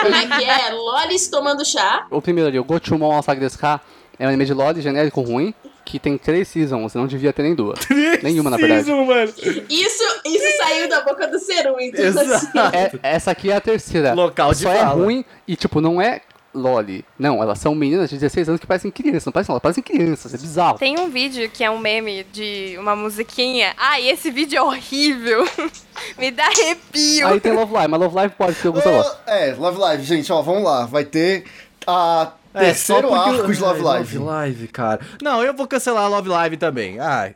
como 0.00 0.14
é 0.14 0.26
que 0.38 0.44
é? 0.44 0.70
Lolis 0.72 1.28
tomando 1.28 1.64
chá. 1.64 2.06
O 2.10 2.22
primeiro 2.22 2.48
ali, 2.48 2.58
o 2.58 2.64
Gochumon 2.64 3.20
desu 3.38 3.58
Ka, 3.58 3.80
é 4.18 4.24
um 4.24 4.28
anime 4.28 4.44
de 4.46 4.54
Lore 4.54 4.80
genérico 4.80 5.20
ruim, 5.20 5.54
que 5.84 5.98
tem 5.98 6.16
três 6.16 6.48
seasons, 6.48 6.92
você 6.92 6.98
não 6.98 7.06
devia 7.06 7.32
ter 7.32 7.42
nem 7.42 7.54
duas. 7.54 7.78
Nenhuma, 8.22 8.50
na 8.50 8.56
verdade. 8.56 8.90
mano. 8.90 9.32
Isso, 9.68 10.02
isso 10.24 10.56
saiu 10.58 10.88
da 10.88 11.02
boca 11.02 11.26
do 11.26 11.38
Seru, 11.38 11.76
então 11.80 12.04
assim. 12.08 12.20
Exato. 12.20 12.58
É, 12.74 12.90
essa 13.02 13.30
aqui 13.30 13.50
é 13.50 13.56
a 13.56 13.60
terceira. 13.60 14.14
Local 14.14 14.52
de 14.52 14.58
Só 14.62 14.72
é 14.72 14.78
fala. 14.78 14.94
ruim 15.04 15.24
e, 15.46 15.56
tipo, 15.56 15.80
não 15.80 16.00
é 16.00 16.20
Loli. 16.54 17.04
Não, 17.18 17.42
elas 17.42 17.58
são 17.58 17.74
meninas 17.74 18.08
de 18.08 18.16
16 18.16 18.48
anos 18.48 18.60
que 18.60 18.66
parecem 18.66 18.90
crianças. 18.90 19.24
Não 19.26 19.32
parecem, 19.32 19.52
elas 19.52 19.60
parecem 19.62 19.82
crianças. 19.82 20.32
É 20.32 20.38
bizarro. 20.38 20.78
Tem 20.78 20.98
um 20.98 21.10
vídeo 21.10 21.50
que 21.50 21.64
é 21.64 21.70
um 21.70 21.78
meme 21.78 22.24
de 22.32 22.76
uma 22.78 22.94
musiquinha. 22.94 23.74
Ai, 23.76 24.08
esse 24.08 24.30
vídeo 24.30 24.58
é 24.58 24.62
horrível. 24.62 25.44
Me 26.16 26.30
dá 26.30 26.46
arrepio. 26.46 27.26
Aí 27.26 27.40
tem 27.40 27.52
Love 27.52 27.72
Live, 27.72 27.90
mas 27.90 28.00
Love 28.00 28.14
Live 28.14 28.34
pode, 28.36 28.56
eu 28.64 28.72
gosto. 28.72 28.88
Ah, 28.88 29.36
É, 29.36 29.52
Love 29.54 29.78
Live, 29.78 30.04
gente, 30.04 30.32
ó, 30.32 30.40
vamos 30.42 30.62
lá. 30.62 30.86
Vai 30.86 31.04
ter 31.04 31.44
a 31.86 32.30
É, 32.54 32.60
terceiro 32.66 33.08
só 33.08 33.14
porque 33.24 33.36
arco 33.40 33.52
de 33.52 33.60
Love 33.60 33.78
Ai, 33.80 33.84
Live. 33.84 34.18
Love 34.18 34.30
Live, 34.30 34.68
cara. 34.68 35.00
Não, 35.20 35.42
eu 35.42 35.52
vou 35.54 35.66
cancelar 35.66 36.04
a 36.04 36.08
Love 36.08 36.28
Live 36.28 36.56
também. 36.56 37.00
Ai, 37.00 37.34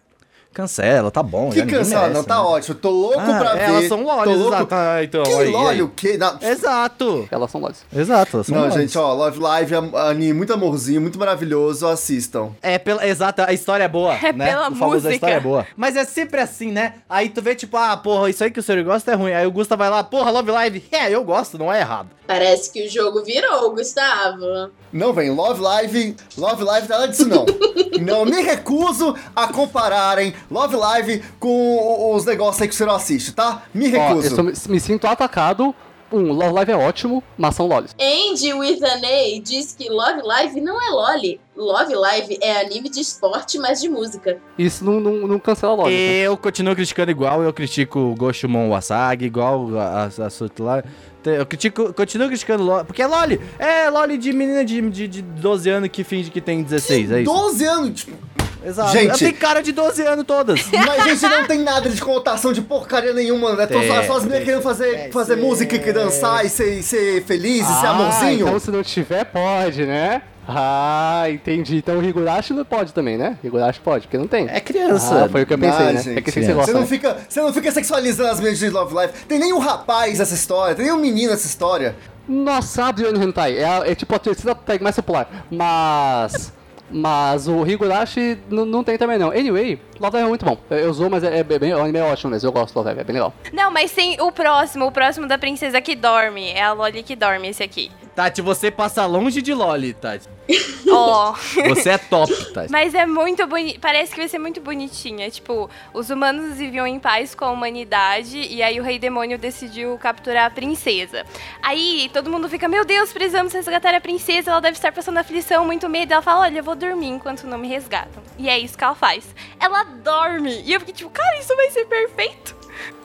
cancela, 0.53 1.09
tá 1.11 1.23
bom. 1.23 1.51
Que 1.51 1.63
merece, 1.65 1.95
não, 1.95 2.25
tá 2.25 2.35
né? 2.37 2.41
ótimo. 2.41 2.75
Tô 2.77 2.91
louco 2.91 3.21
Ah, 3.21 3.39
pra 3.39 3.55
ver. 3.55 3.61
elas 3.63 3.85
são 3.87 4.03
lolis, 4.03 4.37
louco. 4.37 4.55
exato. 4.57 4.75
Ah, 4.75 5.05
então, 5.05 5.23
Que 5.23 5.33
aí, 5.35 5.51
loli 5.51 5.69
aí. 5.69 5.83
o 5.83 5.89
quê? 5.89 6.17
Não, 6.19 6.37
Exato. 6.41 7.29
Elas 7.31 7.51
são 7.51 7.61
Lolis. 7.61 7.85
Exato, 7.95 8.37
elas 8.39 8.47
são 8.47 8.57
não 8.57 8.63
lolis. 8.69 8.75
gente, 8.81 8.99
ó, 8.99 9.13
Love 9.15 9.39
Live 9.39 9.75
é 9.75 9.79
anime 10.09 10.33
muito 10.33 10.53
amorzinho, 10.53 11.01
muito 11.01 11.17
maravilhoso, 11.19 11.87
assistam. 11.87 12.51
É, 12.61 12.77
pela, 12.79 13.07
exato, 13.07 13.43
a 13.43 13.53
história 13.53 13.85
é 13.85 13.89
boa, 13.89 14.15
É 14.21 14.33
né? 14.33 14.47
pela 14.51 14.69
o 14.71 14.75
famoso 14.75 14.95
música. 14.95 15.11
a 15.11 15.15
história 15.15 15.35
é 15.35 15.41
boa. 15.41 15.67
Mas 15.77 15.95
é 15.97 16.05
sempre 16.05 16.41
assim, 16.41 16.73
né? 16.73 16.95
Aí 17.09 17.29
tu 17.29 17.41
vê, 17.41 17.55
tipo, 17.55 17.77
ah, 17.77 17.97
porra, 17.97 18.29
isso 18.29 18.43
aí 18.43 18.51
que 18.51 18.59
o 18.59 18.63
senhor 18.63 18.83
gosta 18.83 19.13
é 19.13 19.15
ruim. 19.15 19.33
Aí 19.33 19.47
o 19.47 19.53
Gusta 19.53 19.77
vai 19.77 19.89
lá, 19.91 20.03
porra, 20.03 20.31
Love 20.33 20.51
Live. 20.51 20.85
É, 20.91 21.09
eu 21.11 21.23
gosto, 21.23 21.57
não 21.57 21.73
é 21.73 21.81
errado. 21.81 22.09
Parece 22.29 22.71
que 22.71 22.87
o 22.87 22.91
jogo 22.91 23.25
virou, 23.25 23.71
Gustavo. 23.75 24.71
Não 24.93 25.15
vem, 25.15 25.31
Love 25.31 25.63
Live, 25.63 26.15
Love 26.37 26.63
Live 26.63 26.87
nada 26.87 27.09
disso 27.09 27.27
não. 27.27 27.47
não 28.03 28.27
me 28.27 28.43
recuso 28.43 29.17
a 29.35 29.49
compararem 29.51 30.35
Love 30.51 30.77
Live 30.77 31.25
com 31.41 32.15
os 32.15 32.27
negócios 32.27 32.61
aí 32.61 32.69
que 32.69 32.75
você 32.75 32.85
não 32.85 32.95
assiste, 32.95 33.33
tá? 33.33 33.63
Me 33.73 33.87
Ó, 33.97 34.11
eu 34.11 34.21
recuso. 34.21 34.35
sou- 34.55 34.71
me 34.71 34.79
sinto 34.79 35.07
atacado. 35.07 35.75
Um, 36.13 36.33
Love 36.33 36.53
Live 36.53 36.73
é 36.73 36.77
ótimo, 36.77 37.23
mas 37.37 37.55
são 37.55 37.67
Lolis. 37.67 37.95
Andy 37.99 38.53
with 38.55 38.83
an 38.83 39.01
A 39.07 39.41
diz 39.43 39.75
que 39.75 39.89
Love 39.91 40.23
Live 40.23 40.61
não 40.61 40.81
é 40.83 40.91
loli. 40.91 41.41
Love 41.55 41.95
Live 41.95 42.39
é 42.41 42.61
anime 42.61 42.89
de 42.89 43.01
esporte, 43.01 43.59
mas 43.59 43.81
de 43.81 43.89
música. 43.89 44.39
Isso 44.59 44.85
não, 44.85 45.01
não, 45.01 45.27
não 45.27 45.39
cancela 45.39 45.75
Lolis. 45.75 45.95
né? 45.95 46.21
Eu 46.21 46.37
continuo 46.37 46.75
criticando 46.75 47.11
igual, 47.11 47.43
eu 47.43 47.53
critico 47.53 47.99
o 47.99 48.15
Goshumon 48.15 48.71
Wasagi, 48.71 49.27
igual 49.27 49.69
a, 49.79 50.05
a, 50.05 50.07
a 50.07 50.63
lá. 50.63 50.85
Eu 51.25 51.45
critico, 51.45 51.93
continuo 51.93 52.29
criticando 52.29 52.63
Loli, 52.63 52.85
porque 52.85 53.03
é 53.03 53.07
Loli. 53.07 53.41
É 53.59 53.91
Loli 53.91 54.17
de 54.17 54.33
menina 54.33 54.65
de, 54.65 54.81
de, 54.91 55.09
de 55.09 55.23
12 55.23 55.69
anos 55.71 55.89
que 55.91 56.05
finge 56.05 56.31
que 56.31 56.41
tem 56.41 56.63
16, 56.63 57.11
é 57.13 57.23
isso. 57.23 57.33
12 57.33 57.65
anos, 57.65 58.01
tipo, 58.01 58.17
Exato. 58.65 58.93
Gente. 58.93 59.09
Ela 59.09 59.19
tem 59.19 59.33
cara 59.33 59.63
de 59.63 59.73
12 59.73 60.03
anos 60.03 60.25
todas. 60.27 60.61
mas 60.73 61.05
gente 61.05 61.23
não 61.23 61.47
tem 61.47 61.61
nada 61.61 61.89
de 61.89 62.01
conotação 62.01 62.53
de 62.53 62.61
porcaria 62.61 63.13
nenhuma, 63.13 63.55
né? 63.55 63.67
Tô 63.67 63.75
só, 63.75 63.81
Tem, 63.81 64.07
só 64.07 64.17
as 64.17 64.23
meninas 64.25 64.31
tem. 64.39 64.45
querendo 64.45 64.63
fazer, 64.63 65.11
fazer 65.13 65.37
música 65.37 65.77
e 65.77 65.93
dançar 65.93 66.45
e 66.45 66.49
ser, 66.49 66.83
ser 66.83 67.23
feliz 67.25 67.63
e 67.63 67.81
ser 67.81 67.87
Ah, 67.87 67.91
amorzinho. 67.91 68.47
então 68.49 68.59
se 68.59 68.71
não 68.71 68.83
tiver, 68.83 69.25
pode, 69.25 69.87
né? 69.87 70.23
Ah, 70.51 71.25
entendi. 71.29 71.77
Então 71.77 71.99
o 71.99 72.03
Higurashi 72.03 72.55
não 72.55 72.65
pode 72.65 72.95
também, 72.95 73.19
né? 73.19 73.39
Higurashi 73.45 73.81
pode, 73.81 74.07
porque 74.07 74.17
não 74.17 74.27
tem. 74.27 74.49
É 74.49 74.61
criança. 74.61 75.27
Ah, 75.27 75.29
foi 75.29 75.43
o 75.43 75.47
que 75.47 75.53
eu 75.53 75.59
pensei, 75.59 75.87
Ah, 75.87 75.93
né? 75.93 76.03
gente, 76.03 76.19
é 76.19 76.23
que 76.23 76.31
assim 76.31 76.41
criança. 76.41 76.55
você 76.55 76.55
gosta, 76.55 76.67
Você 76.67 76.75
não, 76.75 76.81
né? 76.81 76.87
fica, 76.87 77.17
você 77.29 77.41
não 77.43 77.53
fica 77.53 77.71
sexualizando 77.71 78.31
as 78.31 78.39
meninas 78.41 78.59
de 78.59 78.71
Love 78.71 78.95
Live. 78.95 79.13
Tem 79.29 79.39
nem 79.39 79.53
um 79.53 79.59
rapaz 79.59 80.19
nessa 80.19 80.35
história, 80.35 80.75
tem 80.75 80.87
nem 80.87 80.95
um 80.95 80.99
menino 80.99 81.31
nessa 81.33 81.47
história. 81.47 81.95
Nossa, 82.27 82.85
Adriano 82.87 83.23
Hentai. 83.23 83.57
É, 83.59 83.93
é 83.93 83.95
tipo 83.95 84.15
a 84.15 84.19
terceira 84.19 84.55
tag 84.55 84.83
mais 84.83 84.97
popular. 84.97 85.29
Mas. 85.51 86.53
Mas 86.91 87.47
o 87.47 87.67
Higurashi 87.67 88.39
não 88.49 88.83
tem 88.83 88.97
também 88.97 89.19
não. 89.19 89.29
Anyway, 89.29 89.79
Love 90.01 90.15
Live 90.17 90.27
é 90.27 90.29
muito 90.31 90.45
bom. 90.47 90.57
Eu, 90.71 90.79
eu 90.79 90.93
zoo, 90.95 91.11
mas 91.11 91.23
é, 91.23 91.41
é 91.41 91.45
bem, 91.45 91.75
o 91.75 91.81
anime 91.83 91.99
é 91.99 92.03
ótimo 92.03 92.31
mesmo. 92.31 92.49
Eu 92.49 92.53
gosto 92.53 92.73
do 92.73 92.79
Love 92.79 92.87
Live, 92.87 93.01
é 93.01 93.05
bem 93.05 93.13
legal. 93.13 93.35
Não, 93.53 93.71
mas 93.71 93.93
tem 93.93 94.19
o 94.23 94.33
próximo, 94.33 94.87
o 94.87 94.91
próximo 94.93 95.29
da 95.29 95.37
princesa 95.37 95.83
que 95.83 95.95
dorme. 95.95 96.49
É 96.51 96.63
a 96.63 96.73
Loli 96.73 97.03
que 97.03 97.15
dorme, 97.15 97.49
esse 97.49 97.63
aqui. 97.63 97.91
Tati, 98.19 98.43
você 98.43 98.69
passa 98.69 99.07
longe 99.07 99.41
de 99.41 99.55
Loli, 99.55 99.93
Tati. 99.93 100.29
Ó. 100.91 101.37
Você 101.69 101.91
é 101.91 101.99
top, 101.99 102.35
Tati. 102.53 102.69
Mas 102.69 102.93
é 102.93 103.07
muito 103.07 103.47
bonito. 103.47 103.79
Parece 103.79 104.11
que 104.11 104.19
vai 104.19 104.27
ser 104.27 104.41
muito 104.41 104.61
bonitinha. 104.61 105.31
Tipo, 105.31 105.71
os 105.95 106.11
humanos 106.11 106.57
viviam 106.57 106.85
em 106.85 106.99
paz 106.99 107.33
com 107.33 107.45
a 107.45 107.51
humanidade 107.53 108.37
e 108.37 108.61
aí 108.61 108.81
o 108.81 108.83
rei 108.83 108.99
demônio 108.99 109.39
decidiu 109.39 109.97
capturar 109.99 110.47
a 110.47 110.51
princesa. 110.51 111.25
Aí 111.63 112.11
todo 112.13 112.29
mundo 112.29 112.49
fica: 112.49 112.67
Meu 112.67 112.85
Deus, 112.85 113.13
precisamos 113.13 113.53
resgatar 113.53 113.95
a 113.95 114.01
princesa. 114.01 114.51
Ela 114.51 114.61
deve 114.63 114.77
estar 114.77 114.91
passando 114.91 115.19
aflição, 115.19 115.65
muito 115.65 115.89
medo. 115.89 116.13
Ela 116.13 116.21
fala: 116.21 116.41
Olha, 116.41 116.59
eu 116.59 116.65
vou 116.65 116.75
dormir 116.75 117.11
enquanto 117.11 117.47
não 117.47 117.57
me 117.57 117.69
resgatam. 117.69 118.21
E 118.37 118.49
é 118.49 118.59
isso 118.59 118.77
que 118.77 118.83
ela 118.83 118.97
faz. 118.97 119.33
Ela 119.61 119.85
dorme. 119.85 120.61
E 120.65 120.73
eu 120.73 120.81
fiquei 120.81 120.95
tipo: 120.95 121.11
Cara, 121.11 121.39
isso 121.39 121.55
vai 121.55 121.71
ser 121.71 121.85
perfeito. 121.85 122.57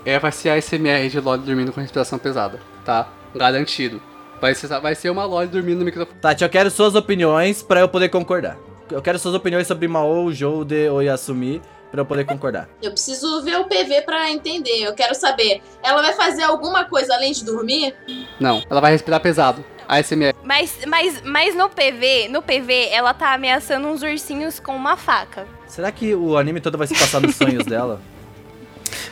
É, 0.03 0.17
vai 0.17 0.31
ser 0.31 0.49
a 0.49 0.59
SMR 0.59 1.07
de 1.07 1.19
Loli 1.19 1.43
dormindo 1.43 1.71
com 1.71 1.79
respiração 1.79 2.17
pesada, 2.17 2.59
tá? 2.83 3.07
Garantido. 3.35 4.01
Vai 4.43 4.53
ser, 4.53 4.67
vai 4.67 4.93
ser 4.93 5.09
uma 5.09 5.23
Loli 5.23 5.47
dormindo 5.47 5.79
no 5.79 5.85
microfone. 5.85 6.19
Tati, 6.19 6.43
eu 6.43 6.49
quero 6.49 6.69
suas 6.69 6.95
opiniões 6.95 7.63
pra 7.63 7.79
eu 7.79 7.87
poder 7.87 8.09
concordar. 8.09 8.57
Eu 8.91 9.01
quero 9.01 9.17
suas 9.17 9.33
opiniões 9.33 9.65
sobre 9.65 9.87
Mao, 9.87 10.33
Joude 10.33 10.89
ou 10.89 11.01
Yasumi 11.01 11.61
pra 11.89 12.01
eu 12.01 12.05
poder 12.05 12.25
concordar. 12.25 12.67
Eu 12.81 12.91
preciso 12.91 13.41
ver 13.41 13.57
o 13.61 13.63
PV 13.63 14.01
pra 14.01 14.29
entender. 14.29 14.83
Eu 14.83 14.93
quero 14.93 15.15
saber, 15.15 15.61
ela 15.81 16.01
vai 16.01 16.11
fazer 16.11 16.43
alguma 16.43 16.83
coisa 16.83 17.13
além 17.13 17.31
de 17.31 17.45
dormir? 17.45 17.95
Não, 18.37 18.61
ela 18.69 18.81
vai 18.81 18.91
respirar 18.91 19.21
pesado. 19.21 19.63
A 19.87 20.03
SMR. 20.03 20.35
Mas, 20.43 20.77
mas, 20.87 21.21
mas 21.23 21.55
no 21.55 21.69
PV, 21.69 22.27
no 22.27 22.41
PV, 22.41 22.89
ela 22.91 23.13
tá 23.13 23.33
ameaçando 23.33 23.87
uns 23.87 24.01
ursinhos 24.01 24.59
com 24.59 24.75
uma 24.75 24.97
faca. 24.97 25.47
Será 25.67 25.89
que 25.89 26.13
o 26.13 26.37
anime 26.37 26.59
todo 26.59 26.77
vai 26.77 26.87
se 26.87 26.95
passar 26.95 27.21
nos 27.21 27.35
sonhos 27.37 27.63
dela? 27.65 28.01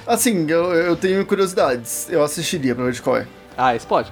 Assim, 0.05 0.45
eu, 0.49 0.73
eu 0.73 0.97
tenho 0.97 1.25
curiosidades. 1.25 2.09
Eu 2.09 2.21
assistiria 2.21 2.75
pra 2.75 2.84
ver 2.84 2.91
de 2.91 3.01
qual 3.01 3.15
é. 3.15 3.27
Ah, 3.57 3.73
esse 3.73 3.88
pode. 3.88 4.11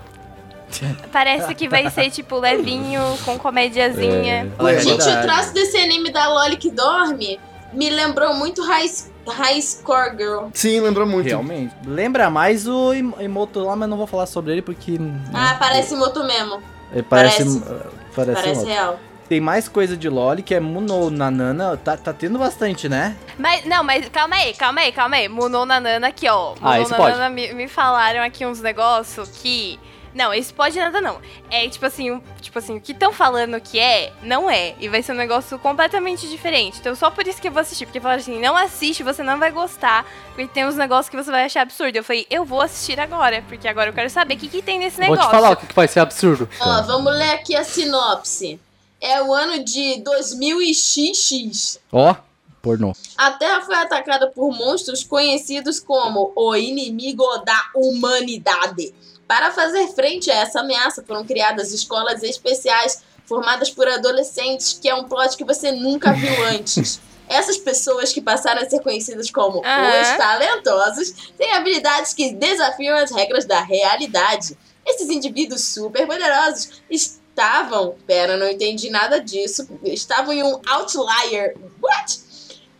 Parece 1.11 1.53
que 1.55 1.67
vai 1.67 1.89
ser, 1.89 2.09
tipo, 2.11 2.37
levinho, 2.37 3.01
com 3.25 3.37
comediazinha. 3.37 4.51
É, 4.59 4.73
é 4.75 4.79
Gente, 4.79 5.01
o 5.01 5.21
traço 5.21 5.53
desse 5.53 5.77
anime 5.77 6.11
da 6.11 6.27
Loli 6.29 6.57
que 6.57 6.69
dorme 6.71 7.39
me 7.73 7.89
lembrou 7.89 8.33
muito 8.33 8.63
High, 8.65 8.89
High 9.27 9.61
Score 9.61 10.17
Girl. 10.17 10.47
Sim, 10.53 10.79
lembrou 10.81 11.05
muito. 11.05 11.27
Realmente. 11.27 11.73
Lembra 11.85 12.29
mais 12.29 12.67
o 12.67 12.93
Im- 12.93 13.13
Emoto 13.19 13.59
lá, 13.59 13.75
mas 13.75 13.87
não 13.89 13.97
vou 13.97 14.07
falar 14.07 14.25
sobre 14.25 14.53
ele 14.53 14.61
porque. 14.61 14.97
Ah, 15.33 15.55
parece 15.59 15.95
Moto 15.95 16.23
mesmo. 16.23 16.61
Ele 16.91 17.03
parece. 17.03 17.43
parece. 17.43 17.83
Parece, 18.15 18.41
Parece 18.41 18.65
real. 18.65 18.99
Tem 19.29 19.39
mais 19.39 19.67
coisa 19.67 19.95
de 19.95 20.09
Loli 20.09 20.41
que 20.41 20.55
é 20.55 20.59
Muno 20.59 21.11
Nanana. 21.11 21.77
Tá, 21.77 21.95
tá 21.95 22.11
tendo 22.11 22.39
bastante, 22.39 22.89
né? 22.89 23.15
Mas, 23.37 23.63
não, 23.63 23.83
mas 23.83 24.09
calma 24.09 24.35
aí, 24.35 24.55
calma 24.55 24.81
aí, 24.81 24.91
calma 24.91 25.17
aí. 25.17 25.29
Munou 25.29 25.67
Nanana 25.67 26.07
aqui, 26.07 26.27
ó. 26.27 26.55
Ah, 26.59 26.77
Munou 26.79 26.87
pode. 26.97 27.11
Nanana 27.11 27.29
me, 27.29 27.53
me 27.53 27.67
falaram 27.67 28.23
aqui 28.23 28.43
uns 28.43 28.59
negócios 28.59 29.29
que. 29.29 29.79
Não, 30.19 30.33
esse 30.33 30.53
pode 30.53 30.77
nada 30.77 30.99
não. 30.99 31.21
É 31.49 31.69
tipo 31.69 31.85
assim, 31.85 32.11
um- 32.11 32.21
tipo 32.41 32.59
assim, 32.59 32.75
o 32.75 32.81
que 32.81 32.91
estão 32.91 33.13
falando 33.13 33.57
que 33.61 33.79
é, 33.79 34.11
não 34.21 34.49
é. 34.49 34.75
E 34.77 34.89
vai 34.89 35.01
ser 35.01 35.13
um 35.13 35.15
negócio 35.15 35.57
completamente 35.59 36.27
diferente. 36.27 36.77
Então 36.77 36.93
só 36.93 37.09
por 37.09 37.25
isso 37.25 37.41
que 37.41 37.47
eu 37.47 37.51
vou 37.53 37.61
assistir. 37.61 37.85
Porque 37.85 38.01
falaram 38.01 38.19
assim, 38.19 38.37
não 38.37 38.57
assiste, 38.57 39.01
você 39.01 39.23
não 39.23 39.39
vai 39.39 39.49
gostar. 39.49 40.05
Porque 40.35 40.47
tem 40.53 40.65
uns 40.65 40.75
negócios 40.75 41.07
que 41.07 41.15
você 41.15 41.31
vai 41.31 41.45
achar 41.45 41.61
absurdo. 41.61 41.95
Eu 41.95 42.03
falei, 42.03 42.27
eu 42.29 42.43
vou 42.43 42.59
assistir 42.59 42.99
agora. 42.99 43.41
Porque 43.47 43.65
agora 43.65 43.91
eu 43.91 43.93
quero 43.93 44.09
saber 44.09 44.33
o 44.33 44.37
que, 44.37 44.49
que 44.49 44.61
tem 44.61 44.77
nesse 44.77 44.97
Vou 44.97 45.05
negócio. 45.05 45.29
te 45.29 45.31
falar 45.31 45.51
o 45.51 45.55
que, 45.55 45.67
que 45.67 45.73
vai 45.73 45.87
ser 45.87 46.01
absurdo. 46.01 46.49
Ó, 46.59 46.81
vamos 46.81 47.13
ler 47.15 47.31
aqui 47.31 47.55
a 47.55 47.63
sinopse. 47.63 48.59
É 48.99 49.21
o 49.23 49.33
ano 49.33 49.63
de 49.63 50.01
2000 50.03 50.61
e 50.61 50.73
XX. 50.75 51.79
Ó, 51.93 52.13
pornô. 52.61 52.91
A 53.17 53.31
Terra 53.31 53.61
foi 53.61 53.75
atacada 53.75 54.27
por 54.27 54.51
monstros 54.51 55.01
conhecidos 55.01 55.79
como 55.79 56.33
o 56.35 56.53
inimigo 56.57 57.25
da 57.45 57.69
humanidade. 57.73 58.93
Para 59.29 59.51
fazer 59.51 59.87
frente 59.89 60.31
a 60.31 60.37
essa 60.37 60.61
ameaça, 60.61 61.03
foram 61.05 61.23
criadas 61.23 61.71
escolas 61.71 62.23
especiais 62.23 63.03
formadas 63.27 63.69
por 63.69 63.87
adolescentes, 63.87 64.79
que 64.81 64.89
é 64.89 64.95
um 64.95 65.03
plot 65.03 65.37
que 65.37 65.43
você 65.43 65.71
nunca 65.71 66.11
viu 66.11 66.33
antes. 66.49 66.99
Essas 67.27 67.55
pessoas 67.57 68.11
que 68.11 68.21
passaram 68.21 68.63
a 68.63 68.67
ser 68.67 68.79
conhecidas 68.79 69.29
como 69.29 69.59
os 69.59 70.17
talentosos 70.17 71.31
têm 71.37 71.53
habilidades 71.53 72.11
que 72.15 72.33
desafiam 72.33 72.97
as 72.97 73.11
regras 73.11 73.45
da 73.45 73.61
realidade. 73.61 74.57
Esses 74.83 75.09
indivíduos 75.09 75.63
super 75.63 76.07
poderosos 76.07 76.81
estavam. 76.89 77.97
Pera, 78.07 78.35
não 78.35 78.49
entendi 78.49 78.89
nada 78.89 79.21
disso. 79.21 79.69
Estavam 79.83 80.33
em 80.33 80.41
um 80.41 80.59
outlier. 80.67 81.55
What? 81.79 82.19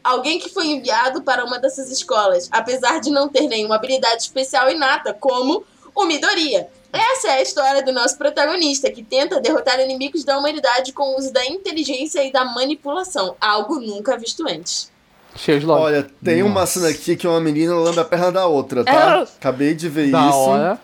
Alguém 0.04 0.40
que 0.40 0.50
foi 0.50 0.66
enviado 0.66 1.22
para 1.22 1.46
uma 1.46 1.60
dessas 1.60 1.92
escolas, 1.92 2.50
apesar 2.52 3.00
de 3.00 3.12
não 3.12 3.30
ter 3.30 3.48
nenhuma 3.48 3.76
habilidade 3.76 4.24
especial 4.24 4.72
inata, 4.72 5.14
como 5.14 5.64
o 5.96 6.06
Midoriya. 6.06 6.68
Essa 6.92 7.28
é 7.30 7.32
a 7.38 7.42
história 7.42 7.84
do 7.84 7.92
nosso 7.92 8.18
protagonista, 8.18 8.90
que 8.92 9.04
tenta 9.04 9.40
derrotar 9.40 9.80
inimigos 9.80 10.24
da 10.24 10.38
humanidade 10.38 10.92
com 10.92 11.04
o 11.14 11.18
uso 11.18 11.32
da 11.32 11.46
inteligência 11.46 12.24
e 12.24 12.32
da 12.32 12.44
manipulação, 12.46 13.36
algo 13.40 13.80
nunca 13.80 14.18
visto 14.18 14.48
antes. 14.48 14.92
Cheio 15.36 15.60
de 15.60 15.66
loja. 15.68 15.84
Olha, 15.84 16.08
tem 16.24 16.42
uma 16.42 16.62
Nossa. 16.62 16.80
cena 16.80 16.90
aqui 16.90 17.16
que 17.16 17.28
uma 17.28 17.40
menina 17.40 17.76
lambe 17.76 18.00
a 18.00 18.04
perna 18.06 18.32
da 18.32 18.48
outra, 18.48 18.84
tá? 18.84 19.20
Ah. 19.20 19.22
Acabei 19.22 19.76
de 19.76 19.88
ver 19.88 20.10
Da 20.10 20.28
isso. 20.28 20.38
hora. 20.38 20.80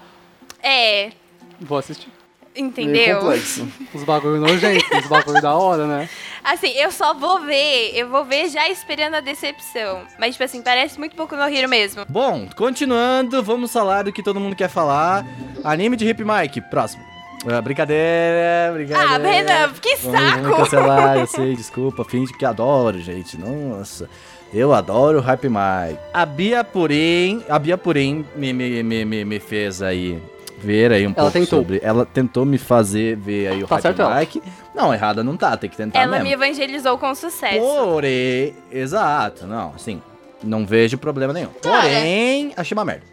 É, 0.61 1.11
Vou 1.59 1.77
assistir. 1.77 2.09
Meio 2.55 2.67
entendeu? 2.67 3.19
complexo. 3.19 3.67
Os 3.93 4.03
bagulho 4.03 4.39
nojentos, 4.39 4.87
os 5.03 5.07
bagulho 5.07 5.41
da 5.41 5.53
hora, 5.55 5.85
né? 5.85 6.09
Assim, 6.43 6.69
eu 6.69 6.91
só 6.91 7.13
vou 7.13 7.41
ver, 7.41 7.91
eu 7.95 8.07
vou 8.09 8.23
ver 8.23 8.49
já 8.49 8.69
esperando 8.69 9.15
a 9.15 9.19
decepção. 9.19 10.03
Mas, 10.19 10.33
tipo 10.35 10.43
assim, 10.43 10.61
parece 10.61 10.97
muito 10.97 11.15
pouco 11.15 11.35
no 11.35 11.43
Hero 11.43 11.67
mesmo. 11.67 12.03
Bom, 12.07 12.47
continuando, 12.55 13.41
vamos 13.43 13.71
falar 13.71 14.03
do 14.03 14.13
que 14.13 14.23
todo 14.23 14.39
mundo 14.39 14.55
quer 14.55 14.69
falar. 14.69 15.25
Anime 15.63 15.95
de 15.97 16.07
Hip 16.07 16.23
Mike, 16.23 16.61
próximo. 16.69 17.03
Ah, 17.47 17.61
brincadeira, 17.61 18.71
brincadeira. 18.73 19.13
Ah, 19.13 19.17
Renan, 19.17 19.73
que 19.73 19.95
Vamos, 19.97 20.19
vamos 20.19 20.43
saco! 20.43 20.55
cancelar, 20.57 21.17
eu 21.17 21.27
sei, 21.27 21.55
desculpa. 21.55 22.03
Finge 22.03 22.33
que 22.33 22.43
adoro, 22.45 22.99
gente. 22.99 23.37
Nossa, 23.37 24.09
eu 24.53 24.73
adoro 24.73 25.19
o 25.19 25.21
Hype 25.21 25.47
Mike. 25.49 25.99
A 26.13 26.25
Bia, 26.25 26.63
porém, 26.63 27.43
a 27.47 27.59
Bia, 27.59 27.77
porém, 27.77 28.25
me, 28.35 28.51
me, 28.51 28.81
me, 28.81 29.25
me 29.25 29.39
fez 29.39 29.81
aí 29.81 30.19
ver 30.59 30.91
aí 30.91 31.03
um 31.05 31.11
Ela 31.11 31.15
pouco 31.15 31.31
tentou. 31.31 31.59
sobre... 31.59 31.79
Ela 31.83 32.05
tentou 32.05 32.45
me 32.45 32.57
fazer 32.57 33.15
ver 33.17 33.47
aí 33.47 33.63
o 33.63 33.67
Tá 33.67 33.79
certo 33.79 34.01
ela. 34.01 34.19
Mike. 34.19 34.41
Não, 34.73 34.93
errada 34.93 35.23
não 35.23 35.35
tá, 35.37 35.55
tem 35.57 35.69
que 35.69 35.77
tentar 35.77 35.99
Ela 35.99 36.11
mesmo. 36.13 36.25
me 36.25 36.33
evangelizou 36.33 36.97
com 36.97 37.13
sucesso. 37.15 37.59
Porém, 37.59 38.55
exato, 38.71 39.45
não, 39.47 39.73
assim, 39.75 40.01
não 40.43 40.65
vejo 40.65 40.97
problema 40.97 41.33
nenhum. 41.33 41.49
Cara. 41.61 41.81
Porém, 41.81 42.53
achei 42.57 42.75
uma 42.75 42.85
merda. 42.85 43.03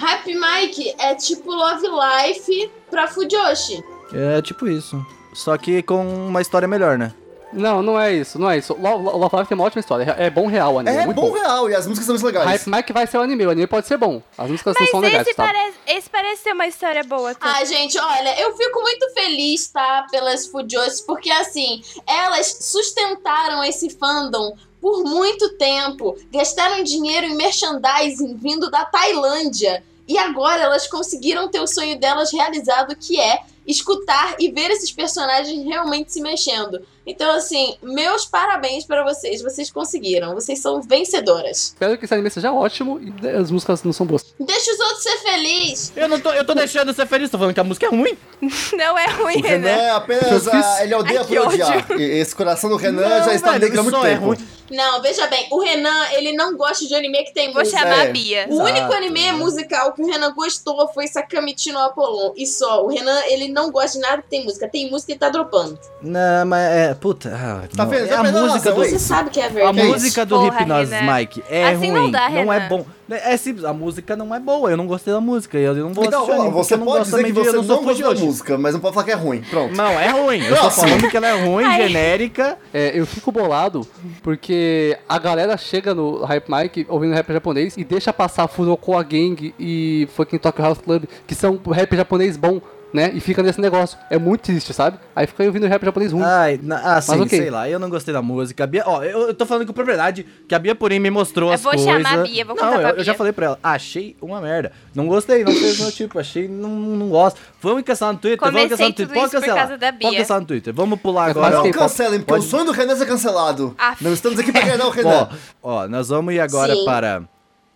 Happy 0.00 0.34
Mike 0.34 0.94
é 0.98 1.14
tipo 1.14 1.50
Love 1.52 1.86
Life 1.86 2.70
pra 2.90 3.06
Fujoshi. 3.06 3.82
É 4.12 4.42
tipo 4.42 4.66
isso. 4.68 5.04
Só 5.32 5.56
que 5.56 5.82
com 5.82 6.04
uma 6.26 6.40
história 6.40 6.66
melhor, 6.68 6.98
né? 6.98 7.12
Não, 7.54 7.82
não 7.82 7.98
é 8.00 8.12
isso, 8.12 8.38
não 8.38 8.50
é 8.50 8.58
isso. 8.58 8.74
Lo- 8.74 8.96
Lo- 8.96 9.16
Love 9.16 9.36
Live 9.36 9.48
tem 9.48 9.54
uma 9.56 9.64
ótima 9.64 9.80
história. 9.80 10.14
É 10.18 10.28
bom 10.28 10.46
real 10.46 10.74
o 10.74 10.78
anime. 10.80 10.96
É 10.96 11.04
muito 11.06 11.20
bom 11.20 11.32
real, 11.32 11.70
e 11.70 11.74
as 11.74 11.86
músicas 11.86 12.06
são 12.06 12.14
muito 12.14 12.26
legais. 12.26 12.46
Hype 12.46 12.66
Mike 12.76 12.92
vai 12.92 13.06
ser 13.06 13.18
o 13.18 13.22
anime, 13.22 13.46
o 13.46 13.50
anime 13.50 13.66
pode 13.66 13.86
ser 13.86 13.96
bom. 13.96 14.20
As 14.36 14.50
músicas 14.50 14.74
não 14.78 14.86
são 14.88 15.00
Mas 15.00 15.10
legais, 15.10 15.26
esse 15.28 15.36
tá? 15.36 15.44
parece, 15.46 15.76
esse 15.86 16.10
parece 16.10 16.42
ter 16.44 16.52
uma 16.52 16.66
história 16.66 17.04
boa. 17.04 17.34
tá? 17.34 17.56
Ah, 17.58 17.64
gente, 17.64 17.98
olha, 17.98 18.40
eu 18.40 18.56
fico 18.56 18.80
muito 18.82 19.08
feliz, 19.14 19.68
tá, 19.68 20.06
pelas 20.10 20.46
Fujoshis, 20.46 21.00
porque 21.00 21.30
assim, 21.30 21.82
elas 22.06 22.58
sustentaram 22.60 23.62
esse 23.64 23.90
fandom 23.90 24.54
por 24.80 25.02
muito 25.04 25.56
tempo, 25.56 26.14
gastaram 26.30 26.82
dinheiro 26.82 27.26
em 27.26 27.34
merchandising 27.36 28.36
vindo 28.36 28.70
da 28.70 28.84
Tailândia, 28.84 29.82
e 30.06 30.18
agora 30.18 30.62
elas 30.62 30.86
conseguiram 30.86 31.48
ter 31.48 31.60
o 31.60 31.66
sonho 31.66 31.98
delas 31.98 32.30
realizado, 32.30 32.94
que 32.94 33.18
é 33.18 33.40
escutar 33.66 34.36
e 34.38 34.50
ver 34.50 34.70
esses 34.70 34.90
personagens 34.92 35.64
realmente 35.64 36.12
se 36.12 36.20
mexendo. 36.20 36.80
Então, 37.06 37.30
assim, 37.36 37.76
meus 37.82 38.24
parabéns 38.24 38.84
pra 38.86 39.04
vocês, 39.04 39.42
vocês 39.42 39.70
conseguiram, 39.70 40.32
vocês 40.34 40.58
são 40.58 40.80
vencedoras. 40.80 41.58
Espero 41.68 41.98
que 41.98 42.06
esse 42.06 42.14
anime 42.14 42.30
seja 42.30 42.50
ótimo 42.50 42.98
e 43.22 43.28
as 43.28 43.50
músicas 43.50 43.82
não 43.82 43.92
são 43.92 44.06
boas. 44.06 44.34
Deixa 44.40 44.72
os 44.72 44.80
outros 44.80 45.02
ser 45.02 45.18
felizes. 45.18 45.92
Eu 45.94 46.08
não 46.08 46.18
tô, 46.18 46.32
eu 46.32 46.46
tô 46.46 46.54
deixando 46.54 46.94
você 46.94 47.04
feliz, 47.04 47.30
tô 47.30 47.36
falando 47.36 47.52
que 47.52 47.60
a 47.60 47.64
música 47.64 47.86
é 47.86 47.90
ruim. 47.90 48.16
Não 48.76 48.98
é 48.98 49.06
ruim, 49.06 49.36
O 49.38 49.42
Renan 49.42 49.68
Renan. 49.68 49.82
é 49.82 49.90
apenas. 49.90 50.48
A- 50.48 50.84
ele 50.84 50.94
odeia 50.94 51.20
Ai, 51.20 51.26
por 51.26 51.38
odiar. 51.48 51.86
Esse 52.00 52.34
coração 52.34 52.68
do 52.70 52.76
Renan 52.76 53.02
Não, 53.08 53.24
já 53.24 53.34
está 53.34 53.58
negro 53.58 53.80
há 53.80 53.82
muito 53.82 54.04
é 54.04 54.10
tempo. 54.14 54.26
ruim. 54.26 54.38
Não, 54.70 55.00
veja 55.02 55.26
bem, 55.28 55.46
o 55.50 55.60
Renan, 55.60 56.08
ele 56.12 56.32
não 56.32 56.56
gosta 56.56 56.86
de 56.86 56.94
anime 56.94 57.22
que 57.24 57.32
tem 57.34 57.52
Vou 57.52 57.60
música. 57.62 57.78
chamar 57.78 58.06
É. 58.06 58.08
a 58.08 58.12
Bia. 58.12 58.46
O 58.50 58.56
único 58.56 58.78
Exato. 58.78 58.94
anime 58.94 59.32
musical 59.32 59.92
que 59.92 60.02
o 60.02 60.06
Renan 60.06 60.32
gostou 60.34 60.88
foi 60.92 61.06
Sakamichi 61.06 61.70
no 61.72 61.78
Apollon. 61.78 62.32
E 62.36 62.46
só, 62.46 62.82
o 62.84 62.88
Renan, 62.88 63.20
ele 63.28 63.48
não 63.54 63.70
gosta 63.70 63.92
de 63.98 64.00
nada 64.00 64.20
que 64.22 64.28
tem 64.28 64.44
música. 64.44 64.68
Tem 64.68 64.90
música 64.90 65.12
e 65.12 65.18
tá 65.18 65.28
dropando. 65.30 65.78
Não, 66.02 66.44
mas 66.46 66.70
é. 66.72 66.94
Puta. 66.94 67.30
ah, 67.34 67.62
Tá 67.74 67.84
vendo? 67.84 68.04
é 68.04 68.08
Já 68.08 68.16
a 68.16 68.20
a 68.20 68.32
música 68.32 68.72
do. 68.72 68.76
Você 68.84 68.98
sabe 68.98 69.30
que 69.30 69.40
é 69.40 69.46
A 69.46 69.48
verdade. 69.48 69.80
Que 69.80 69.86
música 69.86 70.26
do 70.26 70.36
Porra, 70.38 70.58
Hypnosis 70.60 70.90
Renan. 70.90 71.14
Mike 71.14 71.44
é 71.48 71.64
Assim 71.68 71.90
ruim. 71.90 71.90
não 71.92 72.10
dá, 72.10 72.28
não 72.30 72.52
é 72.52 72.68
bom. 72.68 72.84
É 73.10 73.36
simples, 73.36 73.66
a 73.66 73.72
música 73.72 74.16
não 74.16 74.34
é 74.34 74.40
boa. 74.40 74.70
Eu 74.70 74.78
não 74.78 74.86
gostei 74.86 75.12
da 75.12 75.20
música. 75.20 75.58
Eu 75.58 75.74
não 75.74 75.92
vou 75.92 76.04
Então, 76.06 76.22
assistir 76.24 76.50
você 76.50 76.76
não 76.76 76.86
pode 76.86 77.04
dizer 77.04 77.24
que 77.24 77.32
você 77.32 77.52
não 77.52 77.64
gostou 77.84 78.14
da 78.14 78.20
música, 78.20 78.58
mas 78.58 78.72
não 78.72 78.80
pode 78.80 78.94
falar 78.94 79.04
que 79.04 79.12
é 79.12 79.14
ruim. 79.14 79.42
Pronto. 79.42 79.76
Não, 79.76 79.90
é 80.00 80.08
ruim. 80.08 80.42
Eu 80.42 80.56
tô 80.56 80.70
falando 80.70 81.10
que 81.10 81.16
ela 81.16 81.26
é 81.28 81.44
ruim, 81.44 81.64
Ai. 81.64 81.86
genérica. 81.86 82.56
É, 82.72 82.98
eu 82.98 83.04
fico 83.06 83.30
bolado 83.30 83.86
porque 84.22 84.98
a 85.08 85.18
galera 85.18 85.56
chega 85.58 85.94
no 85.94 86.24
Hype 86.24 86.48
Mike 86.50 86.86
ouvindo 86.88 87.14
rap 87.14 87.30
japonês 87.30 87.76
e 87.76 87.84
deixa 87.84 88.10
passar 88.12 88.48
Furokoa 88.48 89.02
Gang 89.02 89.54
e 89.58 90.08
Fucking 90.16 90.38
Tokyo 90.38 90.64
House 90.64 90.78
Club, 90.78 91.04
que 91.26 91.34
são 91.34 91.60
rap 91.70 91.94
japonês 91.94 92.36
bom, 92.38 92.60
né? 92.94 93.10
E 93.12 93.20
fica 93.20 93.42
nesse 93.42 93.60
negócio. 93.60 93.98
É 94.08 94.16
muito 94.18 94.42
triste, 94.42 94.72
sabe? 94.72 94.98
Aí 95.14 95.26
fica 95.26 95.42
ouvindo 95.44 95.66
rap 95.66 95.84
japonês 95.84 96.12
ruim. 96.12 96.22
Ai, 96.24 96.58
na, 96.62 96.96
ah, 96.96 97.00
sim, 97.02 97.20
ok. 97.20 97.28
sei 97.28 97.50
lá, 97.50 97.68
eu 97.68 97.78
não 97.78 97.90
gostei 97.90 98.14
da 98.14 98.22
música. 98.22 98.64
A 98.64 98.66
Bia, 98.66 98.84
ó, 98.86 99.02
eu, 99.02 99.28
eu 99.28 99.34
tô 99.34 99.44
falando 99.44 99.66
com 99.66 99.72
propriedade 99.72 100.24
que 100.48 100.54
a 100.54 100.58
Bia, 100.58 100.74
porém, 100.74 100.98
me 101.00 101.10
mostrou 101.10 101.50
Eu 101.50 101.54
as 101.54 101.60
vou 101.62 101.72
coisas. 101.72 101.86
chamar 101.90 102.20
a 102.20 102.22
Bia, 102.22 102.44
vou 102.44 102.54
não, 102.56 102.62
contar 102.62 102.76
eu, 102.76 102.80
pra 102.80 102.90
eu 103.00 103.04
já 103.04 103.12
Bia. 103.12 103.18
falei 103.18 103.32
pra 103.32 103.46
ela, 103.46 103.58
achei 103.62 104.16
uma 104.22 104.40
merda. 104.40 104.72
Não 104.94 105.06
gostei, 105.08 105.42
não 105.44 105.52
fez 105.52 105.78
meu 105.80 105.90
tipo, 105.92 106.18
achei, 106.18 106.46
não, 106.48 106.68
não 106.70 107.08
gosto. 107.08 107.40
Vamos 107.60 107.82
cancelar 107.82 108.14
no 108.14 108.20
Twitter, 108.20 108.38
vamos 108.40 108.54
Comecei 108.54 108.68
cancelar 108.70 108.88
no 108.90 108.94
Twitter. 108.96 109.14
Pode 109.20 109.32
cancelar. 109.32 109.68
Bia. 109.78 109.92
Pode 110.08 110.16
cancelar 110.16 110.40
no 110.40 110.46
Twitter. 110.46 110.74
Vamos 110.74 111.00
pular 111.00 111.24
Eu 111.26 111.30
agora. 111.30 111.56
Não 111.58 111.70
cancelem, 111.72 112.20
porque 112.20 112.32
Pode- 112.32 112.46
o 112.46 112.48
sonho 112.48 112.64
do 112.64 112.72
Renan 112.72 112.92
é 112.92 112.96
ser 112.96 113.06
cancelado. 113.06 113.74
Aff. 113.76 114.04
Não 114.04 114.12
estamos 114.12 114.38
aqui 114.38 114.52
pra 114.52 114.60
agradar 114.62 114.86
o 114.86 114.90
Ó, 114.90 114.92
Renan. 114.92 115.28
ó, 115.62 115.88
nós 115.88 116.08
vamos 116.08 116.32
ir 116.32 116.40
agora 116.40 116.74
Sim. 116.74 116.84
para 116.84 117.22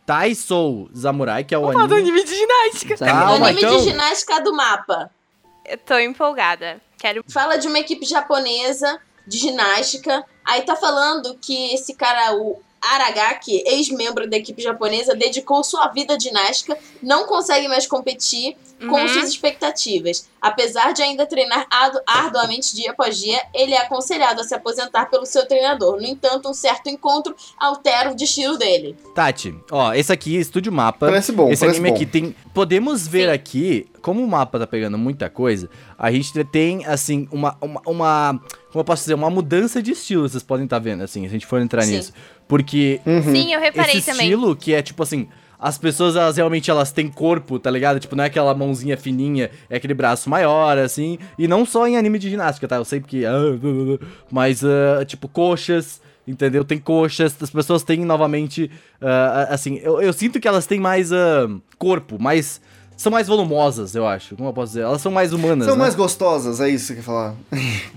Tai 0.09 0.35
Soul 0.35 0.89
Samurai, 0.95 1.45
que 1.45 1.55
é 1.55 1.59
o 1.59 1.61
Vamos 1.61 1.75
falar 1.75 1.87
do 1.87 1.95
anime. 1.97 2.09
anime 2.13 2.25
de 2.25 2.35
ginástica. 2.35 2.95
o 2.95 2.99
Calma, 2.99 3.49
anime 3.49 3.61
então. 3.63 3.77
de 3.77 3.85
ginástica 3.85 4.41
do 4.41 4.55
mapa. 4.57 5.11
Eu 5.67 5.77
tô 5.77 5.99
empolgada. 5.99 6.81
Quero. 6.97 7.23
Fala 7.31 7.59
de 7.59 7.69
uma 7.69 7.79
equipe 7.79 8.07
japonesa 8.07 8.99
de 9.27 9.37
ginástica. 9.37 10.25
Aí 10.47 10.63
tá 10.63 10.75
falando 10.75 11.37
que 11.39 11.75
esse 11.75 11.95
cara, 11.95 12.35
o 12.35 12.59
Aragaki, 12.81 13.63
ex-membro 13.67 14.29
da 14.29 14.37
equipe 14.37 14.63
japonesa, 14.63 15.15
dedicou 15.15 15.63
sua 15.65 15.89
vida 15.89 16.15
à 16.15 16.19
ginástica, 16.19 16.77
não 17.03 17.27
consegue 17.27 17.69
mais 17.69 17.87
competir 17.87 18.57
com 18.81 19.01
Uhum. 19.01 19.09
suas 19.09 19.29
expectativas. 19.31 20.29
Apesar 20.41 20.93
de 20.93 21.03
ainda 21.03 21.27
treinar 21.27 21.67
ardu- 21.69 22.01
arduamente 22.07 22.75
dia 22.77 22.93
após 22.93 23.17
dia, 23.19 23.41
ele 23.53 23.73
é 23.75 23.79
aconselhado 23.83 24.41
a 24.41 24.45
se 24.45 24.55
aposentar 24.55 25.07
pelo 25.07 25.27
seu 25.27 25.47
treinador. 25.47 25.97
No 26.01 26.07
entanto, 26.07 26.49
um 26.49 26.55
certo 26.55 26.89
encontro 26.89 27.35
altera 27.59 28.13
o 28.13 28.15
destino 28.15 28.57
dele. 28.57 28.97
Tati, 29.15 29.53
ó, 29.73 29.93
esse 29.95 30.13
aqui, 30.13 30.37
Estúdio 30.37 30.71
Mapa. 30.73 31.07
Parece 31.07 31.33
bom, 31.33 31.51
Esse 31.51 31.61
parece 31.61 31.79
anime 31.81 31.91
bom. 31.91 31.97
aqui 31.97 32.07
tem. 32.07 32.37
Podemos 32.55 33.07
ver 33.09 33.27
Sim. 33.27 33.33
aqui, 33.35 33.87
como 34.01 34.23
o 34.23 34.29
mapa 34.29 34.59
tá 34.61 34.67
pegando 34.67 34.97
muita 34.97 35.29
coisa, 35.29 35.69
a 35.99 36.11
gente 36.13 36.33
tem, 36.45 36.87
assim, 36.87 37.29
uma. 37.33 37.57
uma, 37.61 37.83
uma- 37.85 38.41
como 38.69 38.81
eu 38.81 38.85
posso 38.85 39.03
dizer? 39.03 39.15
Uma 39.15 39.31
mudança 39.31 39.83
de 39.83 39.93
estilo, 39.93 40.29
vocês 40.29 40.43
podem 40.43 40.65
estar 40.65 40.79
vendo, 40.79 41.03
assim, 41.03 41.23
se 41.23 41.27
a 41.27 41.31
gente 41.31 41.47
for 41.47 41.61
entrar 41.61 41.83
Sim. 41.83 41.97
nisso. 41.97 42.13
Porque 42.49 43.01
Sim, 43.05 43.53
eu 43.53 43.61
reparei 43.61 43.99
esse 43.99 44.11
também. 44.11 44.27
estilo 44.27 44.57
que 44.57 44.73
é 44.75 44.83
tipo 44.83 45.03
assim. 45.03 45.29
As 45.61 45.77
pessoas, 45.77 46.15
elas 46.15 46.37
realmente 46.37 46.71
elas 46.71 46.93
têm 46.93 47.09
corpo, 47.09 47.59
tá 47.59 47.69
ligado? 47.69 47.99
Tipo, 47.99 48.15
não 48.15 48.23
é 48.23 48.29
aquela 48.29 48.55
mãozinha 48.55 48.97
fininha, 48.97 49.51
é 49.69 49.77
aquele 49.77 49.93
braço 49.93 50.31
maior, 50.31 50.79
assim. 50.79 51.19
E 51.37 51.49
não 51.49 51.67
só 51.67 51.85
em 51.89 51.97
anime 51.97 52.17
de 52.17 52.31
ginástica, 52.31 52.69
tá? 52.69 52.77
Eu 52.77 52.85
sei 52.85 53.01
que. 53.01 53.27
ah, 53.27 53.33
mas, 54.31 54.63
ah, 54.65 55.05
tipo, 55.05 55.27
coxas, 55.27 56.01
entendeu? 56.29 56.65
Tem 56.65 56.79
coxas, 56.79 57.35
as 57.43 57.51
pessoas 57.51 57.83
têm 57.83 58.05
novamente. 58.05 58.71
ah, 59.03 59.49
assim, 59.51 59.81
eu, 59.83 60.01
eu 60.01 60.13
sinto 60.13 60.39
que 60.39 60.47
elas 60.47 60.65
têm 60.65 60.79
mais 60.79 61.13
ah, 61.13 61.49
corpo, 61.77 62.23
mais. 62.23 62.61
São 62.97 63.11
mais 63.11 63.27
volumosas, 63.27 63.97
eu 63.97 64.07
acho. 64.07 64.37
Como 64.37 64.49
eu 64.49 64.53
posso 64.53 64.73
dizer? 64.73 64.83
Elas 64.83 65.03
são 65.03 65.11
mais 65.11 65.33
humanas. 65.33 65.67
São 65.67 65.77
né? 65.77 65.83
mais 65.83 65.97
gostosas, 65.97 66.61
é 66.61 66.69
isso 66.69 66.87
que 66.87 66.89
você 66.89 66.95
quer 66.97 67.03
falar? 67.03 67.35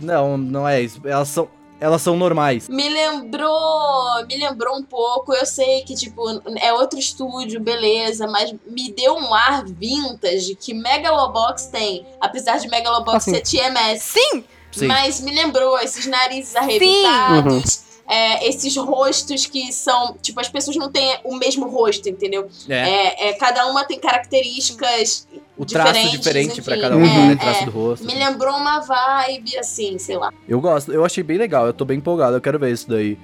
Não, 0.02 0.36
não 0.36 0.68
é 0.68 0.82
isso. 0.82 1.00
Elas 1.06 1.28
são. 1.28 1.48
Elas 1.82 2.04
são 2.04 2.16
normais. 2.16 2.70
Me 2.70 2.88
lembrou, 2.88 4.24
me 4.28 4.38
lembrou 4.38 4.78
um 4.78 4.84
pouco. 4.84 5.34
Eu 5.34 5.48
sei 5.48 5.82
que 5.82 5.96
tipo 5.96 6.22
é 6.60 6.72
outro 6.74 7.00
estúdio, 7.00 7.60
beleza, 7.60 8.28
mas 8.28 8.54
me 8.68 8.92
deu 8.92 9.16
um 9.16 9.34
ar 9.34 9.66
vintage 9.66 10.54
que 10.54 10.76
Megalobox 10.76 11.66
tem, 11.66 12.06
apesar 12.20 12.60
de 12.60 12.68
Megalobox 12.68 13.28
Assim. 13.28 13.32
ser 13.32 13.42
TMS. 13.42 14.04
Sim! 14.04 14.44
Sim. 14.72 14.86
Mas 14.88 15.20
me 15.22 15.34
lembrou 15.34 15.78
esses 15.80 16.06
narizes 16.06 16.56
arrebentados, 16.56 17.82
é, 18.12 18.46
esses 18.46 18.76
rostos 18.76 19.46
que 19.46 19.72
são. 19.72 20.18
Tipo, 20.22 20.42
as 20.42 20.50
pessoas 20.50 20.76
não 20.76 20.92
têm 20.92 21.18
o 21.24 21.38
mesmo 21.38 21.70
rosto, 21.70 22.10
entendeu? 22.10 22.50
É. 22.68 22.76
É, 22.76 23.30
é, 23.30 23.34
cada 23.34 23.66
uma 23.68 23.86
tem 23.86 23.98
características. 23.98 25.26
o 25.58 25.66
traço 25.66 25.94
diferentes, 26.10 26.56
diferente 26.56 26.62
pra 26.62 26.78
cada 26.78 26.98
um, 26.98 27.06
É, 27.06 27.28
né? 27.30 27.36
Traço 27.38 27.64
é. 27.64 27.66
do 27.66 27.72
rosto. 27.72 28.06
Me 28.06 28.14
lembrou 28.14 28.54
uma 28.54 28.82
vibe 28.82 29.58
assim, 29.58 29.98
sei 29.98 30.18
lá. 30.18 30.34
Eu 30.46 30.60
gosto, 30.60 30.92
eu 30.92 31.06
achei 31.06 31.24
bem 31.24 31.38
legal, 31.38 31.66
eu 31.66 31.74
tô 31.74 31.86
bem 31.86 32.00
empolgado, 32.00 32.36
eu 32.36 32.42
quero 32.42 32.60
ver 32.60 32.74
isso 32.74 32.90
daí. 32.90 33.18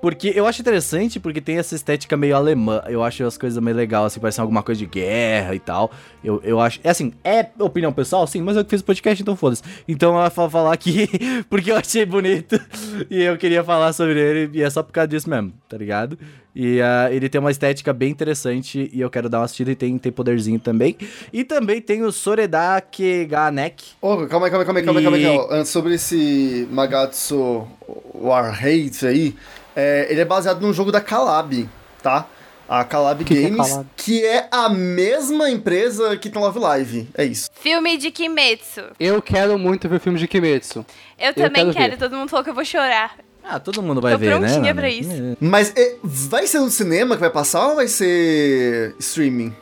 Porque 0.00 0.32
eu 0.34 0.46
acho 0.46 0.60
interessante 0.60 1.20
porque 1.20 1.40
tem 1.40 1.58
essa 1.58 1.74
estética 1.74 2.16
meio 2.16 2.34
alemã. 2.34 2.82
Eu 2.86 3.02
acho 3.02 3.24
as 3.24 3.36
coisas 3.36 3.62
meio 3.62 3.76
legal, 3.76 4.04
assim, 4.04 4.18
parecem 4.18 4.42
alguma 4.42 4.62
coisa 4.62 4.78
de 4.78 4.86
guerra 4.86 5.54
e 5.54 5.58
tal. 5.58 5.90
Eu, 6.24 6.40
eu 6.42 6.60
acho. 6.60 6.80
É 6.82 6.90
assim, 6.90 7.12
é 7.22 7.46
opinião 7.58 7.92
pessoal, 7.92 8.26
sim, 8.26 8.40
mas 8.40 8.56
eu 8.56 8.64
que 8.64 8.70
fiz 8.70 8.80
o 8.80 8.84
podcast, 8.84 9.22
então 9.22 9.36
foda-se. 9.36 9.62
Então 9.86 10.22
eu 10.22 10.30
vou 10.30 10.50
falar 10.50 10.72
aqui 10.72 11.08
porque 11.50 11.70
eu 11.70 11.76
achei 11.76 12.06
bonito 12.06 12.58
e 13.10 13.22
eu 13.22 13.36
queria 13.36 13.62
falar 13.62 13.92
sobre 13.92 14.18
ele 14.18 14.58
e 14.58 14.62
é 14.62 14.70
só 14.70 14.82
por 14.82 14.92
causa 14.92 15.08
disso 15.08 15.28
mesmo, 15.28 15.52
tá 15.68 15.76
ligado? 15.76 16.18
E 16.54 16.80
ah, 16.80 17.08
ele 17.10 17.28
tem 17.28 17.40
uma 17.40 17.50
estética 17.50 17.92
bem 17.92 18.10
interessante 18.10 18.90
e 18.92 19.00
eu 19.00 19.08
quero 19.08 19.28
dar 19.28 19.38
uma 19.38 19.44
assistida 19.44 19.70
e 19.70 19.76
tem, 19.76 19.96
tem 19.98 20.10
poderzinho 20.10 20.58
também. 20.58 20.96
E 21.32 21.44
também 21.44 21.80
tem 21.80 22.02
o 22.02 22.10
Soredake 22.10 23.26
Ganek. 23.26 23.92
Ô, 24.00 24.26
calma 24.26 24.46
aí, 24.46 24.50
calma 24.50 24.58
aí, 24.58 24.64
calma 24.66 24.78
aí, 24.80 24.84
calma 24.84 25.16
aí, 25.16 25.24
calma 25.24 25.44
aí. 25.52 25.60
Antes, 25.60 25.70
Sobre 25.70 25.94
esse 25.94 26.66
Magatsu 26.70 27.66
War 28.14 28.52
Hate 28.52 29.06
aí, 29.06 29.34
é, 29.76 30.06
ele 30.10 30.20
é 30.20 30.24
baseado 30.24 30.60
num 30.60 30.72
jogo 30.72 30.90
da 30.92 31.00
Calab, 31.00 31.68
tá? 32.02 32.26
A 32.68 32.84
Calab 32.84 33.24
Que 33.24 33.34
que 33.34 33.40
é 33.44 33.48
Games, 33.50 33.68
Calab? 33.68 33.86
que 33.96 34.24
é 34.24 34.46
a 34.50 34.68
mesma 34.68 35.50
empresa 35.50 36.16
que 36.16 36.30
tem 36.30 36.40
Love 36.40 36.58
Live. 36.60 37.08
É 37.14 37.24
isso. 37.24 37.50
Filme 37.60 37.96
de 37.96 38.10
Kimetsu. 38.12 38.82
Eu 38.98 39.20
quero 39.20 39.58
muito 39.58 39.88
ver 39.88 39.96
o 39.96 40.00
filme 40.00 40.18
de 40.18 40.28
Kimetsu. 40.28 40.86
Eu 41.18 41.34
também 41.34 41.72
quero 41.72 41.74
quero, 41.90 41.96
todo 41.98 42.16
mundo 42.16 42.28
falou 42.28 42.44
que 42.44 42.50
eu 42.50 42.54
vou 42.54 42.64
chorar. 42.64 43.16
Ah, 43.42 43.58
todo 43.58 43.82
mundo 43.82 44.00
vai 44.00 44.12
Tô 44.12 44.18
ver, 44.18 44.26
né? 44.26 44.38
prontinha 44.38 44.60
mano? 44.60 44.74
pra 44.76 44.88
isso. 44.88 45.36
Mas 45.40 45.72
é, 45.74 45.96
vai 46.04 46.46
ser 46.46 46.60
no 46.60 46.70
cinema 46.70 47.16
que 47.16 47.20
vai 47.20 47.30
passar 47.30 47.66
ou 47.68 47.76
vai 47.76 47.88
ser 47.88 48.94
streaming? 49.00 49.52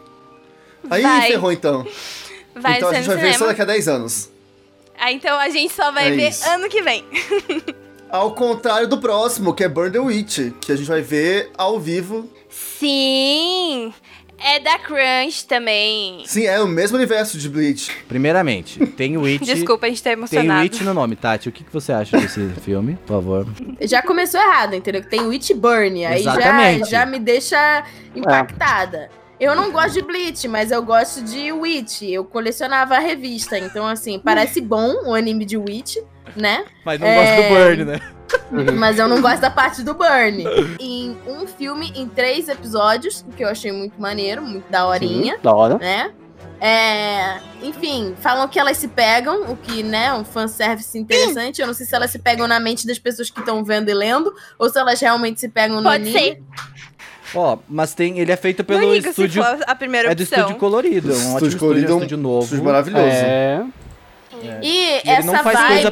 Aí 0.91 1.03
Vai. 1.03 1.29
ferrou 1.29 1.51
então. 1.53 1.87
Vai 2.55 2.77
então 2.77 2.89
a 2.91 2.95
gente 2.95 3.09
no 3.09 3.15
vai 3.15 3.23
ver 3.23 3.29
só 3.33 3.39
cinema. 3.39 3.47
daqui 3.53 3.63
a 3.63 3.65
10 3.65 3.89
anos. 3.89 4.31
Ah, 4.99 5.13
então 5.13 5.39
a 5.39 5.49
gente 5.49 5.73
só 5.73 5.91
vai 5.93 6.09
É 6.09 6.11
ver 6.11 6.29
isso. 6.29 6.47
ano 6.49 6.69
que 6.69 6.83
vem. 6.83 7.05
Ao 8.11 8.33
contrário 8.33 8.89
do 8.89 8.99
próximo, 8.99 9.53
que 9.53 9.63
é 9.63 9.69
Burn 9.69 9.91
the 9.91 9.99
Witch, 9.99 10.53
que 10.61 10.73
a 10.73 10.77
gente 10.77 10.89
vai 10.89 11.03
ver 11.03 11.51
ao 11.57 11.79
vivo. 11.79 12.29
Sim! 12.49 13.93
É 14.41 14.61
da 14.61 14.79
Crunch 14.79 15.45
também. 15.47 16.23
Sim, 16.25 16.47
é 16.47 16.61
o 16.61 16.67
mesmo 16.69 16.97
universo 16.97 17.37
de 17.37 17.49
Bleach. 17.49 17.91
Primeiramente, 18.09 18.79
tem 18.87 19.17
o 19.17 19.25
It. 19.25 19.43
Desculpa, 19.45 19.87
a 19.87 19.89
gente 19.89 20.01
tá 20.03 20.11
Tem 20.11 20.17
o 20.17 20.21
emocionado. 20.21 20.63
It 20.63 20.85
no 20.85 20.95
nome, 20.95 21.17
Tati. 21.17 21.49
O 21.49 21.53
que, 21.53 21.65
que 21.65 21.73
você 21.73 21.93
acha 21.93 22.17
desse 22.17 22.49
filme, 22.63 22.97
por 23.05 23.15
favor? 23.15 23.47
Já 23.83 24.01
começou 24.01 24.41
errado, 24.41 24.75
entendeu? 24.75 25.03
Tem 25.03 25.23
Witch 25.23 25.51
Burn, 25.55 26.07
aí 26.07 26.23
já, 26.23 26.37
Exatamente. 26.37 26.91
já 26.91 27.05
me 27.05 27.19
deixa 27.19 27.85
impactada. 28.15 29.11
Eu 29.41 29.55
não 29.55 29.71
gosto 29.71 29.93
de 29.95 30.03
Bleach, 30.03 30.49
mas 30.49 30.71
eu 30.71 30.83
gosto 30.83 31.23
de 31.23 31.53
Witch. 31.53 32.03
Eu 32.03 32.25
colecionava 32.25 32.97
a 32.97 32.99
revista, 32.99 33.57
então 33.59 33.87
assim, 33.87 34.19
parece 34.19 34.61
bom 34.61 34.95
o 35.07 35.15
anime 35.15 35.45
de 35.45 35.57
Witch, 35.57 35.97
né? 36.35 36.65
Mas 36.85 36.99
não 36.99 37.07
É. 37.07 37.15
gosto 37.15 37.43
do 37.43 37.49
Burn, 37.55 37.85
né? 37.85 38.01
Mas 38.77 38.99
eu 38.99 39.09
não 39.09 39.23
gosto 39.23 39.41
da 39.41 39.51
parte 39.51 39.83
do 39.83 39.95
Burn. 39.95 40.45
Em 40.79 41.17
um 41.27 41.47
filme, 41.47 41.91
em 41.97 42.07
três 42.07 42.47
episódios, 42.47 43.25
o 43.27 43.33
que 43.33 43.43
eu 43.43 43.49
achei 43.49 43.73
muito 43.73 43.99
maneiro, 43.99 44.43
muito 44.43 44.71
daorinha, 44.71 45.39
Da 45.43 45.55
hora. 45.55 45.79
né? 45.79 46.13
É, 46.61 47.39
enfim, 47.63 48.15
falam 48.21 48.47
que 48.49 48.59
elas 48.59 48.77
se 48.77 48.89
pegam, 48.89 49.51
o 49.51 49.57
que, 49.57 49.83
né, 49.83 50.07
é 50.07 50.13
um 50.13 50.25
fanservice 50.25 50.99
interessante. 50.99 51.61
Eu 51.61 51.67
não 51.69 51.73
sei 51.75 51.87
se 51.87 51.95
elas 51.95 52.11
se 52.11 52.19
pegam 52.19 52.47
na 52.49 52.59
mente 52.61 52.87
das 52.87 52.99
pessoas 52.99 53.31
que 53.31 53.39
estão 53.41 53.65
vendo 53.65 53.89
e 53.89 53.95
lendo, 53.95 54.35
ou 54.59 54.69
se 54.69 54.79
elas 54.79 55.01
realmente 55.01 55.41
se 55.41 55.49
pegam 55.49 55.77
no 55.77 55.85
Pode 55.85 56.03
anime. 56.03 56.19
ser. 56.19 56.43
Ó, 57.35 57.59
mas 57.69 57.95
tem, 57.95 58.19
ele 58.19 58.33
é 58.33 58.37
feito 58.37 58.61
Não 58.61 58.65
pelo 58.67 58.93
ligo 58.95 59.09
estúdio. 59.09 59.43
se 59.43 59.49
for 59.49 59.65
a 59.67 59.75
primeira 59.75 60.11
É 60.11 60.15
do 60.15 60.23
opção. 60.23 60.39
estúdio 60.39 60.57
colorido. 60.59 61.09
É 61.11 61.15
um 61.15 61.17
ótimo 61.17 61.27
Estúdio 61.29 61.49
estúdio, 61.49 61.59
Colorido 61.59 61.87
é 61.89 61.91
é 61.91 61.95
um 61.95 61.99
estúdio 61.99 62.19
novo. 62.19 62.45
Estúdio 62.45 62.65
maravilhoso. 62.65 63.07
É. 63.07 63.65
E, 64.63 65.01
ele 65.01 65.03
essa 65.05 65.41
e 65.41 65.43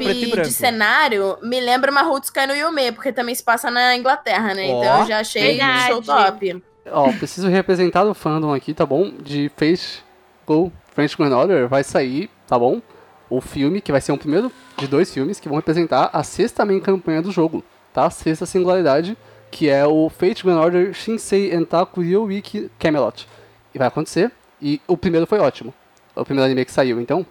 vibe 0.04 0.42
de 0.42 0.52
cenário 0.52 1.36
me 1.42 1.60
lembra 1.60 1.90
uma 1.90 2.02
Rutsukai 2.02 2.46
no 2.46 2.54
Yume, 2.54 2.92
porque 2.92 3.12
também 3.12 3.34
se 3.34 3.42
passa 3.42 3.70
na 3.70 3.96
Inglaterra, 3.96 4.54
né? 4.54 4.68
Ó, 4.70 4.78
então 4.80 5.00
eu 5.00 5.06
já 5.06 5.20
achei 5.20 5.56
verdade. 5.56 5.86
show 5.88 6.02
top. 6.02 6.62
Ó, 6.90 7.12
preciso 7.12 7.48
representar 7.48 8.04
o 8.04 8.14
fandom 8.14 8.54
aqui, 8.54 8.72
tá 8.72 8.86
bom? 8.86 9.10
De 9.20 9.50
Face 9.56 9.98
Go 10.46 10.70
French 10.94 11.16
Grand 11.16 11.32
Order 11.36 11.66
vai 11.68 11.82
sair, 11.82 12.30
tá 12.46 12.58
bom? 12.58 12.80
O 13.28 13.40
filme, 13.40 13.80
que 13.80 13.90
vai 13.90 14.00
ser 14.00 14.12
um 14.12 14.16
primeiro 14.16 14.52
de 14.78 14.86
dois 14.86 15.12
filmes 15.12 15.40
que 15.40 15.48
vão 15.48 15.56
representar 15.56 16.10
a 16.12 16.22
sexta 16.22 16.64
main 16.64 16.78
campanha 16.78 17.20
do 17.20 17.32
jogo, 17.32 17.64
tá? 17.92 18.04
A 18.06 18.10
sexta 18.10 18.46
singularidade, 18.46 19.16
que 19.56 19.70
é 19.70 19.86
o 19.86 20.10
Fate 20.10 20.44
Grand 20.44 20.60
Order 20.60 20.92
Shinsei 20.92 21.54
Entaku 21.54 22.02
Ryouiki 22.02 22.70
Camelot. 22.78 23.26
E 23.74 23.78
vai 23.78 23.88
acontecer, 23.88 24.30
e 24.60 24.82
o 24.86 24.98
primeiro 24.98 25.26
foi 25.26 25.38
ótimo. 25.38 25.72
É 26.14 26.20
o 26.20 26.26
primeiro 26.26 26.44
anime 26.44 26.62
que 26.62 26.70
saiu, 26.70 27.00
então, 27.00 27.24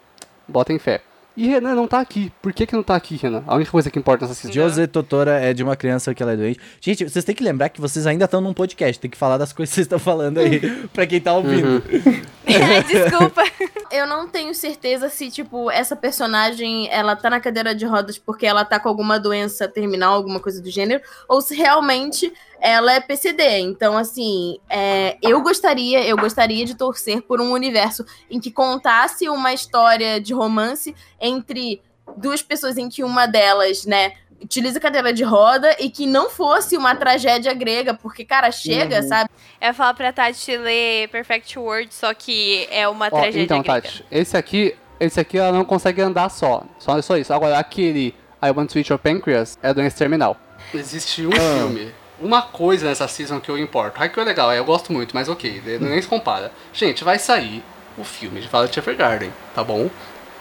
botem 0.47 0.80
fé. 0.80 1.01
E 1.38 1.47
Renan 1.47 1.75
não 1.75 1.88
tá 1.88 1.99
aqui. 1.99 2.31
Por 2.41 2.53
que 2.53 2.65
que 2.65 2.73
não 2.73 2.81
tá 2.81 2.95
aqui, 2.95 3.17
Renan? 3.17 3.43
A 3.45 3.55
única 3.55 3.69
coisa 3.69 3.91
que 3.91 3.99
importa 3.99 4.25
nessa 4.25 4.39
season. 4.39 4.53
Jose 4.53 4.88
Totora 4.88 5.39
é 5.39 5.53
de 5.53 5.63
uma 5.63 5.75
criança 5.75 6.13
que 6.13 6.23
ela 6.23 6.31
é 6.31 6.38
doente. 6.38 6.59
Gente, 6.79 7.03
vocês 7.03 7.25
têm 7.25 7.36
que 7.36 7.43
lembrar 7.43 7.67
que 7.69 7.81
vocês 7.81 8.07
ainda 8.07 8.23
estão 8.23 8.39
num 8.39 8.53
podcast. 8.53 8.99
Tem 8.99 9.11
que 9.11 9.17
falar 9.17 9.38
das 9.38 9.51
coisas 9.51 9.71
que 9.71 9.75
vocês 9.75 9.86
estão 9.86 9.99
falando 9.99 10.39
aí 10.39 10.59
pra 10.93 11.05
quem 11.05 11.19
tá 11.19 11.33
ouvindo. 11.33 11.83
Desculpa. 12.88 13.43
Eu 13.91 14.07
não 14.07 14.27
tenho 14.27 14.53
certeza 14.55 15.09
se, 15.09 15.29
tipo, 15.29 15.69
essa 15.69 15.95
personagem, 15.95 16.89
ela 16.89 17.15
tá 17.15 17.29
na 17.29 17.39
cadeira 17.39 17.75
de 17.75 17.86
rodas 17.86 18.17
porque 18.17 18.45
ela 18.45 18.63
tá 18.63 18.79
com 18.79 18.88
alguma 18.88 19.19
doença 19.19 19.67
terminal, 19.67 20.13
alguma 20.13 20.39
coisa 20.39 20.61
do 20.61 20.69
gênero, 20.69 21.01
ou 21.27 21.41
se 21.41 21.55
realmente 21.55 22.31
ela 22.66 22.93
é 22.93 22.99
PCD. 22.99 23.59
Então, 23.59 23.95
assim, 23.95 24.57
é, 24.68 25.18
eu 25.22 25.39
gostaria, 25.41 26.03
eu 26.03 26.18
gostaria 26.18 26.66
de 26.66 26.74
torcer 26.74 27.22
por 27.22 27.39
um 27.39 27.51
universo 27.51 28.03
em 28.30 28.39
que 28.39 28.49
contasse 28.49 29.30
uma 29.30 29.53
história 29.53 30.20
de 30.20 30.34
romance 30.34 30.95
entre 31.22 31.80
duas 32.18 32.41
pessoas 32.41 32.76
em 32.76 32.89
que 32.89 33.03
uma 33.03 33.28
delas, 33.28 33.86
né, 33.86 34.13
utiliza 34.41 34.80
cadeira 34.80 35.13
de 35.13 35.24
roda 35.24 35.76
e 35.80 35.91
que 35.91 36.07
não 36.07 36.28
fosse 36.28 36.76
uma 36.76 36.95
tragédia 36.95 37.53
grega, 37.53 37.93
porque, 37.93 38.26
cara, 38.26 38.51
chega, 38.51 39.03
sabe? 39.03 39.30
Eu 39.61 39.68
ia 39.68 39.74
falar 39.74 39.93
pra 39.93 40.11
Tati 40.11 40.57
ler 40.57 41.07
Perfect 41.09 41.59
World, 41.59 41.93
só 41.93 42.16
que 42.16 42.68
é 42.72 42.88
uma 42.88 43.05
Ó, 43.05 43.09
tragédia 43.09 43.43
então, 43.43 43.61
grega. 43.61 43.82
Tati, 43.84 44.05
esse 44.09 44.36
aqui, 44.36 44.76
esse 44.99 45.20
aqui 45.20 45.38
ela 45.38 45.51
não 45.51 45.66
consegue 45.66 46.01
andar 46.01 46.30
só. 46.30 46.63
Só, 46.80 46.99
só 47.03 47.16
isso. 47.16 47.32
Agora, 47.32 47.59
aquele 47.59 48.16
I 48.43 48.49
Want 48.49 48.72
to 48.72 48.80
Eat 48.80 48.89
Your 48.89 48.99
Pancreas 48.99 49.57
é 49.61 49.72
doença 49.72 49.97
terminal. 49.97 50.36
Existe 50.74 51.28
um 51.28 51.32
filme, 51.32 51.93
uma 52.20 52.41
coisa 52.41 52.88
nessa 52.88 53.07
season 53.07 53.39
que 53.39 53.49
eu 53.49 53.57
importo. 53.57 54.01
Haikyuu 54.01 54.24
é 54.24 54.26
legal, 54.26 54.51
é, 54.51 54.59
eu 54.59 54.66
gosto 54.66 54.91
muito, 54.91 55.13
mas 55.13 55.28
ok, 55.30 55.61
nem 55.80 56.01
se 56.01 56.07
compara. 56.07 56.51
Gente, 56.74 57.03
vai 57.03 57.20
sair 57.20 57.63
o 57.97 58.03
filme 58.03 58.41
de 58.41 58.47
Violet 58.47 58.78
Evergarden, 58.78 59.32
tá 59.53 59.63
bom? 59.63 59.89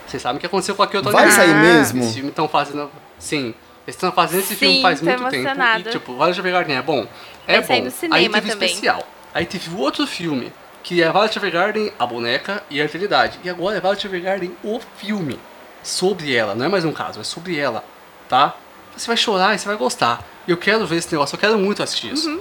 Vocês 0.06 0.22
sabem 0.22 0.36
o 0.36 0.40
que 0.40 0.46
aconteceu 0.46 0.74
com 0.74 0.82
a 0.82 0.86
Kyoto 0.86 1.10
Vai 1.10 1.30
sair 1.30 1.54
mesmo? 1.54 2.02
Esse 2.04 2.14
filme 2.14 2.28
estão 2.28 2.46
fazendo. 2.48 2.90
Sim. 3.18 3.54
Eles 3.86 3.96
estão 3.96 4.12
fazendo 4.12 4.40
esse 4.40 4.54
filme 4.54 4.76
Sim, 4.76 4.82
faz 4.82 5.00
tô 5.00 5.06
muito 5.06 5.18
tempo. 5.18 5.34
emocionada. 5.34 5.88
E, 5.88 5.92
tipo, 5.92 6.14
Violet 6.14 6.38
Evergarden 6.38 6.76
é 6.76 6.82
bom. 6.82 7.06
É 7.46 7.54
Vai 7.56 7.64
sair 7.64 7.78
bom. 7.80 7.84
no 7.86 7.90
cinema 7.90 8.16
Aí 8.16 8.28
teve 8.28 8.50
também. 8.50 8.68
especial. 8.68 9.02
Aí 9.32 9.46
teve 9.46 9.70
o 9.70 9.78
outro 9.78 10.06
filme, 10.06 10.52
que 10.82 11.02
é 11.02 11.10
Violet 11.10 11.36
Evergarden, 11.38 11.92
a 11.98 12.06
boneca 12.06 12.62
e 12.70 12.80
a 12.80 12.84
eternidade. 12.84 13.38
E 13.42 13.50
agora 13.50 13.76
é 13.76 13.80
Violet 13.80 14.06
Evergarden, 14.06 14.56
o 14.62 14.80
filme. 14.96 15.38
Sobre 15.82 16.34
ela, 16.34 16.54
não 16.54 16.64
é 16.64 16.68
mais 16.68 16.84
um 16.84 16.92
caso, 16.92 17.20
é 17.20 17.24
sobre 17.24 17.58
ela, 17.58 17.84
tá? 18.26 18.54
Você 18.96 19.06
vai 19.06 19.16
chorar 19.16 19.54
e 19.54 19.58
você 19.58 19.66
vai 19.66 19.76
gostar. 19.76 20.22
Eu 20.46 20.56
quero 20.56 20.86
ver 20.86 20.96
esse 20.96 21.10
negócio, 21.12 21.34
eu 21.36 21.40
quero 21.40 21.58
muito 21.58 21.82
assistir 21.82 22.12
isso. 22.12 22.40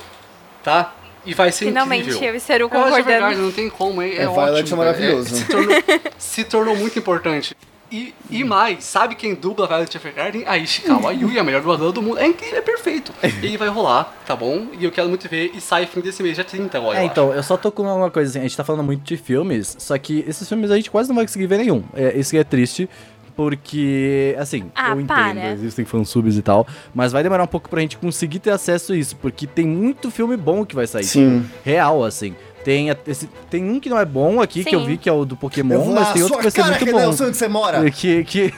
Tá? 0.63 0.93
E 1.25 1.33
vai 1.33 1.51
ser 1.51 1.65
Uhum. 1.65 1.71
Finalmente 1.71 2.01
incrível. 2.09 2.29
eu 2.29 2.35
e 2.35 2.39
Seru 2.39 2.65
É 2.65 2.69
Violet 2.69 2.83
concordando. 2.89 3.09
Evergarden, 3.09 3.43
não 3.43 3.51
tem 3.51 3.69
como, 3.69 4.01
é, 4.01 4.09
é, 4.09 4.15
É, 4.23 4.27
Violet 4.27 4.61
ótimo. 4.63 4.81
é 4.81 4.85
maravilhoso. 4.85 5.35
se, 5.35 5.45
tornou, 5.45 5.75
se 6.17 6.43
tornou 6.43 6.75
muito 6.75 6.99
importante. 6.99 7.55
E, 7.91 8.11
e 8.29 8.43
mais, 8.43 8.83
sabe 8.85 9.13
quem 9.13 9.35
dubla 9.35 9.67
Violet 9.67 9.95
Evergarden? 9.95 10.43
A 10.47 10.57
Ishikawa 10.57 11.13
Yui, 11.13 11.37
a 11.37 11.43
melhor 11.43 11.61
dubladora 11.61 11.91
do 11.91 12.01
mundo. 12.01 12.17
É 12.17 12.25
incrível, 12.25 12.57
é 12.57 12.61
perfeito. 12.61 13.13
E 13.43 13.55
vai 13.55 13.67
rolar, 13.69 14.11
tá 14.25 14.35
bom? 14.35 14.67
E 14.79 14.83
eu 14.83 14.91
quero 14.91 15.07
muito 15.07 15.29
ver. 15.29 15.51
E 15.53 15.61
sai 15.61 15.85
fim 15.85 16.01
desse 16.01 16.23
mês, 16.23 16.33
dia 16.35 16.43
30 16.43 16.75
agora. 16.77 16.97
É, 16.97 17.03
eu 17.03 17.05
então, 17.05 17.31
eu 17.33 17.43
só 17.43 17.55
tô 17.55 17.71
com 17.71 17.83
uma 17.83 18.09
coisa 18.09 18.31
assim, 18.31 18.39
a 18.39 18.41
gente 18.43 18.57
tá 18.57 18.63
falando 18.63 18.83
muito 18.83 19.03
de 19.03 19.15
filmes, 19.15 19.75
só 19.79 19.95
que 19.97 20.25
esses 20.27 20.47
filmes 20.49 20.71
a 20.71 20.75
gente 20.75 20.89
quase 20.89 21.07
não 21.09 21.15
vai 21.15 21.25
conseguir 21.25 21.45
ver 21.45 21.57
nenhum. 21.59 21.83
É, 21.93 22.17
isso 22.17 22.31
que 22.31 22.37
é 22.37 22.43
triste, 22.43 22.89
porque, 23.35 24.35
assim, 24.39 24.71
Ah, 24.75 24.89
eu 24.91 24.99
entendo, 25.01 25.07
para. 25.07 25.51
existem 25.53 25.85
fansubs 25.85 26.37
e 26.37 26.41
tal, 26.41 26.67
mas 26.93 27.11
vai 27.11 27.23
demorar 27.23 27.43
um 27.43 27.47
pouco 27.47 27.69
pra 27.69 27.81
gente 27.81 27.97
conseguir 27.97 28.39
ter 28.39 28.51
acesso 28.51 28.93
a 28.93 28.97
isso, 28.97 29.15
porque 29.17 29.45
tem 29.47 29.65
muito 29.67 30.09
filme 30.11 30.37
bom 30.37 30.65
que 30.65 30.75
vai 30.75 30.87
sair. 30.87 31.03
Sim. 31.03 31.45
Real, 31.63 32.03
assim. 32.03 32.35
Tem, 32.63 32.87
esse- 33.07 33.27
tem 33.49 33.63
um 33.69 33.79
que 33.79 33.89
não 33.89 33.99
é 33.99 34.05
bom 34.05 34.41
aqui, 34.41 34.63
que 34.63 34.73
eu 34.75 34.79
Sim. 34.81 34.85
vi, 34.85 34.97
que 34.97 35.09
é 35.09 35.11
o 35.11 35.25
do 35.25 35.35
Pokémon, 35.35 35.85
mas 35.93 36.13
tem 36.13 36.23
outro 36.23 36.37
que 36.37 36.43
vai 36.43 36.51
ser 36.51 36.63
muito 36.63 36.85
Renan, 36.85 37.05
bom. 37.07 37.11
sei 37.13 37.27
onde 37.27 37.37
você 37.37 37.47
mora. 37.47 37.83
Que, 37.91 38.23
que, 38.23 38.53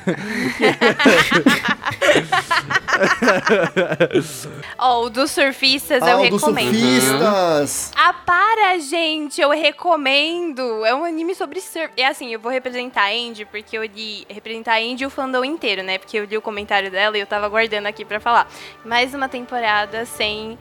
Ó, 4.78 5.04
o 5.06 5.10
dos 5.10 5.32
surfistas 5.32 6.02
Ah, 6.04 6.12
eu 6.12 6.22
recomendo. 6.22 6.74
surfistas. 6.74 7.92
Ah, 7.96 8.14
para, 8.14 8.78
gente! 8.80 9.42
Eu 9.42 9.50
recomendo! 9.52 10.86
É 10.86 10.94
um 10.94 11.04
anime 11.04 11.34
sobre 11.36 11.60
surf. 11.62 11.90
É 11.98 12.06
assim, 12.08 12.32
eu 12.34 12.40
vou 12.40 12.52
representar 12.52 13.04
a 13.04 13.12
Andy, 13.12 13.46
porque 13.46 13.78
eu 13.78 13.84
li. 13.84 14.26
Representar 14.30 14.74
a 14.76 14.78
Andy 14.80 15.04
e 15.04 15.08
o 15.08 15.10
fandom 15.10 15.44
inteiro, 15.44 15.84
né? 15.84 15.98
Porque 15.98 16.18
eu 16.18 16.26
li 16.26 16.38
o 16.38 16.42
comentário 16.42 16.92
dela 16.92 17.18
e 17.18 17.22
eu 17.22 17.28
tava 17.28 17.46
aguardando 17.46 17.88
aqui 17.88 18.04
pra 18.06 18.20
falar. 18.20 18.48
Mais 18.84 19.14
uma 19.14 19.28
temporada 19.30 20.06
sem 20.06 20.58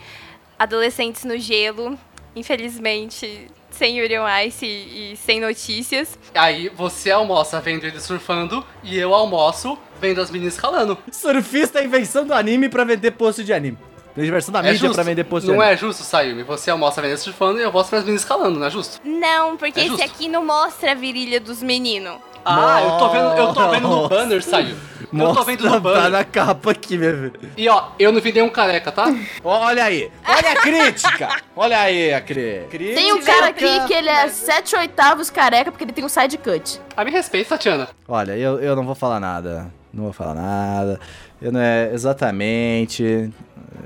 adolescentes 0.59 1.25
no 1.25 1.39
gelo. 1.39 1.99
Infelizmente, 2.37 3.49
sem 3.71 3.99
Yuri 3.99 4.19
on 4.19 4.27
Ice 4.47 4.65
e, 4.65 5.13
e 5.13 5.17
sem 5.17 5.41
notícias. 5.41 6.19
Aí 6.35 6.69
você 6.69 7.11
almoça 7.11 7.61
vendo 7.61 7.85
ele 7.85 8.01
surfando 8.01 8.65
e 8.83 8.99
eu 8.99 9.15
almoço 9.15 9.79
vendo 10.01 10.21
as 10.21 10.31
meninas 10.31 10.55
escalando. 10.55 10.97
surfista 11.11 11.81
é 11.81 11.85
invenção 11.85 12.25
do 12.27 12.33
anime 12.35 12.69
pra 12.69 12.85
vender 12.85 13.11
post 13.13 13.43
de 13.45 13.53
anime. 13.53 13.79
Versão 14.17 14.53
da 14.53 14.61
É 14.61 14.63
mídia 14.63 14.79
justo. 14.79 14.95
pra 14.95 15.03
vender 15.03 15.25
post 15.25 15.45
de 15.49 15.53
Não 15.53 15.61
é 15.61 15.77
justo, 15.77 16.05
Sayumi? 16.05 16.45
Você 16.45 16.71
almoça 16.71 17.01
vendo 17.03 17.11
ele 17.11 17.19
surfando 17.19 17.59
e 17.59 17.63
eu 17.63 17.67
almoço 17.67 17.91
vendo 17.91 17.99
as 17.99 18.05
meninas 18.05 18.23
escalando, 18.23 18.61
não 18.61 18.67
é 18.67 18.71
justo? 18.71 19.01
Não, 19.05 19.57
porque 19.57 19.81
É 19.81 19.83
esse 19.83 19.91
justo. 19.91 20.05
aqui 20.05 20.29
não 20.29 20.45
mostra 20.45 20.93
a 20.93 20.95
virilha 20.95 21.41
dos 21.41 21.61
meninos. 21.61 22.19
Ah, 22.45 22.83
eu 22.83 22.99
tô 22.99 23.09
vendo, 23.11 23.33
eu 23.37 23.53
tô 23.55 23.71
vendo 23.71 23.89
no 23.89 24.09
banner, 24.09 24.43
Sayumi. 24.43 24.77
Eu 25.01 25.09
tô 25.09 25.17
Mostra, 25.17 25.45
vendo 25.45 25.65
no 25.65 25.71
tá 25.71 25.81
banner. 25.81 26.11
na 26.11 26.25
capa 26.25 26.71
aqui, 26.73 26.99
meu 26.99 27.13
filho. 27.31 27.51
E 27.57 27.69
ó, 27.69 27.85
eu 27.99 28.11
não 28.13 28.21
vi 28.21 28.33
nenhum 28.33 28.49
careca, 28.51 28.91
tá? 28.91 29.15
Olha 29.45 29.85
aí, 29.85 30.11
olha 30.27 30.51
a 30.53 30.57
crítica. 30.57 31.29
Olha 31.57 31.79
aí 31.79 32.13
a 32.13 32.21
cri- 32.21 32.67
crítica. 32.69 33.01
Tem 33.01 33.13
um 33.13 33.23
cara 33.23 33.47
aqui 33.47 33.81
que 33.87 33.93
ele 33.95 34.09
é 34.11 34.29
7 34.29 34.75
oitavos 34.75 35.31
careca 35.31 35.71
porque 35.71 35.85
ele 35.85 35.93
tem 35.93 36.05
um 36.05 36.09
side 36.09 36.37
cut. 36.37 36.81
A 36.97 37.05
me 37.05 37.13
respeita, 37.13 37.51
Tatiana. 37.51 37.89
Olha, 38.09 38.37
eu, 38.37 38.59
eu 38.61 38.75
não 38.75 38.85
vou 38.85 38.97
falar 38.97 39.21
nada. 39.21 39.73
Não 39.93 40.03
vou 40.05 40.13
falar 40.13 40.35
nada. 40.35 40.99
É 41.53 41.91
exatamente. 41.93 43.31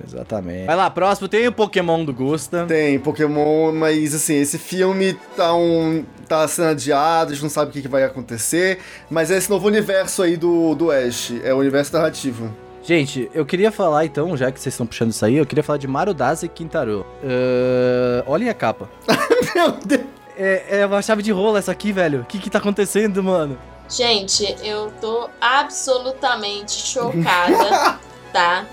Exatamente. 0.06 0.66
Vai 0.66 0.76
lá, 0.76 0.88
próximo 0.90 1.28
tem 1.28 1.46
o 1.46 1.52
Pokémon 1.52 2.04
do 2.04 2.12
Gusta. 2.12 2.64
Tem 2.66 2.98
Pokémon, 2.98 3.72
mas 3.72 4.14
assim, 4.14 4.36
esse 4.36 4.58
filme 4.58 5.14
tá, 5.36 5.54
um, 5.54 6.04
tá 6.26 6.46
sendo 6.48 6.68
adiado, 6.68 7.30
a 7.30 7.34
gente 7.34 7.42
não 7.42 7.50
sabe 7.50 7.70
o 7.70 7.72
que, 7.72 7.82
que 7.82 7.88
vai 7.88 8.04
acontecer. 8.04 8.78
Mas 9.10 9.30
é 9.30 9.36
esse 9.36 9.50
novo 9.50 9.66
universo 9.66 10.22
aí 10.22 10.36
do, 10.36 10.74
do 10.74 10.90
Ash, 10.90 11.32
é 11.42 11.52
o 11.52 11.58
universo 11.58 11.92
narrativo. 11.94 12.50
Gente, 12.82 13.30
eu 13.34 13.44
queria 13.44 13.70
falar 13.70 14.06
então, 14.06 14.34
já 14.34 14.50
que 14.50 14.58
vocês 14.58 14.72
estão 14.72 14.86
puxando 14.86 15.10
isso 15.10 15.24
aí, 15.24 15.36
eu 15.36 15.44
queria 15.44 15.62
falar 15.62 15.78
de 15.78 15.86
Marudase 15.86 16.48
Quintaro. 16.48 17.04
Uh, 17.22 18.24
olhem 18.26 18.48
a 18.48 18.54
capa. 18.54 18.88
Meu 19.54 19.72
Deus! 19.72 20.02
É, 20.38 20.80
é 20.80 20.86
uma 20.86 21.02
chave 21.02 21.22
de 21.22 21.32
rola 21.32 21.58
essa 21.58 21.72
aqui, 21.72 21.92
velho. 21.92 22.20
O 22.20 22.24
que 22.24 22.38
que 22.38 22.48
tá 22.48 22.58
acontecendo, 22.58 23.22
mano? 23.22 23.58
Gente, 23.88 24.56
eu 24.62 24.92
tô 25.00 25.30
absolutamente 25.40 26.72
chocada, 26.72 27.98
tá? 28.32 28.66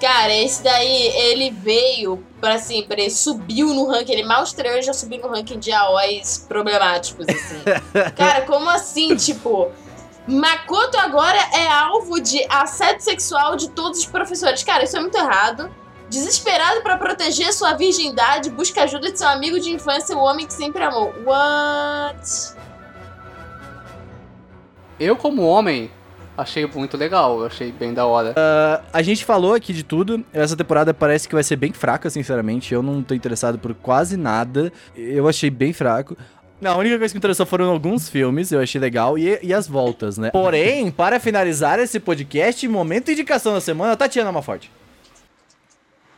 Cara, 0.00 0.34
esse 0.34 0.62
daí, 0.62 1.06
ele 1.16 1.50
veio 1.50 2.24
pra 2.40 2.54
assim, 2.54 2.82
pra 2.82 3.00
ele 3.00 3.10
subiu 3.10 3.72
no 3.72 3.86
ranking, 3.86 4.12
ele 4.12 4.24
mal 4.24 4.42
estreou, 4.42 4.74
ele 4.74 4.82
já 4.82 4.92
subiu 4.92 5.20
no 5.20 5.28
ranking 5.28 5.58
de 5.58 5.72
AOs 5.72 6.44
problemáticos, 6.48 7.26
assim. 7.28 7.62
Cara, 8.16 8.42
como 8.42 8.68
assim, 8.68 9.14
tipo... 9.16 9.70
Makoto 10.26 10.96
agora 10.98 11.38
é 11.52 11.68
alvo 11.68 12.18
de 12.18 12.42
assédio 12.48 13.02
sexual 13.02 13.56
de 13.56 13.68
todos 13.68 13.98
os 14.00 14.06
professores. 14.06 14.62
Cara, 14.62 14.84
isso 14.84 14.96
é 14.96 15.00
muito 15.00 15.16
errado. 15.18 15.70
Desesperado 16.08 16.80
pra 16.80 16.96
proteger 16.96 17.52
sua 17.52 17.74
virgindade, 17.74 18.48
busca 18.48 18.84
ajuda 18.84 19.12
de 19.12 19.18
seu 19.18 19.28
amigo 19.28 19.60
de 19.60 19.70
infância, 19.70 20.16
o 20.16 20.20
homem 20.20 20.46
que 20.46 20.54
sempre 20.54 20.82
amou. 20.82 21.12
What? 21.26 22.54
Eu, 24.98 25.16
como 25.16 25.42
homem, 25.42 25.90
achei 26.36 26.66
muito 26.66 26.96
legal, 26.96 27.40
eu 27.40 27.46
achei 27.46 27.72
bem 27.72 27.92
da 27.92 28.06
hora. 28.06 28.34
A 28.92 29.02
gente 29.02 29.24
falou 29.24 29.54
aqui 29.54 29.72
de 29.72 29.82
tudo. 29.82 30.24
Essa 30.32 30.56
temporada 30.56 30.92
parece 30.92 31.28
que 31.28 31.34
vai 31.34 31.42
ser 31.42 31.56
bem 31.56 31.72
fraca, 31.72 32.08
sinceramente. 32.10 32.72
Eu 32.72 32.82
não 32.82 33.02
tô 33.02 33.14
interessado 33.14 33.58
por 33.58 33.74
quase 33.74 34.16
nada. 34.16 34.72
Eu 34.96 35.28
achei 35.28 35.50
bem 35.50 35.72
fraco. 35.72 36.16
Não, 36.60 36.72
a 36.72 36.76
única 36.76 36.98
coisa 36.98 37.12
que 37.12 37.16
me 37.16 37.18
interessou 37.18 37.44
foram 37.44 37.70
alguns 37.70 38.08
filmes, 38.08 38.50
eu 38.50 38.60
achei 38.60 38.80
legal, 38.80 39.18
e, 39.18 39.38
e 39.42 39.52
as 39.52 39.68
voltas, 39.68 40.16
né? 40.16 40.30
Porém, 40.30 40.88
para 40.92 41.20
finalizar 41.20 41.78
esse 41.78 42.00
podcast, 42.00 42.66
momento 42.68 43.06
de 43.06 43.12
indicação 43.12 43.52
da 43.52 43.60
semana, 43.60 43.96
Tatiana 43.96 44.32
Malforte. 44.32 44.70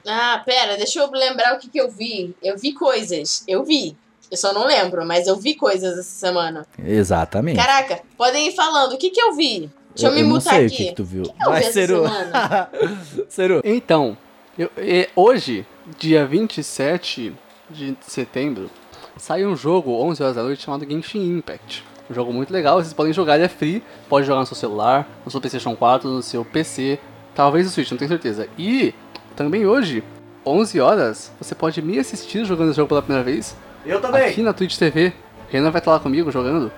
Ah, 0.07 0.41
pera, 0.45 0.77
deixa 0.77 1.01
eu 1.01 1.11
lembrar 1.11 1.55
o 1.55 1.59
que, 1.59 1.69
que 1.69 1.81
eu 1.81 1.91
vi. 1.91 2.35
Eu 2.41 2.57
vi 2.57 2.73
coisas. 2.73 3.43
Eu 3.49 3.65
vi. 3.65 3.97
Eu 4.31 4.37
só 4.37 4.53
não 4.53 4.67
lembro, 4.67 5.07
mas 5.07 5.27
eu 5.27 5.37
vi 5.37 5.55
coisas 5.55 5.93
essa 5.99 6.03
semana. 6.03 6.67
Exatamente. 6.85 7.57
Caraca, 7.57 8.01
podem 8.17 8.49
ir 8.49 8.53
falando. 8.55 8.93
O 8.95 8.99
que, 8.99 9.11
que 9.11 9.21
eu 9.21 9.35
vi? 9.35 9.71
Deixa 9.95 10.09
eu, 10.09 10.13
me 10.13 10.23
não 10.23 10.31
mutar 10.31 10.55
sei 10.55 10.67
aqui. 10.67 10.75
o 10.75 10.77
que, 10.79 10.85
que 10.87 10.95
tu 10.95 11.05
viu. 11.05 11.23
que 11.23 11.31
eu 11.47 11.53
vi 11.53 11.59
essa 11.59 11.73
Seru. 11.73 12.03
semana? 12.03 12.71
Seru. 13.29 13.61
Então, 13.65 14.17
eu- 14.59 14.71
e- 14.77 15.09
hoje, 15.17 15.65
dia 15.99 16.27
27 16.27 17.33
de 17.71 17.97
setembro, 18.01 18.71
sai 19.17 19.47
um 19.47 19.57
jogo 19.57 19.93
11 19.93 20.23
horas 20.23 20.37
da 20.37 20.43
noite 20.43 20.63
chamado 20.63 20.85
Genshin 20.89 21.39
Impact. 21.39 21.85
Um 22.11 22.15
jogo 22.15 22.33
muito 22.33 22.53
legal, 22.53 22.77
vocês 22.81 22.93
podem 22.93 23.13
jogar, 23.13 23.37
ele 23.37 23.45
é 23.45 23.49
free, 23.49 23.83
pode 24.09 24.27
jogar 24.27 24.41
no 24.41 24.47
seu 24.47 24.57
celular, 24.57 25.09
no 25.25 25.31
seu 25.31 25.41
PlayStation 25.41 25.75
4, 25.75 26.09
no 26.09 26.23
seu 26.23 26.45
PC, 26.45 26.99
talvez 27.35 27.65
no 27.67 27.73
Switch, 27.73 27.91
não 27.91 27.99
tenho 27.99 28.09
certeza. 28.11 28.49
E 28.59 28.95
também 29.35 29.67
hoje, 29.67 30.05
11 30.45 30.79
horas, 30.81 31.33
você 31.41 31.55
pode 31.55 31.81
me 31.83 31.99
assistir 31.99 32.45
jogando 32.45 32.69
esse 32.69 32.77
jogo 32.77 32.89
pela 32.89 33.03
primeira 33.03 33.25
vez 33.25 33.57
Eu 33.87 34.01
aqui 34.17 34.43
na 34.43 34.53
Twitch 34.53 34.77
TV. 34.77 35.13
Renan 35.49 35.71
vai 35.71 35.81
estar 35.81 35.93
lá 35.93 36.01
comigo 36.01 36.29
jogando. 36.33 36.73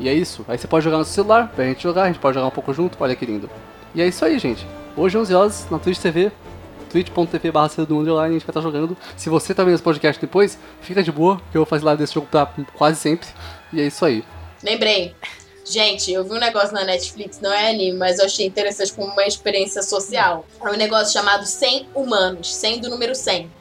E 0.00 0.08
é 0.08 0.12
isso. 0.12 0.44
Aí 0.48 0.58
você 0.58 0.66
pode 0.66 0.84
jogar 0.84 0.98
no 0.98 1.04
seu 1.04 1.14
celular 1.14 1.52
pra 1.54 1.64
gente 1.64 1.84
jogar, 1.84 2.02
a 2.02 2.06
gente 2.08 2.18
pode 2.18 2.34
jogar 2.34 2.48
um 2.48 2.50
pouco 2.50 2.74
junto, 2.74 2.98
olha 3.00 3.14
que 3.14 3.24
lindo. 3.24 3.48
E 3.94 4.02
é 4.02 4.08
isso 4.08 4.24
aí, 4.24 4.36
gente. 4.40 4.66
Hoje, 4.96 5.16
11 5.16 5.34
horas, 5.34 5.66
na 5.70 5.78
Twitch 5.78 6.00
TV, 6.00 6.32
twitch.tv 6.90 7.52
barra 7.52 7.68
do 7.86 8.00
underline, 8.00 8.30
a 8.30 8.32
gente 8.32 8.44
vai 8.44 8.50
estar 8.50 8.60
jogando. 8.60 8.96
Se 9.16 9.30
você 9.30 9.54
tá 9.54 9.62
vendo 9.62 9.74
esse 9.74 9.82
podcast 9.84 10.20
depois, 10.20 10.58
fica 10.80 11.00
de 11.00 11.12
boa, 11.12 11.36
que 11.52 11.56
eu 11.56 11.60
vou 11.60 11.66
fazer 11.66 11.84
live 11.84 12.02
desse 12.02 12.14
jogo 12.14 12.26
pra 12.28 12.52
quase 12.74 12.98
sempre. 12.98 13.28
E 13.72 13.80
é 13.80 13.86
isso 13.86 14.04
aí. 14.04 14.24
Lembrei. 14.60 15.14
Gente, 15.64 16.10
eu 16.10 16.24
vi 16.24 16.32
um 16.32 16.40
negócio 16.40 16.72
na 16.72 16.82
Netflix, 16.82 17.40
não 17.40 17.52
é 17.52 17.70
anime, 17.70 17.96
mas 17.96 18.18
eu 18.18 18.24
achei 18.24 18.46
interessante 18.46 18.92
como 18.92 19.12
uma 19.12 19.26
experiência 19.26 19.82
social. 19.82 20.44
É 20.60 20.70
um 20.70 20.76
negócio 20.76 21.12
chamado 21.12 21.46
100 21.46 21.90
Humanos, 21.94 22.52
100 22.56 22.80
do 22.80 22.90
número 22.90 23.14
100. 23.14 23.57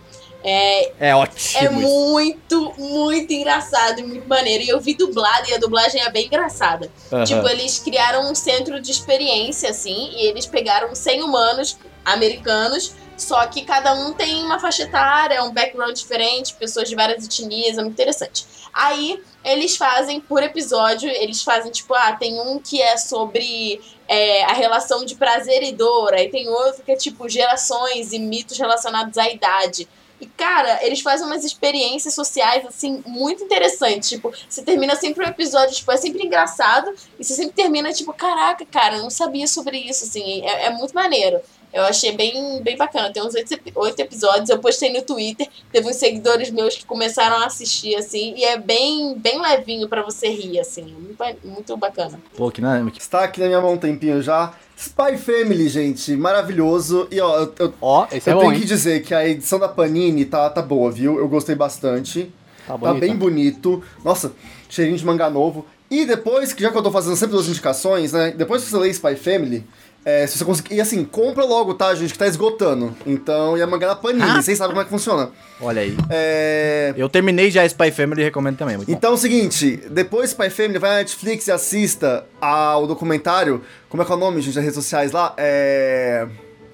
É, 0.49 0.93
É 1.09 1.13
ótimo. 1.13 1.59
é 1.59 1.69
muito, 1.69 2.73
muito 2.77 3.33
engraçado 3.33 3.99
e 3.99 4.03
muito 4.03 4.29
maneiro. 4.29 4.63
E 4.63 4.69
eu 4.69 4.79
vi 4.79 4.93
dublado 4.93 5.49
e 5.49 5.53
a 5.53 5.57
dublagem 5.57 6.01
é 6.01 6.09
bem 6.09 6.27
engraçada. 6.27 6.89
Tipo, 7.25 7.49
eles 7.49 7.79
criaram 7.79 8.31
um 8.31 8.33
centro 8.33 8.79
de 8.79 8.89
experiência, 8.89 9.69
assim, 9.69 10.09
e 10.15 10.25
eles 10.25 10.45
pegaram 10.45 10.95
100 10.95 11.21
humanos 11.21 11.77
americanos, 12.05 12.93
só 13.17 13.45
que 13.47 13.63
cada 13.65 13.93
um 13.93 14.13
tem 14.13 14.45
uma 14.45 14.57
faixa 14.57 14.83
etária, 14.83 15.43
um 15.43 15.51
background 15.51 15.93
diferente, 15.93 16.53
pessoas 16.53 16.87
de 16.87 16.95
várias 16.95 17.25
etnias, 17.25 17.77
é 17.77 17.81
muito 17.81 17.95
interessante. 17.95 18.45
Aí, 18.73 19.21
eles 19.43 19.75
fazem, 19.75 20.21
por 20.21 20.41
episódio, 20.41 21.09
eles 21.09 21.41
fazem, 21.43 21.71
tipo, 21.71 21.93
ah, 21.93 22.13
tem 22.13 22.39
um 22.39 22.59
que 22.59 22.81
é 22.81 22.95
sobre 22.95 23.81
é, 24.07 24.45
a 24.45 24.53
relação 24.53 25.03
de 25.03 25.15
prazer 25.15 25.63
e 25.63 25.73
dor, 25.73 26.13
aí 26.13 26.29
tem 26.29 26.47
outro 26.47 26.83
que 26.83 26.91
é, 26.91 26.95
tipo, 26.95 27.27
gerações 27.27 28.13
e 28.13 28.19
mitos 28.19 28.57
relacionados 28.57 29.17
à 29.17 29.29
idade. 29.29 29.89
E, 30.19 30.25
cara, 30.25 30.79
eles 30.83 31.01
fazem 31.01 31.25
umas 31.27 31.43
experiências 31.43 32.13
sociais, 32.13 32.65
assim, 32.65 33.03
muito 33.05 33.43
interessantes. 33.43 34.09
Tipo, 34.09 34.33
você 34.49 34.63
termina 34.63 34.95
sempre 34.95 35.23
um 35.23 35.27
episódio, 35.27 35.75
tipo, 35.75 35.91
é 35.91 35.97
sempre 35.97 36.25
engraçado. 36.25 36.93
E 37.19 37.23
você 37.23 37.35
sempre 37.35 37.53
termina, 37.53 37.93
tipo, 37.93 38.11
caraca, 38.13 38.65
cara, 38.65 38.97
eu 38.97 39.03
não 39.03 39.09
sabia 39.09 39.47
sobre 39.47 39.77
isso, 39.77 40.05
assim. 40.05 40.41
É, 40.45 40.65
é 40.65 40.69
muito 40.71 40.93
maneiro. 40.93 41.39
Eu 41.73 41.83
achei 41.83 42.15
bem, 42.15 42.61
bem 42.63 42.75
bacana. 42.77 43.11
Tem 43.11 43.21
uns 43.21 43.35
oito, 43.35 43.53
epi- 43.53 43.71
oito 43.75 43.99
episódios. 43.99 44.49
Eu 44.49 44.57
postei 44.59 44.91
no 44.91 45.01
Twitter. 45.01 45.47
Teve 45.71 45.87
uns 45.89 45.97
seguidores 45.97 46.49
meus 46.49 46.75
que 46.75 46.85
começaram 46.85 47.37
a 47.37 47.45
assistir, 47.45 47.95
assim. 47.95 48.33
E 48.37 48.43
é 48.43 48.57
bem, 48.57 49.15
bem 49.17 49.39
levinho 49.41 49.87
pra 49.87 50.01
você 50.01 50.29
rir, 50.29 50.59
assim. 50.59 50.83
Muito, 50.85 51.15
ba- 51.17 51.35
muito 51.43 51.77
bacana. 51.77 52.19
Pô, 52.35 52.49
que 52.49 52.61
que- 52.91 53.01
Está 53.01 53.23
aqui 53.25 53.39
na 53.41 53.47
minha 53.47 53.61
mão 53.61 53.73
um 53.73 53.77
tempinho 53.77 54.21
já. 54.23 54.53
Spy 54.77 55.17
Family, 55.17 55.67
gente, 55.69 56.15
maravilhoso. 56.15 57.07
E 57.11 57.19
ó, 57.19 57.39
eu, 57.41 57.53
eu, 57.59 57.73
Ó, 57.81 58.07
esse 58.11 58.29
é 58.29 58.33
eu 58.33 58.37
bom, 58.37 58.41
tenho 58.43 58.53
hein? 58.53 58.59
que 58.59 58.65
dizer 58.65 59.03
que 59.03 59.13
a 59.13 59.27
edição 59.27 59.59
da 59.59 59.67
Panini 59.67 60.23
tá, 60.25 60.49
tá 60.49 60.61
boa, 60.61 60.91
viu? 60.91 61.17
Eu 61.19 61.27
gostei 61.27 61.55
bastante. 61.55 62.31
Tá 62.65 62.77
Tá 62.77 62.93
bem 62.93 63.15
bonito. 63.15 63.83
Nossa, 64.03 64.33
cheirinho 64.69 64.97
de 64.97 65.05
mangá 65.05 65.29
novo. 65.29 65.65
E 65.89 66.05
depois, 66.05 66.51
que 66.53 66.61
já 66.61 66.69
que 66.69 66.77
eu 66.77 66.83
tô 66.83 66.91
fazendo 66.91 67.15
sempre 67.15 67.33
duas 67.33 67.47
indicações, 67.47 68.11
né? 68.11 68.31
Depois 68.31 68.63
que 68.63 68.69
você 68.69 68.77
lê 68.77 68.89
Spy 68.89 69.15
Family, 69.15 69.63
é, 70.09 70.25
se 70.25 70.37
você 70.37 70.45
conseguir. 70.45 70.75
E 70.75 70.79
assim, 70.79 71.03
compra 71.03 71.43
logo, 71.43 71.73
tá, 71.73 71.93
gente? 71.93 72.13
Que 72.13 72.17
tá 72.17 72.25
esgotando. 72.27 72.95
Então, 73.05 73.57
e 73.57 73.61
a 73.61 73.67
mangá 73.67 73.87
da 73.87 73.95
Panini, 73.95 74.23
Ah. 74.23 74.41
vocês 74.41 74.57
sabem 74.57 74.71
como 74.71 74.81
é 74.81 74.85
que 74.85 74.89
funciona. 74.89 75.29
Olha 75.59 75.81
aí. 75.81 75.97
É. 76.09 76.93
Eu 76.95 77.09
terminei 77.09 77.51
já 77.51 77.65
Spy 77.65 77.91
Family 77.91 78.21
e 78.21 78.23
recomendo 78.23 78.55
também. 78.57 78.77
Muito 78.77 78.87
bom. 78.89 78.93
Então 78.95 79.11
é 79.11 79.13
o 79.15 79.17
seguinte, 79.17 79.81
depois 79.89 80.29
Spy 80.29 80.49
Family 80.49 80.79
vai 80.79 80.91
na 80.91 80.95
Netflix 80.99 81.47
e 81.47 81.51
assista 81.51 82.23
ao 82.39 82.87
documentário. 82.87 83.61
Como 83.89 84.01
é 84.01 84.05
que 84.05 84.11
é 84.11 84.15
o 84.15 84.17
nome, 84.17 84.39
gente, 84.41 84.55
das 84.55 84.63
redes 84.63 84.75
sociais 84.75 85.11
lá? 85.11 85.33
É. 85.37 86.25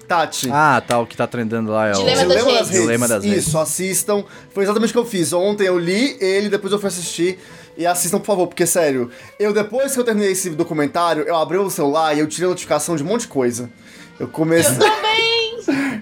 Tati. 0.06 0.50
Ah, 0.52 0.82
tá, 0.86 1.00
o 1.00 1.06
que 1.06 1.16
tá 1.16 1.26
trendando 1.26 1.70
lá 1.72 1.88
é 1.88 1.92
o... 1.92 1.94
Dilema 1.94 2.34
das 2.34 2.44
redes. 2.44 2.70
Dilema 2.70 3.08
das 3.08 3.24
redes. 3.24 3.46
Isso, 3.46 3.58
assistam. 3.58 4.22
Foi 4.50 4.62
exatamente 4.62 4.90
o 4.90 4.92
que 4.92 4.98
eu 4.98 5.06
fiz. 5.06 5.32
Ontem 5.32 5.66
eu 5.66 5.78
li 5.78 6.16
ele, 6.20 6.48
depois 6.50 6.72
eu 6.72 6.78
fui 6.78 6.88
assistir. 6.88 7.38
E 7.76 7.86
assistam, 7.86 8.18
por 8.18 8.26
favor, 8.26 8.46
porque, 8.46 8.66
sério, 8.66 9.10
eu 9.38 9.52
depois 9.52 9.92
que 9.92 10.00
eu 10.00 10.04
terminei 10.04 10.32
esse 10.32 10.50
documentário, 10.50 11.24
eu 11.24 11.36
abri 11.36 11.58
o 11.58 11.68
celular 11.68 12.14
e 12.16 12.20
eu 12.20 12.26
tirei 12.26 12.46
a 12.46 12.50
notificação 12.50 12.94
de 12.96 13.02
um 13.02 13.06
monte 13.06 13.22
de 13.22 13.28
coisa. 13.28 13.68
Eu 14.18 14.28
comecei. 14.28 14.86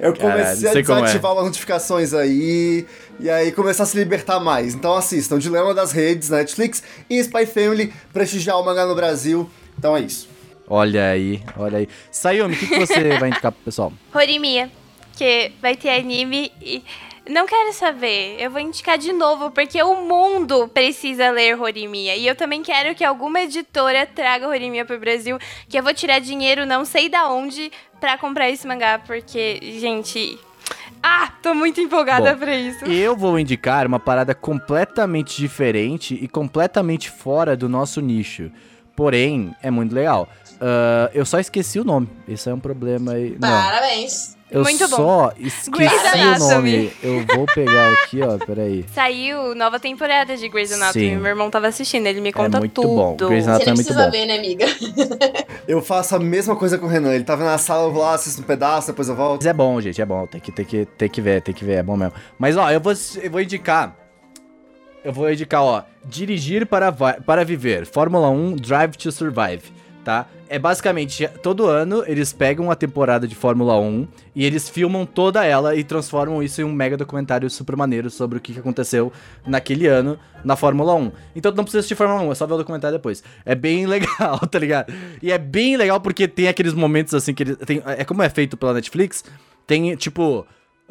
Eu 0.00 0.12
comecei 0.16 0.22
Caralho, 0.22 0.66
a 0.66 0.98
é. 0.98 1.02
desativar 1.02 1.32
umas 1.32 1.44
notificações 1.44 2.12
aí, 2.12 2.86
e 3.18 3.30
aí 3.30 3.52
começar 3.52 3.84
a 3.84 3.86
se 3.86 3.96
libertar 3.96 4.38
mais. 4.38 4.74
Então 4.74 4.94
assistam, 4.94 5.38
Dilema 5.38 5.72
das 5.72 5.92
Redes, 5.92 6.28
Netflix 6.28 6.82
e 7.08 7.18
Spy 7.20 7.46
Family, 7.46 7.92
prestigiar 8.12 8.60
o 8.60 8.64
mangá 8.64 8.84
no 8.84 8.94
Brasil. 8.94 9.48
Então 9.78 9.96
é 9.96 10.00
isso. 10.00 10.28
Olha 10.68 11.10
aí, 11.10 11.42
olha 11.56 11.78
aí. 11.78 11.88
Sayumi, 12.10 12.54
o 12.54 12.58
que, 12.58 12.66
que 12.66 12.78
você 12.78 13.16
vai 13.18 13.30
indicar 13.30 13.52
pro 13.52 13.62
pessoal? 13.62 13.92
Horimiya, 14.14 14.70
que 15.16 15.52
vai 15.60 15.76
ter 15.76 15.90
anime 15.90 16.52
e... 16.60 16.82
Não 17.28 17.46
quero 17.46 17.72
saber, 17.72 18.36
eu 18.40 18.50
vou 18.50 18.60
indicar 18.60 18.98
de 18.98 19.12
novo, 19.12 19.50
porque 19.50 19.80
o 19.82 19.94
mundo 20.02 20.68
precisa 20.68 21.30
ler 21.30 21.60
Horimiya. 21.60 22.16
E 22.16 22.26
eu 22.26 22.34
também 22.34 22.62
quero 22.62 22.94
que 22.94 23.04
alguma 23.04 23.40
editora 23.40 24.04
traga 24.06 24.48
Horimiya 24.48 24.84
pro 24.84 24.98
Brasil, 24.98 25.38
que 25.68 25.78
eu 25.78 25.82
vou 25.82 25.94
tirar 25.94 26.18
dinheiro 26.18 26.66
não 26.66 26.84
sei 26.84 27.08
da 27.08 27.28
onde 27.28 27.70
pra 28.00 28.18
comprar 28.18 28.50
esse 28.50 28.66
mangá, 28.66 28.98
porque, 28.98 29.60
gente... 29.78 30.38
Ah, 31.02 31.32
tô 31.42 31.52
muito 31.52 31.80
empolgada 31.80 32.32
Bom, 32.32 32.38
pra 32.38 32.54
isso. 32.54 32.84
Eu 32.84 33.16
vou 33.16 33.38
indicar 33.38 33.86
uma 33.86 33.98
parada 33.98 34.34
completamente 34.34 35.36
diferente 35.36 36.14
e 36.14 36.28
completamente 36.28 37.10
fora 37.10 37.56
do 37.56 37.68
nosso 37.68 38.00
nicho. 38.00 38.50
Porém, 38.94 39.54
é 39.62 39.70
muito 39.70 39.94
legal. 39.94 40.28
Ah, 40.60 41.10
eu 41.12 41.26
só 41.26 41.40
esqueci 41.40 41.80
o 41.80 41.84
nome. 41.84 42.08
Esse 42.28 42.48
é 42.48 42.54
um 42.54 42.60
problema 42.60 43.12
aí. 43.12 43.36
Não, 43.40 43.48
Parabéns. 43.48 44.36
Eu 44.52 44.62
Muito 44.62 44.86
bom. 44.88 44.96
só 44.96 45.32
esqueci 45.38 45.94
o 46.36 46.38
nome. 46.38 46.92
Eu 47.02 47.24
vou 47.34 47.46
pegar 47.54 47.92
aqui, 47.94 48.20
ó, 48.22 48.36
peraí. 48.38 48.84
Saiu 48.92 49.54
nova 49.54 49.80
temporada 49.80 50.36
de 50.36 50.48
Grey's 50.48 50.70
Anatomy. 50.72 51.08
Sim. 51.10 51.16
Meu 51.16 51.26
irmão 51.26 51.50
tava 51.50 51.66
assistindo, 51.68 52.06
ele 52.06 52.20
me 52.20 52.28
É 52.28 52.32
conta 52.32 52.58
muito 52.58 52.82
tudo. 52.82 52.88
bom. 52.94 53.16
Grey's 53.16 53.44
Você 53.44 53.50
Anatomy 53.50 53.70
é 53.70 53.74
muito 53.74 53.86
precisa 53.86 54.04
bom. 54.04 54.10
ver, 54.10 54.26
né, 54.26 54.36
amiga? 54.38 54.66
Eu 55.66 55.80
faço 55.80 56.14
a 56.16 56.18
mesma 56.18 56.54
coisa 56.54 56.76
com 56.78 56.86
o 56.86 56.88
Renan. 56.88 57.14
Ele 57.14 57.24
tava 57.24 57.44
na 57.44 57.56
sala, 57.56 57.84
eu 57.84 57.92
vou 57.92 58.02
lá, 58.02 58.14
assisto 58.14 58.40
um 58.42 58.44
pedaço, 58.44 58.88
depois 58.88 59.08
eu 59.08 59.14
volto. 59.14 59.40
Mas 59.40 59.46
é 59.46 59.52
bom, 59.52 59.80
gente, 59.80 60.00
é 60.02 60.04
bom. 60.04 60.26
Tem 60.26 60.40
que, 60.40 60.50
tem 60.52 60.64
que, 60.64 60.84
tem 60.84 61.08
que 61.08 61.20
ver, 61.20 61.40
tem 61.40 61.54
que 61.54 61.64
ver, 61.64 61.74
é 61.74 61.82
bom 61.82 61.96
mesmo. 61.96 62.12
Mas, 62.38 62.56
ó, 62.56 62.68
eu 62.70 62.80
vou, 62.80 62.92
eu 63.22 63.30
vou 63.30 63.40
indicar. 63.40 63.96
Eu 65.04 65.12
vou 65.12 65.30
indicar, 65.32 65.62
ó. 65.62 65.82
Dirigir 66.04 66.66
para, 66.66 66.92
para 66.92 67.44
viver. 67.44 67.86
Fórmula 67.86 68.28
1 68.28 68.56
Drive 68.56 68.96
to 68.96 69.10
Survive. 69.12 69.62
Tá? 70.04 70.26
É 70.48 70.58
basicamente, 70.58 71.28
todo 71.42 71.66
ano 71.66 72.02
eles 72.08 72.32
pegam 72.32 72.70
a 72.72 72.74
temporada 72.74 73.28
de 73.28 73.36
Fórmula 73.36 73.78
1 73.78 74.08
e 74.34 74.44
eles 74.44 74.68
filmam 74.68 75.06
toda 75.06 75.44
ela 75.44 75.76
e 75.76 75.84
transformam 75.84 76.42
isso 76.42 76.60
em 76.60 76.64
um 76.64 76.72
mega 76.72 76.96
documentário 76.96 77.48
super 77.48 77.76
maneiro 77.76 78.10
sobre 78.10 78.38
o 78.38 78.40
que 78.40 78.58
aconteceu 78.58 79.12
naquele 79.46 79.86
ano 79.86 80.18
na 80.44 80.56
Fórmula 80.56 80.92
1. 80.94 81.12
Então 81.36 81.52
não 81.52 81.62
precisa 81.62 81.78
assistir 81.78 81.94
Fórmula 81.94 82.20
1, 82.22 82.32
é 82.32 82.34
só 82.34 82.46
ver 82.46 82.54
o 82.54 82.58
documentário 82.58 82.98
depois. 82.98 83.22
É 83.46 83.54
bem 83.54 83.86
legal, 83.86 84.40
tá 84.40 84.58
ligado? 84.58 84.92
E 85.22 85.30
é 85.30 85.38
bem 85.38 85.76
legal 85.76 86.00
porque 86.00 86.26
tem 86.26 86.48
aqueles 86.48 86.74
momentos 86.74 87.14
assim 87.14 87.32
que 87.32 87.44
ele 87.44 87.54
tem, 87.54 87.80
é 87.86 88.04
como 88.04 88.24
é 88.24 88.28
feito 88.28 88.56
pela 88.56 88.74
Netflix, 88.74 89.24
tem 89.68 89.94
tipo 89.94 90.44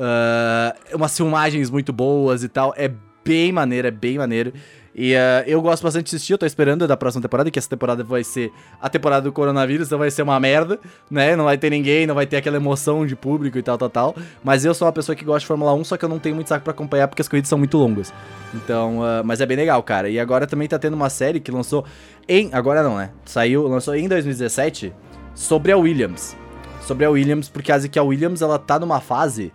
ah, 0.04 0.76
umas 0.94 1.16
filmagens 1.16 1.70
muito 1.70 1.94
boas 1.94 2.44
e 2.44 2.50
tal. 2.50 2.74
É 2.76 2.92
bem 3.24 3.52
maneiro, 3.52 3.88
é 3.88 3.92
bem 3.92 4.18
maneiro. 4.18 4.52
E 4.94 5.16
ah, 5.16 5.44
eu 5.48 5.62
gosto 5.62 5.84
bastante 5.84 6.10
de 6.10 6.16
assistir, 6.16 6.34
eu 6.34 6.38
tô 6.38 6.46
esperando 6.46 6.88
da 6.88 6.98
próxima 6.98 7.22
temporada, 7.22 7.50
que 7.50 7.58
essa 7.58 7.70
temporada 7.70 8.04
vai 8.04 8.24
ser 8.24 8.52
a 8.82 8.90
temporada 8.90 9.24
do 9.24 9.32
coronavírus, 9.32 9.88
então 9.88 9.98
vai 9.98 10.12
ser 10.12 10.22
uma 10.22 10.40
merda, 10.40 10.80
né? 11.10 11.36
Não 11.36 11.46
vai 11.46 11.58
ter 11.58 11.70
ninguém, 11.70 12.06
não 12.06 12.16
vai 12.16 12.26
ter 12.26 12.38
aquela 12.38 12.58
emoção 12.58 13.06
de 13.06 13.16
público 13.16 13.58
e 13.58 13.64
tal, 13.64 13.78
tal, 13.78 13.90
tal. 13.90 14.16
Mas 14.44 14.66
eu 14.66 14.74
sou 14.74 14.86
uma 14.86 14.92
pessoa 14.92 15.16
que 15.16 15.24
gosta 15.24 15.42
de 15.42 15.48
Fórmula 15.48 15.74
1, 15.74 15.84
só 15.86 15.98
que 15.98 16.04
eu 16.04 16.10
não 16.10 16.20
tenho 16.20 16.36
muito 16.36 16.48
saco 16.48 16.64
pra 16.64 16.72
acompanhar 16.72 17.08
porque 17.08 17.22
as 17.22 17.28
corridas 17.28 17.48
são 17.48 17.58
muito 17.58 17.78
longas. 17.78 18.14
Então, 18.54 19.02
ah, 19.04 19.22
mas 19.24 19.40
é 19.40 19.46
bem 19.46 19.58
legal, 19.58 19.82
cara. 19.82 20.10
E 20.10 20.20
agora 20.20 20.46
também 20.46 20.68
tá 20.68 20.78
tendo 20.78 20.94
uma 20.94 21.10
série 21.10 21.40
que 21.40 21.52
lançou 21.52 21.86
em. 22.28 22.50
Agora 22.52 22.84
não, 22.84 22.98
né? 22.98 23.12
Saiu, 23.26 23.68
lançou 23.68 23.96
em 23.96 24.08
2017 24.08 24.94
sobre 25.34 25.72
a 25.72 25.78
Williams. 25.78 26.36
Sobre 26.82 27.06
a 27.06 27.10
Williams, 27.10 27.48
porque 27.48 27.72
a 27.72 27.80
que 27.80 27.98
a 27.98 28.04
Williams 28.04 28.42
ela 28.42 28.60
tá 28.60 28.78
numa 28.78 29.00
fase 29.00 29.54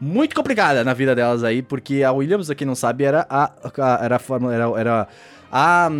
muito 0.00 0.34
complicada 0.34 0.84
na 0.84 0.92
vida 0.94 1.14
delas 1.14 1.42
aí, 1.44 1.62
porque 1.62 2.02
a 2.02 2.12
Williams, 2.12 2.48
quem 2.56 2.66
não 2.66 2.74
sabe, 2.74 3.04
era 3.04 3.26
a, 3.28 3.50
a- 3.78 4.00
era 4.04 4.16
a 4.16 4.18
fórmula 4.18 4.54
era, 4.54 4.64
era 4.80 5.08
a 5.50 5.90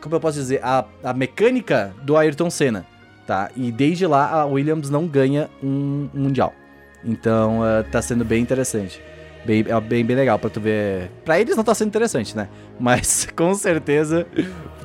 como 0.00 0.14
eu 0.14 0.20
posso 0.20 0.38
dizer, 0.38 0.60
a, 0.62 0.84
a 1.02 1.12
mecânica 1.14 1.92
do 2.02 2.16
Ayrton 2.16 2.50
Senna, 2.50 2.86
tá? 3.26 3.50
E 3.56 3.72
desde 3.72 4.06
lá 4.06 4.28
a 4.30 4.44
Williams 4.44 4.90
não 4.90 5.06
ganha 5.06 5.48
um 5.62 6.08
mundial. 6.14 6.54
Então, 7.02 7.64
eh, 7.66 7.82
tá 7.84 8.00
sendo 8.02 8.24
bem 8.24 8.42
interessante. 8.42 9.00
Bem, 9.44 9.64
é 9.66 9.80
bem, 9.80 10.04
bem 10.04 10.16
legal 10.16 10.38
pra 10.38 10.50
tu 10.50 10.60
ver. 10.60 11.10
Pra 11.24 11.40
eles 11.40 11.56
não 11.56 11.64
tá 11.64 11.74
sendo 11.74 11.88
interessante, 11.88 12.36
né? 12.36 12.48
Mas 12.78 13.26
com 13.34 13.54
certeza 13.54 14.26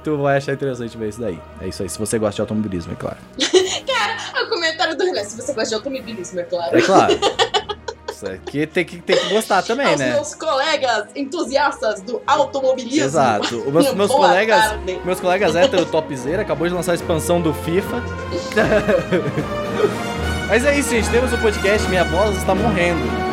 tu 0.04 0.18
vai 0.18 0.38
achar 0.38 0.54
interessante 0.54 0.98
ver 0.98 1.10
isso 1.10 1.20
daí. 1.20 1.38
É 1.62 1.68
isso 1.68 1.84
aí, 1.84 1.90
se 1.90 2.00
você 2.00 2.18
gosta 2.18 2.36
de 2.36 2.42
automobilismo, 2.42 2.94
é 2.94 2.96
claro. 2.96 3.18
O 4.44 4.50
comentário 4.50 4.98
do 4.98 5.04
Renan, 5.04 5.24
se 5.24 5.36
você 5.36 5.54
gosta 5.54 5.70
de 5.70 5.76
automobilismo, 5.76 6.40
é 6.40 6.44
claro. 6.44 6.78
É 6.78 6.82
claro. 6.82 7.14
Isso 8.22 8.32
aqui 8.32 8.68
tem 8.68 8.86
que, 8.86 9.00
tem 9.00 9.18
que 9.18 9.30
gostar 9.34 9.64
também, 9.64 9.88
Aos 9.88 10.00
né? 10.00 10.14
meus 10.14 10.36
colegas 10.36 11.08
entusiastas 11.16 12.02
do 12.02 12.22
automobilismo. 12.28 13.04
Exato. 13.04 13.58
Os 13.58 13.74
meus, 13.74 13.94
meus 13.96 14.10
Boa 14.10 14.28
colegas, 14.28 14.62
tarde. 14.62 15.02
meus 15.04 15.20
colegas 15.20 15.56
hétero 15.56 15.86
topzera 15.88 16.44
acabou 16.44 16.68
de 16.68 16.74
lançar 16.74 16.92
a 16.92 16.96
expansão 16.96 17.42
do 17.42 17.52
FIFA. 17.52 18.04
Mas 20.48 20.66
é 20.66 20.78
isso, 20.78 20.90
gente. 20.92 21.10
Temos 21.10 21.34
o 21.34 21.38
podcast 21.40 21.88
Minha 21.88 22.04
Voz 22.04 22.38
está 22.38 22.54
morrendo. 22.54 23.31